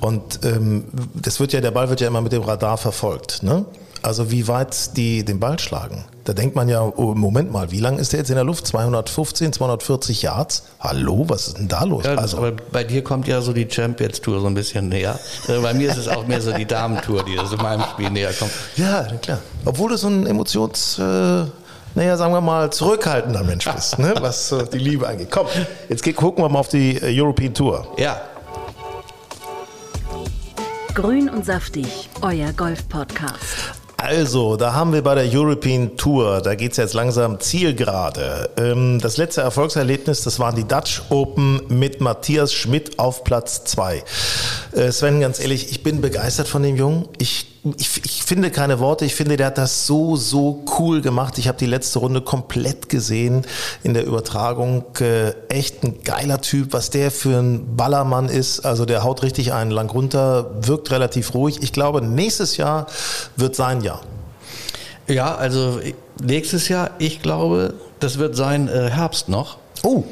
Und 0.00 0.40
ähm, 0.44 0.84
das 1.14 1.40
wird 1.40 1.52
ja, 1.52 1.60
der 1.60 1.70
Ball 1.70 1.88
wird 1.88 2.00
ja 2.00 2.08
immer 2.08 2.20
mit 2.20 2.32
dem 2.32 2.42
Radar 2.42 2.78
verfolgt. 2.78 3.42
Ne? 3.42 3.64
Also 4.02 4.30
wie 4.30 4.48
weit 4.48 4.96
die 4.96 5.24
den 5.24 5.40
Ball 5.40 5.58
schlagen. 5.58 6.04
Da 6.24 6.32
denkt 6.32 6.56
man 6.56 6.68
ja, 6.68 6.82
oh, 6.82 7.14
Moment 7.14 7.52
mal, 7.52 7.70
wie 7.70 7.78
lang 7.78 7.98
ist 7.98 8.12
der 8.12 8.20
jetzt 8.20 8.30
in 8.30 8.34
der 8.34 8.44
Luft? 8.44 8.66
215, 8.66 9.52
240 9.52 10.22
Yards? 10.22 10.64
Hallo, 10.80 11.24
was 11.28 11.48
ist 11.48 11.58
denn 11.58 11.68
da 11.68 11.84
los? 11.84 12.04
Ja, 12.04 12.14
also, 12.14 12.38
aber 12.38 12.52
bei 12.72 12.82
dir 12.84 13.04
kommt 13.04 13.28
ja 13.28 13.40
so 13.40 13.52
die 13.52 13.68
Champions 13.70 14.20
Tour 14.20 14.40
so 14.40 14.46
ein 14.46 14.54
bisschen 14.54 14.88
näher. 14.88 15.18
Äh, 15.48 15.58
bei 15.60 15.72
mir 15.72 15.90
ist 15.90 15.98
es 15.98 16.08
auch 16.08 16.26
mehr 16.26 16.40
so 16.40 16.52
die 16.52 16.66
Damentour, 16.66 17.24
die 17.24 17.34
in 17.34 17.62
meinem 17.62 17.84
Spiel 17.92 18.10
näher 18.10 18.32
kommt. 18.32 18.50
ja, 18.76 19.04
klar. 19.22 19.38
Obwohl 19.64 19.90
du 19.90 19.96
so 19.96 20.08
ein 20.08 20.26
Emotions... 20.26 20.98
Äh, 20.98 21.44
naja, 21.94 22.18
sagen 22.18 22.34
wir 22.34 22.42
mal, 22.42 22.70
zurückhaltender 22.70 23.42
Mensch 23.42 23.66
bist, 23.72 23.98
ne? 23.98 24.12
was 24.20 24.52
äh, 24.52 24.66
die 24.70 24.76
Liebe 24.76 25.08
angeht. 25.08 25.28
Komm, 25.30 25.46
jetzt 25.88 26.04
gucken 26.14 26.44
wir 26.44 26.48
mal 26.50 26.58
auf 26.58 26.68
die 26.68 26.98
äh, 26.98 27.18
European 27.18 27.54
Tour. 27.54 27.86
Ja, 27.96 28.20
Grün 30.96 31.28
und 31.28 31.44
saftig, 31.44 32.08
euer 32.22 32.54
Golf-Podcast. 32.54 33.75
Also, 33.98 34.56
da 34.56 34.74
haben 34.74 34.92
wir 34.92 35.02
bei 35.02 35.14
der 35.14 35.24
European 35.24 35.96
Tour, 35.96 36.42
da 36.42 36.54
geht's 36.54 36.76
jetzt 36.76 36.92
langsam 36.92 37.40
Zielgerade. 37.40 38.50
Ähm, 38.58 38.98
das 39.00 39.16
letzte 39.16 39.40
Erfolgserlebnis, 39.40 40.22
das 40.22 40.38
waren 40.38 40.54
die 40.54 40.64
Dutch 40.64 41.00
Open 41.08 41.62
mit 41.68 42.02
Matthias 42.02 42.52
Schmidt 42.52 42.98
auf 42.98 43.24
Platz 43.24 43.64
zwei. 43.64 44.04
Äh, 44.72 44.92
Sven, 44.92 45.20
ganz 45.20 45.40
ehrlich, 45.40 45.70
ich 45.70 45.82
bin 45.82 46.02
begeistert 46.02 46.46
von 46.46 46.62
dem 46.62 46.76
Jungen. 46.76 47.08
Ich 47.16 47.55
ich, 47.78 48.04
ich 48.04 48.22
finde 48.22 48.50
keine 48.50 48.78
Worte. 48.80 49.04
Ich 49.04 49.14
finde, 49.14 49.36
der 49.36 49.48
hat 49.48 49.58
das 49.58 49.86
so, 49.86 50.16
so 50.16 50.64
cool 50.78 51.00
gemacht. 51.00 51.38
Ich 51.38 51.48
habe 51.48 51.58
die 51.58 51.66
letzte 51.66 51.98
Runde 51.98 52.20
komplett 52.20 52.88
gesehen 52.88 53.44
in 53.82 53.94
der 53.94 54.06
Übertragung. 54.06 54.84
Äh, 55.00 55.30
echt 55.48 55.82
ein 55.82 56.02
geiler 56.02 56.40
Typ, 56.40 56.72
was 56.72 56.90
der 56.90 57.10
für 57.10 57.38
ein 57.38 57.76
Ballermann 57.76 58.28
ist. 58.28 58.60
Also 58.60 58.84
der 58.84 59.04
haut 59.04 59.22
richtig 59.22 59.52
einen 59.52 59.70
lang 59.70 59.90
runter, 59.90 60.50
wirkt 60.60 60.90
relativ 60.90 61.34
ruhig. 61.34 61.58
Ich 61.62 61.72
glaube, 61.72 62.02
nächstes 62.02 62.56
Jahr 62.56 62.86
wird 63.36 63.56
sein 63.56 63.80
Jahr. 63.80 64.02
Ja, 65.08 65.34
also 65.34 65.80
nächstes 66.20 66.68
Jahr, 66.68 66.90
ich 66.98 67.22
glaube, 67.22 67.74
das 68.00 68.18
wird 68.18 68.36
sein 68.36 68.68
äh, 68.68 68.90
Herbst 68.90 69.28
noch. 69.28 69.58
Oh. 69.82 70.04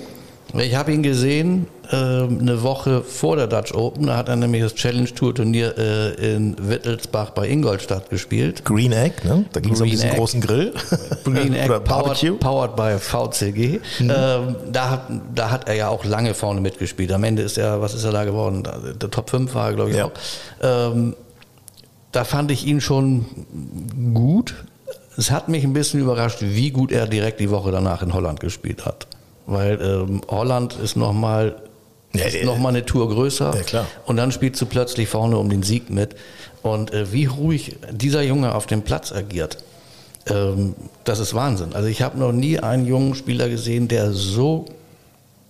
Ich 0.57 0.77
habe 0.77 0.93
ihn 0.93 1.03
gesehen 1.03 1.67
äh, 1.91 1.97
eine 1.97 2.63
Woche 2.63 3.03
vor 3.03 3.37
der 3.37 3.47
Dutch 3.47 3.73
Open. 3.75 4.07
Da 4.07 4.17
hat 4.17 4.29
er 4.29 4.37
nämlich 4.37 4.63
das 4.63 4.75
Challenge 4.75 5.09
Tour 5.13 5.35
Turnier 5.35 5.77
äh, 5.79 6.35
in 6.35 6.57
Wittelsbach 6.59 7.31
bei 7.31 7.49
Ingolstadt 7.49 8.11
gespielt. 8.11 8.65
Green 8.65 8.93
Egg, 8.93 9.25
ne? 9.25 9.45
Da 9.53 9.61
ging 9.61 9.73
es 9.75 9.81
um 9.81 9.89
diesen 9.89 10.09
Egg. 10.11 10.17
großen 10.17 10.41
Grill. 10.41 10.73
Green 11.25 11.55
Egg 11.55 11.69
powered, 11.85 12.41
powered 12.41 12.77
by 12.77 12.99
VCG. 12.99 13.81
Mhm. 14.01 14.11
Ähm, 14.15 14.57
da, 14.73 14.91
hat, 14.91 15.03
da 15.35 15.51
hat 15.51 15.69
er 15.69 15.75
ja 15.75 15.89
auch 15.89 16.05
lange 16.05 16.35
vorne 16.35 16.61
mitgespielt. 16.61 17.13
Am 17.13 17.25
Ende 17.25 17.43
ist 17.43 17.59
er, 17.59 17.81
was 17.81 17.95
ist 17.95 18.05
er 18.05 18.13
da 18.13 18.25
geworden? 18.25 18.63
Der 19.01 19.11
Top 19.11 19.31
5 19.31 19.55
war 19.55 19.69
er, 19.69 19.75
glaube 19.75 19.91
ich, 19.91 19.97
Ja. 19.97 20.07
auch. 20.07 20.13
Ähm, 20.63 21.15
da 22.13 22.25
fand 22.25 22.51
ich 22.51 22.67
ihn 22.67 22.81
schon 22.81 23.25
gut. 24.15 24.55
Es 25.17 25.31
hat 25.31 25.49
mich 25.49 25.65
ein 25.65 25.73
bisschen 25.73 26.01
überrascht, 26.01 26.39
wie 26.41 26.71
gut 26.71 26.91
er 26.93 27.07
direkt 27.07 27.41
die 27.41 27.51
Woche 27.51 27.71
danach 27.71 28.03
in 28.03 28.15
Holland 28.15 28.41
gespielt 28.41 28.85
hat. 28.87 29.07
Weil 29.47 29.81
ähm, 29.83 30.23
Holland 30.29 30.75
ist 30.83 30.97
nochmal 30.97 31.57
Ja, 32.15 32.27
ist 32.27 32.35
ja, 32.35 32.45
noch 32.45 32.59
mal 32.59 32.71
eine 32.71 32.87
Tour 32.87 33.09
größer. 33.09 33.55
Ja, 33.55 33.63
klar. 33.63 33.87
Und 34.07 34.17
dann 34.17 34.33
spielst 34.33 34.61
du 34.61 34.67
plötzlich 34.67 35.09
vorne 35.09 35.37
um 35.37 35.51
den 35.51 35.63
Sieg 35.63 35.91
mit. 35.91 36.15
Und 36.63 36.93
äh, 36.93 37.13
wie 37.13 37.27
ruhig 37.27 37.77
dieser 37.91 38.23
Junge 38.23 38.55
auf 38.55 38.67
dem 38.67 38.83
Platz 38.83 39.13
agiert, 39.13 39.59
ähm, 40.29 40.75
das 41.05 41.19
ist 41.19 41.35
Wahnsinn. 41.35 41.75
Also 41.75 41.89
ich 41.89 42.03
habe 42.03 42.19
noch 42.19 42.33
nie 42.33 42.59
einen 42.59 42.87
jungen 42.87 43.15
Spieler 43.15 43.49
gesehen, 43.49 43.89
der 43.89 44.13
so 44.13 44.67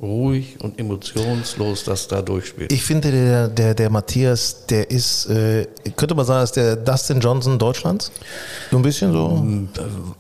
ruhig 0.01 0.57
und 0.61 0.79
emotionslos 0.79 1.85
das 1.85 2.09
da 2.09 2.21
durchspielt. 2.21 2.73
Ich 2.73 2.83
finde, 2.83 3.11
der, 3.11 3.49
der, 3.49 3.75
der 3.75 3.91
Matthias, 3.91 4.67
der 4.67 4.91
ist, 4.91 5.27
äh, 5.27 5.67
könnte 5.97 6.15
man 6.15 6.27
sagen, 6.27 6.45
ist 6.45 6.57
der 6.57 6.77
Dustin 6.77 7.21
Johnson 7.21 7.59
Deutschlands? 7.59 8.11
So 8.71 8.77
ein 8.77 8.83
bisschen 8.83 9.13
so? 9.13 9.47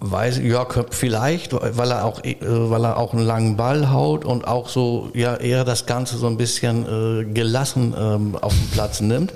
Weiß, 0.00 0.38
ja, 0.42 0.66
vielleicht, 0.90 1.52
weil 1.52 1.90
er 1.90 2.04
auch, 2.04 2.22
äh, 2.24 2.36
weil 2.40 2.84
er 2.84 2.96
auch 2.96 3.12
einen 3.12 3.26
langen 3.26 3.56
Ball 3.56 3.90
haut 3.90 4.24
und 4.24 4.46
auch 4.46 4.68
so, 4.68 5.10
ja, 5.12 5.36
eher 5.36 5.64
das 5.64 5.86
Ganze 5.86 6.16
so 6.18 6.28
ein 6.28 6.36
bisschen 6.36 6.86
äh, 6.86 7.24
gelassen 7.32 7.94
ähm, 7.98 8.36
auf 8.40 8.54
den 8.54 8.70
Platz 8.70 9.00
nimmt. 9.00 9.32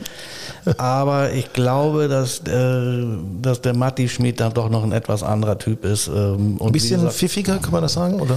Aber 0.76 1.32
ich 1.32 1.52
glaube, 1.52 2.08
dass, 2.08 2.40
äh, 2.40 3.06
dass 3.42 3.60
der 3.60 3.74
Matti 3.74 4.08
Schmid 4.08 4.40
dann 4.40 4.52
doch 4.52 4.68
noch 4.68 4.84
ein 4.84 4.92
etwas 4.92 5.22
anderer 5.22 5.58
Typ 5.58 5.84
ist. 5.84 6.08
Ähm, 6.08 6.58
Ein 6.60 6.72
bisschen 6.72 7.00
gesagt, 7.00 7.14
pfiffiger, 7.14 7.58
kann 7.58 7.72
man 7.72 7.82
das 7.82 7.94
sagen? 7.94 8.20
Oder? 8.20 8.36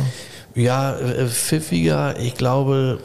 Ja, 0.56 0.96
äh, 0.98 1.28
pfiffiger. 1.28 2.20
Ich 2.20 2.36
glaube, 2.36 3.00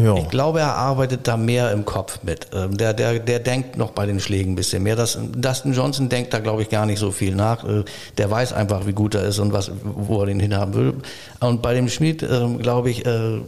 Ja. 0.00 0.14
ich 0.16 0.28
glaube, 0.28 0.60
er 0.60 0.74
arbeitet 0.76 1.26
da 1.26 1.36
mehr 1.36 1.72
im 1.72 1.84
Kopf 1.84 2.20
mit. 2.22 2.46
Ähm, 2.54 2.76
Der, 2.76 2.94
der, 2.94 3.18
der 3.18 3.38
denkt 3.40 3.76
noch 3.76 3.90
bei 3.90 4.06
den 4.06 4.20
Schlägen 4.20 4.52
ein 4.52 4.56
bisschen 4.56 4.82
mehr. 4.82 4.96
Das, 4.96 5.18
Dustin 5.34 5.72
Johnson 5.72 6.08
denkt 6.08 6.32
da, 6.32 6.38
glaube 6.38 6.62
ich, 6.62 6.68
gar 6.68 6.86
nicht 6.86 6.98
so 7.00 7.10
viel 7.10 7.34
nach. 7.34 7.64
Äh, 7.64 7.84
Der 8.18 8.30
weiß 8.30 8.52
einfach, 8.52 8.86
wie 8.86 8.92
gut 8.92 9.14
er 9.14 9.24
ist 9.24 9.38
und 9.38 9.52
was, 9.52 9.70
wo 9.82 10.20
er 10.20 10.26
den 10.26 10.40
hinhaben 10.40 10.74
will. 10.74 10.94
Und 11.40 11.60
bei 11.62 11.74
dem 11.74 11.88
Schmied, 11.88 12.22
ähm, 12.22 12.58
glaube 12.58 12.90
ich, 12.90 13.04
äh, 13.06 13.40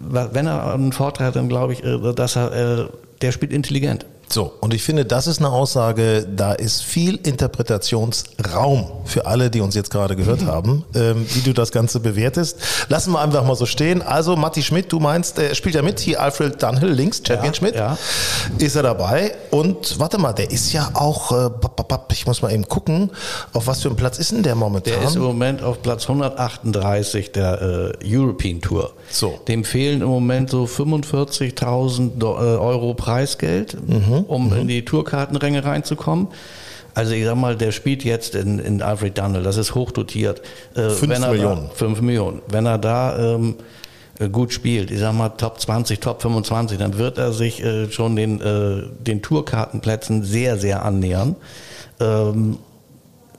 wenn 0.00 0.46
er 0.46 0.72
einen 0.74 0.92
Vorteil 0.92 1.26
hat, 1.28 1.36
dann 1.36 1.48
glaube 1.48 1.72
ich, 1.72 1.82
dass 2.14 2.36
er, 2.36 2.88
der 3.20 3.32
spielt 3.32 3.52
intelligent. 3.52 4.06
So, 4.30 4.52
und 4.60 4.74
ich 4.74 4.82
finde, 4.82 5.04
das 5.06 5.26
ist 5.26 5.38
eine 5.38 5.48
Aussage, 5.50 6.26
da 6.34 6.52
ist 6.52 6.82
viel 6.82 7.16
Interpretationsraum 7.16 8.86
für 9.04 9.24
alle, 9.26 9.48
die 9.50 9.60
uns 9.60 9.74
jetzt 9.74 9.90
gerade 9.90 10.16
gehört 10.16 10.44
haben, 10.44 10.84
ähm, 10.94 11.24
wie 11.34 11.40
du 11.40 11.52
das 11.54 11.72
Ganze 11.72 11.98
bewertest. 12.00 12.58
Lassen 12.88 13.12
wir 13.12 13.20
einfach 13.20 13.44
mal 13.44 13.56
so 13.56 13.64
stehen. 13.66 14.02
Also, 14.02 14.36
Matti 14.36 14.62
Schmidt, 14.62 14.92
du 14.92 15.00
meinst, 15.00 15.38
er 15.38 15.54
spielt 15.54 15.74
ja 15.74 15.82
mit, 15.82 15.98
hier 16.00 16.20
Alfred 16.22 16.62
Dunhill 16.62 16.90
links, 16.90 17.22
Champion 17.26 17.52
Ja, 17.52 17.54
Schmidt, 17.54 17.74
ja. 17.74 17.98
ist 18.58 18.76
er 18.76 18.82
dabei. 18.82 19.34
Und 19.50 19.98
warte 19.98 20.18
mal, 20.18 20.32
der 20.32 20.50
ist 20.50 20.72
ja 20.72 20.90
auch, 20.94 21.32
äh, 21.32 21.48
bap, 21.48 21.76
bap, 21.76 21.88
bap, 21.88 22.12
ich 22.12 22.26
muss 22.26 22.42
mal 22.42 22.52
eben 22.52 22.68
gucken, 22.68 23.10
auf 23.54 23.66
was 23.66 23.80
für 23.82 23.88
einem 23.88 23.96
Platz 23.96 24.18
ist 24.18 24.32
denn 24.32 24.42
der 24.42 24.54
momentan? 24.54 24.92
Der 24.94 25.02
ist 25.08 25.16
im 25.16 25.22
Moment 25.22 25.62
auf 25.62 25.80
Platz 25.82 26.02
138 26.02 27.32
der 27.32 27.92
äh, 28.02 28.16
European 28.16 28.60
Tour. 28.60 28.92
So. 29.10 29.40
Dem 29.48 29.64
fehlen 29.64 30.02
im 30.02 30.08
Moment 30.08 30.50
so 30.50 30.64
45.000 30.64 32.18
Do- 32.18 32.36
äh, 32.36 32.56
Euro 32.58 32.92
Preisgeld, 32.94 33.76
Mhm. 33.88 34.17
Um 34.26 34.52
in 34.52 34.68
die 34.68 34.84
Tourkartenränge 34.84 35.64
reinzukommen. 35.64 36.28
Also 36.94 37.12
ich 37.12 37.24
sag 37.24 37.36
mal, 37.36 37.56
der 37.56 37.70
spielt 37.70 38.02
jetzt 38.02 38.34
in, 38.34 38.58
in 38.58 38.82
Alfred 38.82 39.16
Dunhill, 39.16 39.42
das 39.42 39.56
ist 39.56 39.74
hochdotiert. 39.74 40.42
Äh, 40.74 40.90
Fünf 40.90 41.18
Millionen. 41.20 41.68
Da, 41.68 41.74
fünf 41.74 42.00
Millionen. 42.00 42.42
Wenn 42.48 42.66
er 42.66 42.78
da 42.78 43.34
ähm, 43.34 43.54
äh, 44.18 44.28
gut 44.28 44.52
spielt, 44.52 44.90
ich 44.90 44.98
sag 44.98 45.14
mal 45.14 45.28
Top 45.28 45.60
20, 45.60 46.00
Top 46.00 46.22
25, 46.22 46.78
dann 46.78 46.98
wird 46.98 47.18
er 47.18 47.32
sich 47.32 47.62
äh, 47.62 47.90
schon 47.90 48.16
den, 48.16 48.40
äh, 48.40 48.82
den 49.00 49.22
Tourkartenplätzen 49.22 50.24
sehr, 50.24 50.58
sehr 50.58 50.84
annähern. 50.84 51.36
Ähm, 52.00 52.58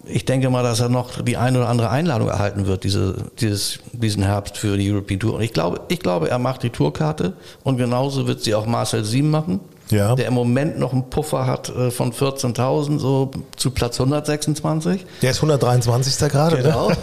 ich 0.06 0.26
denke 0.26 0.50
mal, 0.50 0.64
dass 0.64 0.80
er 0.80 0.90
noch 0.90 1.22
die 1.22 1.38
eine 1.38 1.60
oder 1.60 1.70
andere 1.70 1.90
Einladung 1.90 2.30
erhalten 2.30 2.66
wird, 2.66 2.84
diese, 2.84 3.26
dieses, 3.40 3.80
diesen 3.92 4.24
Herbst 4.24 4.58
für 4.58 4.78
die 4.78 4.90
European 4.90 5.20
Tour. 5.20 5.34
Und 5.36 5.42
ich 5.42 5.54
glaube, 5.54 5.82
ich 5.90 6.00
glaube, 6.00 6.30
er 6.30 6.40
macht 6.40 6.64
die 6.64 6.70
Tourkarte 6.70 7.34
und 7.64 7.78
genauso 7.78 8.26
wird 8.28 8.42
sie 8.42 8.56
auch 8.56 8.66
Marcel 8.66 9.04
Sieben 9.04 9.30
machen. 9.30 9.60
Ja. 9.92 10.16
Der 10.16 10.28
im 10.28 10.34
Moment 10.34 10.78
noch 10.80 10.94
einen 10.94 11.10
Puffer 11.10 11.48
hat 11.48 11.70
äh, 11.70 11.90
von 11.92 12.12
14.000, 12.14 13.00
so 13.00 13.32
zu 13.56 13.72
Platz 13.72 14.00
126. 14.00 15.06
Der 15.22 15.32
ist 15.32 15.38
123. 15.38 16.30
gerade, 16.30 16.58
Genau. 16.58 16.90
ne? 16.90 16.96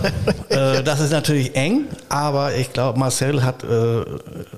das 0.84 1.00
ist 1.00 1.10
natürlich 1.12 1.56
eng, 1.56 1.84
aber 2.08 2.54
ich 2.54 2.72
glaube, 2.72 2.98
Marcel 2.98 3.42
hat, 3.42 3.64
äh, 3.64 4.04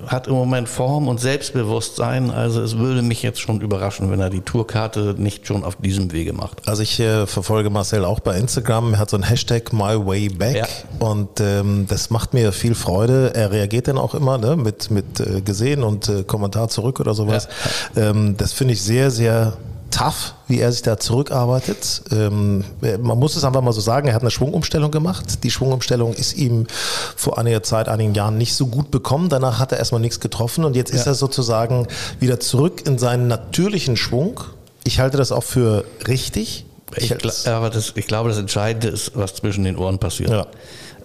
hat 0.07 0.27
im 0.27 0.33
Moment 0.33 0.69
Form 0.69 1.07
und 1.07 1.19
Selbstbewusstsein. 1.19 2.31
Also 2.31 2.61
es 2.61 2.77
würde 2.77 3.01
mich 3.01 3.23
jetzt 3.23 3.39
schon 3.41 3.61
überraschen, 3.61 4.11
wenn 4.11 4.19
er 4.19 4.29
die 4.29 4.41
Tourkarte 4.41 5.15
nicht 5.17 5.47
schon 5.47 5.63
auf 5.63 5.75
diesem 5.77 6.11
Wege 6.11 6.33
macht. 6.33 6.67
Also 6.67 6.83
ich 6.83 6.99
äh, 6.99 7.25
verfolge 7.27 7.69
Marcel 7.69 8.05
auch 8.05 8.19
bei 8.19 8.37
Instagram. 8.37 8.93
Er 8.93 8.99
hat 8.99 9.09
so 9.09 9.17
ein 9.17 9.23
Hashtag 9.23 9.73
MyWayBack 9.73 10.55
Ja. 10.55 10.65
und 10.99 11.39
ähm, 11.41 11.85
das 11.89 12.09
macht 12.09 12.33
mir 12.33 12.51
viel 12.51 12.75
Freude. 12.75 13.33
Er 13.33 13.51
reagiert 13.51 13.87
dann 13.87 13.97
auch 13.97 14.13
immer 14.13 14.37
ne, 14.37 14.55
mit, 14.55 14.91
mit 14.91 15.19
äh, 15.19 15.41
gesehen 15.41 15.83
und 15.83 16.07
äh, 16.09 16.23
Kommentar 16.23 16.67
zurück 16.69 16.99
oder 16.99 17.13
sowas. 17.13 17.47
Ähm, 17.95 18.18
das 18.37 18.53
finde 18.53 18.73
ich 18.73 18.81
sehr, 18.81 19.11
sehr 19.11 19.53
tough, 19.91 20.35
wie 20.47 20.59
er 20.59 20.71
sich 20.71 20.83
da 20.83 20.99
zurückarbeitet. 20.99 22.03
Ähm, 22.11 22.63
man 23.01 23.17
muss 23.17 23.35
es 23.35 23.43
einfach 23.43 23.61
mal 23.61 23.73
so 23.73 23.81
sagen, 23.81 24.07
er 24.07 24.13
hat 24.13 24.21
eine 24.21 24.29
Schwungumstellung 24.31 24.91
gemacht. 24.91 25.43
Die 25.43 25.49
Schwungumstellung 25.49 26.13
ist 26.13 26.37
ihm 26.37 26.67
vor 27.15 27.39
einiger 27.39 27.63
Zeit, 27.63 27.89
einigen 27.89 28.13
Jahren 28.13 28.37
nicht 28.37 28.53
so 28.53 28.67
gut 28.67 28.91
bekommen. 28.91 29.29
Danach 29.29 29.57
hat 29.59 29.71
er 29.71 29.79
erstmal 29.79 29.99
nichts 30.01 30.19
getroffen 30.19 30.63
und 30.63 30.75
jetzt 30.75 30.91
ist 30.93 31.07
er 31.07 31.15
sozusagen 31.15 31.87
wieder 32.19 32.39
zurück 32.39 32.83
in 32.85 32.99
seinen 32.99 33.27
natürlichen 33.27 33.97
Schwung. 33.97 34.39
Ich 34.83 34.99
halte 34.99 35.17
das 35.17 35.31
auch 35.31 35.43
für 35.43 35.85
richtig. 36.07 36.65
Ich, 36.95 37.11
gla- 37.13 37.49
aber 37.49 37.69
das, 37.69 37.93
ich 37.95 38.07
glaube, 38.07 38.29
das 38.29 38.37
Entscheidende 38.37 38.87
ist, 38.89 39.11
was 39.15 39.35
zwischen 39.35 39.63
den 39.63 39.75
Ohren 39.77 39.97
passiert. 39.99 40.29
Ja. 40.29 40.45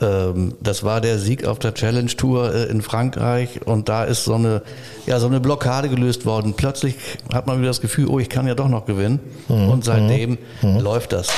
Ähm, 0.00 0.54
das 0.60 0.82
war 0.82 1.00
der 1.00 1.18
Sieg 1.18 1.46
auf 1.46 1.58
der 1.58 1.74
Challenge 1.74 2.10
Tour 2.16 2.54
äh, 2.54 2.64
in 2.64 2.82
Frankreich 2.82 3.66
und 3.66 3.88
da 3.88 4.04
ist 4.04 4.24
so 4.24 4.34
eine, 4.34 4.62
ja, 5.06 5.18
so 5.20 5.26
eine 5.26 5.40
Blockade 5.40 5.88
gelöst 5.88 6.26
worden. 6.26 6.54
Plötzlich 6.54 6.96
hat 7.32 7.46
man 7.46 7.58
wieder 7.58 7.68
das 7.68 7.80
Gefühl, 7.80 8.06
oh, 8.08 8.18
ich 8.18 8.28
kann 8.28 8.46
ja 8.46 8.54
doch 8.54 8.68
noch 8.68 8.86
gewinnen. 8.86 9.20
Mhm. 9.48 9.68
Und 9.68 9.84
seitdem 9.84 10.38
läuft 10.62 11.12
das. 11.12 11.28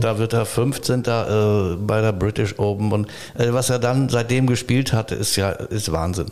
Da 0.00 0.18
wird 0.18 0.32
er 0.32 0.44
15. 0.44 1.04
Äh, 1.04 1.76
bei 1.86 2.00
der 2.00 2.12
British 2.12 2.58
Open 2.58 2.92
und 2.92 3.06
äh, 3.38 3.52
was 3.52 3.70
er 3.70 3.78
dann 3.78 4.08
seitdem 4.08 4.46
gespielt 4.48 4.92
hat, 4.92 5.12
ist 5.12 5.36
ja 5.36 5.50
ist 5.50 5.92
Wahnsinn. 5.92 6.26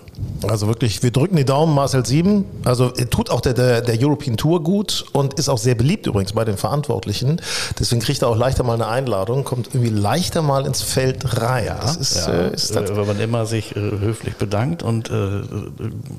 Also 0.48 0.66
wirklich, 0.66 1.02
wir 1.02 1.12
drücken 1.12 1.36
die 1.36 1.44
Daumen, 1.44 1.74
Marcel 1.74 2.04
Sieben. 2.04 2.44
Also 2.64 2.88
tut 2.90 3.30
auch 3.30 3.40
der, 3.40 3.54
der, 3.54 3.80
der 3.82 3.96
European 4.00 4.36
Tour 4.36 4.62
gut 4.62 5.04
und 5.12 5.34
ist 5.34 5.48
auch 5.48 5.58
sehr 5.58 5.76
beliebt 5.76 6.06
übrigens 6.06 6.32
bei 6.32 6.44
den 6.44 6.56
Verantwortlichen. 6.56 7.40
Deswegen 7.78 8.00
kriegt 8.00 8.22
er 8.22 8.28
auch 8.28 8.36
leichter 8.36 8.64
mal 8.64 8.74
eine 8.74 8.88
Einladung, 8.88 9.44
kommt 9.44 9.68
irgendwie 9.68 9.90
leichter 9.90 10.42
mal 10.42 10.66
ins 10.66 10.82
Feld 10.82 11.40
rein. 11.40 11.66
das 11.80 11.96
ist, 11.96 12.26
Ja, 12.26 12.32
äh, 12.32 12.54
ist 12.54 12.74
das, 12.74 12.90
äh, 12.90 12.96
wenn 12.96 13.06
man 13.06 13.20
immer 13.20 13.46
sich 13.46 13.76
äh, 13.76 13.80
höflich 13.80 14.34
bedankt 14.36 14.82
und 14.82 15.08
äh, 15.10 15.12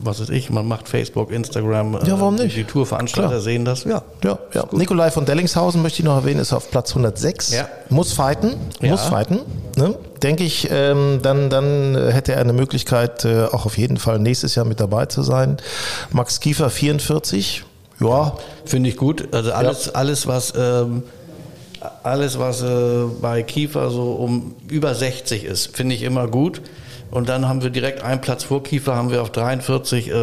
was 0.02 0.22
weiß 0.22 0.30
ich, 0.30 0.50
man 0.50 0.68
macht 0.68 0.88
Facebook, 0.88 1.32
Instagram, 1.32 2.00
Ja, 2.06 2.20
warum 2.20 2.36
nicht? 2.36 2.56
die 2.56 2.64
Tourveranstalter 2.64 3.30
Klar. 3.30 3.42
sehen 3.42 3.66
das, 3.66 3.84
ja. 3.84 4.02
ja, 4.24 4.40
ja. 4.54 4.64
Nikolai 4.72 5.12
von 5.12 5.26
Dellingshausen 5.26 5.82
möchte 5.82 6.00
ich 6.00 6.06
noch 6.06 6.16
erwähnen, 6.16 6.40
ist 6.40 6.54
auf 6.54 6.72
Platz 6.72 6.96
106. 7.18 7.52
Ja. 7.52 7.68
Muss 7.90 8.14
fighten, 8.14 8.56
Ja. 8.82 8.92
muss 8.92 9.02
fighten. 9.02 9.42
Ne? 9.76 9.96
Denke 10.24 10.44
ich, 10.44 10.70
ähm, 10.72 11.20
dann, 11.22 11.50
dann 11.50 11.96
hätte 12.12 12.34
er 12.34 12.42
eine 12.42 12.54
Möglichkeit, 12.54 13.26
äh, 13.26 13.46
auch 13.46 13.66
auf 13.66 13.78
jeden 13.78 13.98
Fall 13.98 14.20
nächstes 14.20 14.56
Jahr 14.56 14.66
mit 14.66 14.80
dabei 14.80 15.06
zu 15.08 15.24
sein. 15.24 15.58
Max 16.12 16.40
Kiefer 16.40 16.70
44. 16.70 17.64
Ja, 18.00 18.38
Finde 18.66 18.90
ich 18.90 18.98
gut. 18.98 19.34
Also 19.34 19.52
alles, 19.54 19.94
alles 19.96 20.28
was 20.28 20.54
ähm, 20.56 21.04
alles, 22.04 22.38
was 22.40 22.62
äh, 22.62 23.06
bei 23.22 23.44
Kiefer 23.44 23.90
so 23.92 24.14
um 24.14 24.56
über 24.68 24.94
60 24.94 25.44
ist, 25.46 25.76
finde 25.76 25.96
ich 25.96 26.04
immer 26.04 26.28
gut. 26.28 26.62
Und 27.12 27.30
dann 27.30 27.48
haben 27.48 27.62
wir 27.64 27.70
direkt 27.70 28.02
einen 28.04 28.22
Platz 28.22 28.44
vor 28.44 28.64
Kiefer, 28.64 28.96
haben 28.96 29.12
wir 29.12 29.22
auf 29.22 29.32
43 29.32 30.12
äh, 30.12 30.16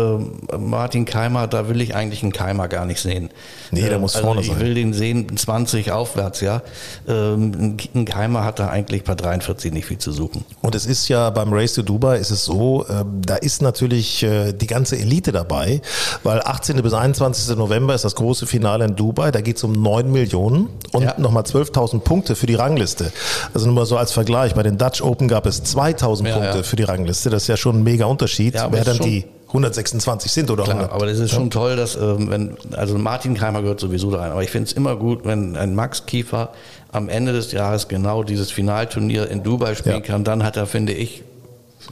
Martin 0.58 1.04
Keimer. 1.04 1.46
Da 1.46 1.68
will 1.68 1.80
ich 1.80 1.94
eigentlich 1.94 2.22
einen 2.22 2.32
Keimer 2.32 2.68
gar 2.68 2.84
nicht 2.84 3.00
sehen. 3.00 3.30
Nee, 3.70 3.82
der 3.82 3.92
Äh, 3.92 3.98
muss 3.98 4.14
also 4.14 4.26
vorne 4.26 4.40
ich 4.42 4.48
sein. 4.48 4.60
will 4.60 4.74
den 4.74 4.92
sehen 4.92 5.36
20 5.36 5.92
aufwärts, 5.92 6.40
ja. 6.40 6.62
Ähm, 7.08 7.76
ein 7.94 8.04
Keimer 8.04 8.44
hat 8.44 8.58
da 8.58 8.68
eigentlich 8.68 9.04
bei 9.04 9.14
43 9.14 9.72
nicht 9.72 9.86
viel 9.86 9.98
zu 9.98 10.12
suchen. 10.12 10.44
Und 10.62 10.74
es 10.74 10.86
ist 10.86 11.08
ja 11.08 11.30
beim 11.30 11.52
Race 11.52 11.74
to 11.74 11.82
Dubai 11.82 12.18
ist 12.18 12.30
es 12.30 12.44
so, 12.44 12.84
ähm, 12.88 13.22
da 13.24 13.36
ist 13.36 13.62
natürlich 13.62 14.22
äh, 14.22 14.52
die 14.52 14.66
ganze 14.66 14.96
Elite 14.98 15.32
dabei, 15.32 15.80
weil 16.22 16.40
18. 16.44 16.82
bis 16.82 16.92
21. 16.94 17.56
November 17.56 17.94
ist 17.94 18.04
das 18.04 18.14
große 18.14 18.46
Finale 18.46 18.84
in 18.84 18.96
Dubai, 18.96 19.30
da 19.30 19.40
geht 19.40 19.56
es 19.56 19.64
um 19.64 19.72
9 19.72 20.10
Millionen 20.10 20.68
und 20.92 21.02
Ja. 21.02 21.14
nochmal 21.18 21.44
12.000 21.44 22.00
Punkte 22.00 22.36
für 22.36 22.46
die 22.46 22.54
Rangliste. 22.54 23.12
Also 23.54 23.66
nur 23.66 23.74
mal 23.74 23.86
so 23.86 23.96
als 23.96 24.12
Vergleich, 24.12 24.54
bei 24.54 24.62
den 24.62 24.78
Dutch 24.78 25.02
Open 25.02 25.28
gab 25.28 25.46
es 25.46 25.62
2.000 25.64 26.26
Ja, 26.28 26.34
Punkte 26.34 26.56
ja. 26.58 26.62
für 26.62 26.73
die 26.76 26.82
Rangliste, 26.84 27.30
das 27.30 27.42
ist 27.44 27.48
ja 27.48 27.56
schon 27.56 27.80
ein 27.80 27.82
mega 27.82 28.06
Unterschied, 28.06 28.54
Ja, 28.54 28.70
wer 28.70 28.84
dann 28.84 28.98
die 28.98 29.24
126 29.48 30.32
sind 30.32 30.50
oder 30.50 30.64
Klar, 30.64 30.76
100. 30.78 30.92
aber 30.94 31.06
das 31.06 31.18
ist 31.18 31.30
schon 31.32 31.50
toll, 31.50 31.76
dass, 31.76 31.94
ähm, 31.96 32.28
wenn, 32.30 32.56
also 32.76 32.98
Martin 32.98 33.34
Keimer 33.34 33.62
gehört 33.62 33.78
sowieso 33.80 34.10
da 34.10 34.18
rein, 34.18 34.32
aber 34.32 34.42
ich 34.42 34.50
finde 34.50 34.66
es 34.68 34.72
immer 34.72 34.96
gut, 34.96 35.24
wenn 35.24 35.56
ein 35.56 35.74
Max 35.74 36.06
Kiefer 36.06 36.50
am 36.90 37.08
Ende 37.08 37.32
des 37.32 37.52
Jahres 37.52 37.86
genau 37.88 38.22
dieses 38.24 38.50
Finalturnier 38.50 39.28
in 39.30 39.42
Dubai 39.42 39.74
spielen 39.74 39.96
Ja. 39.96 40.00
kann, 40.00 40.24
dann 40.24 40.42
hat 40.42 40.56
er, 40.56 40.66
finde 40.66 40.92
ich, 40.92 41.22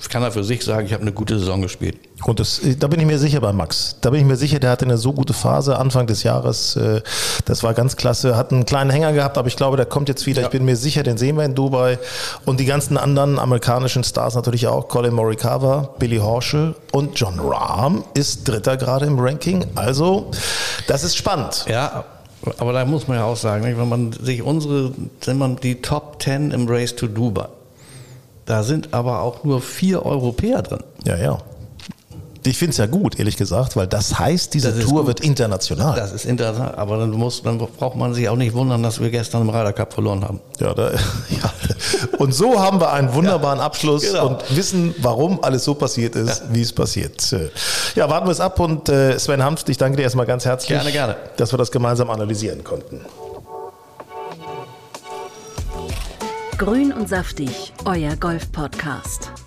kann 0.09 0.23
er 0.23 0.31
für 0.33 0.45
sich 0.45 0.65
sagen, 0.65 0.87
ich 0.87 0.93
habe 0.93 1.03
eine 1.03 1.13
gute 1.13 1.39
Saison 1.39 1.63
gespielt. 1.63 1.97
Und 2.25 2.39
das, 2.41 2.61
da 2.79 2.87
bin 2.87 3.01
ich 3.01 3.07
mir 3.07 3.19
sicher 3.19 3.41
bei 3.41 3.53
Max. 3.53 3.97
Da 4.01 4.11
bin 4.11 4.21
ich 4.21 4.27
mir 4.27 4.37
sicher, 4.37 4.59
der 4.59 4.71
hatte 4.71 4.85
eine 4.85 4.97
so 4.99 5.13
gute 5.13 5.33
Phase 5.33 5.77
Anfang 5.79 6.07
des 6.07 6.23
Jahres. 6.23 6.77
äh, 6.77 7.01
Das 7.47 7.63
war 7.63 7.75
ganz 7.75 7.97
klasse. 7.97 8.37
Hat 8.37 8.53
einen 8.53 8.65
kleinen 8.65 8.91
Hänger 8.91 9.13
gehabt, 9.13 9.39
aber 9.39 9.49
ich 9.49 9.57
glaube, 9.57 9.77
der 9.77 9.87
kommt 9.87 10.09
jetzt 10.09 10.27
wieder. 10.27 10.43
Ich 10.43 10.49
bin 10.51 10.65
mir 10.65 10.77
sicher, 10.77 11.03
den 11.03 11.17
sehen 11.19 11.37
wir 11.37 11.45
in 11.45 11.55
Dubai. 11.55 11.99
Und 12.45 12.61
die 12.61 12.65
ganzen 12.65 12.97
anderen 12.97 13.39
amerikanischen 13.39 14.05
Stars 14.05 14.35
natürlich 14.35 14.67
auch. 14.67 14.89
Colin 14.89 15.15
Morikawa, 15.15 15.91
Billy 15.99 16.19
Horschel 16.19 16.75
und 16.93 17.19
John 17.19 17.41
Rahm 17.41 18.05
ist 18.15 18.47
Dritter 18.49 18.77
gerade 18.77 19.07
im 19.07 19.19
Ranking. 19.19 19.65
Also, 19.75 20.31
das 20.87 21.03
ist 21.05 21.17
spannend. 21.17 21.65
Ja, 21.69 22.05
aber 22.59 22.73
da 22.73 22.85
muss 22.85 23.09
man 23.09 23.19
ja 23.19 23.25
auch 23.25 23.37
sagen, 23.37 23.65
wenn 23.65 23.89
man 23.89 24.13
sich 24.13 24.43
unsere, 24.43 24.93
wenn 25.25 25.39
man 25.39 25.57
die 25.57 25.81
Top 25.83 26.23
10 26.23 26.51
im 26.51 26.69
Race 26.69 26.95
to 26.95 27.07
Dubai, 27.07 27.47
da 28.45 28.63
sind 28.63 28.93
aber 28.93 29.21
auch 29.21 29.45
nur 29.45 29.61
vier 29.61 30.05
Europäer 30.05 30.63
drin. 30.63 30.83
Ja, 31.05 31.17
ja. 31.17 31.39
Ich 32.45 32.59
finde 32.59 32.73
es 32.73 32.79
ja 32.79 32.87
gut, 32.87 33.21
ehrlich 33.21 33.37
gesagt, 33.37 33.77
weil 33.77 33.87
das 33.87 34.19
heißt, 34.19 34.53
diese 34.53 34.73
Das 34.73 34.85
Tour 34.85 35.01
gut. 35.01 35.07
wird 35.07 35.21
international. 35.21 35.95
Das 35.95 36.11
ist 36.11 36.25
interessant, 36.25 36.77
aber 36.77 36.99
dann, 36.99 37.11
muss, 37.11 37.43
dann 37.43 37.59
braucht 37.59 37.95
man 37.95 38.15
sich 38.15 38.29
auch 38.29 38.37
nicht 38.37 38.53
wundern, 38.55 38.83
dass 38.83 39.01
wir 39.01 39.11
gestern 39.11 39.43
im 39.43 39.51
Ryder 39.51 39.73
Cup 39.73 39.93
verloren 39.93 40.25
haben. 40.25 40.41
Ja, 40.59 40.75
da, 40.75 40.91
ja. 41.31 41.53
Und 42.19 42.35
so 42.35 42.61
haben 42.61 42.81
wir 42.81 42.93
einen 42.93 43.15
wunderbaren 43.15 43.61
Abschluss 43.61 44.03
genau. 44.03 44.27
und 44.27 44.57
wissen, 44.57 44.93
warum 44.99 45.43
alles 45.45 45.63
so 45.63 45.75
passiert 45.75 46.17
ist, 46.17 46.43
wie 46.51 46.63
es 46.63 46.73
passiert. 46.73 47.35
Ja, 47.95 48.11
warten 48.11 48.27
wir 48.27 48.33
es 48.33 48.41
ab 48.41 48.59
und 48.59 48.89
äh, 48.89 49.17
Sven 49.21 49.45
Hanft, 49.45 49.69
ich 49.69 49.79
danke 49.79 49.97
dir 49.97 50.03
erstmal 50.03 50.27
ganz 50.27 50.45
herzlich, 50.45 50.71
Gerne, 50.77 50.91
gerne. 50.91 51.17
dass 51.37 51.53
wir 51.53 51.59
das 51.59 51.71
gemeinsam 51.71 52.11
analysieren 52.11 52.65
konnten. 52.65 53.03
Grün 56.65 56.93
und 56.93 57.09
saftig, 57.09 57.73
euer 57.87 58.15
Golf-Podcast. 58.15 59.42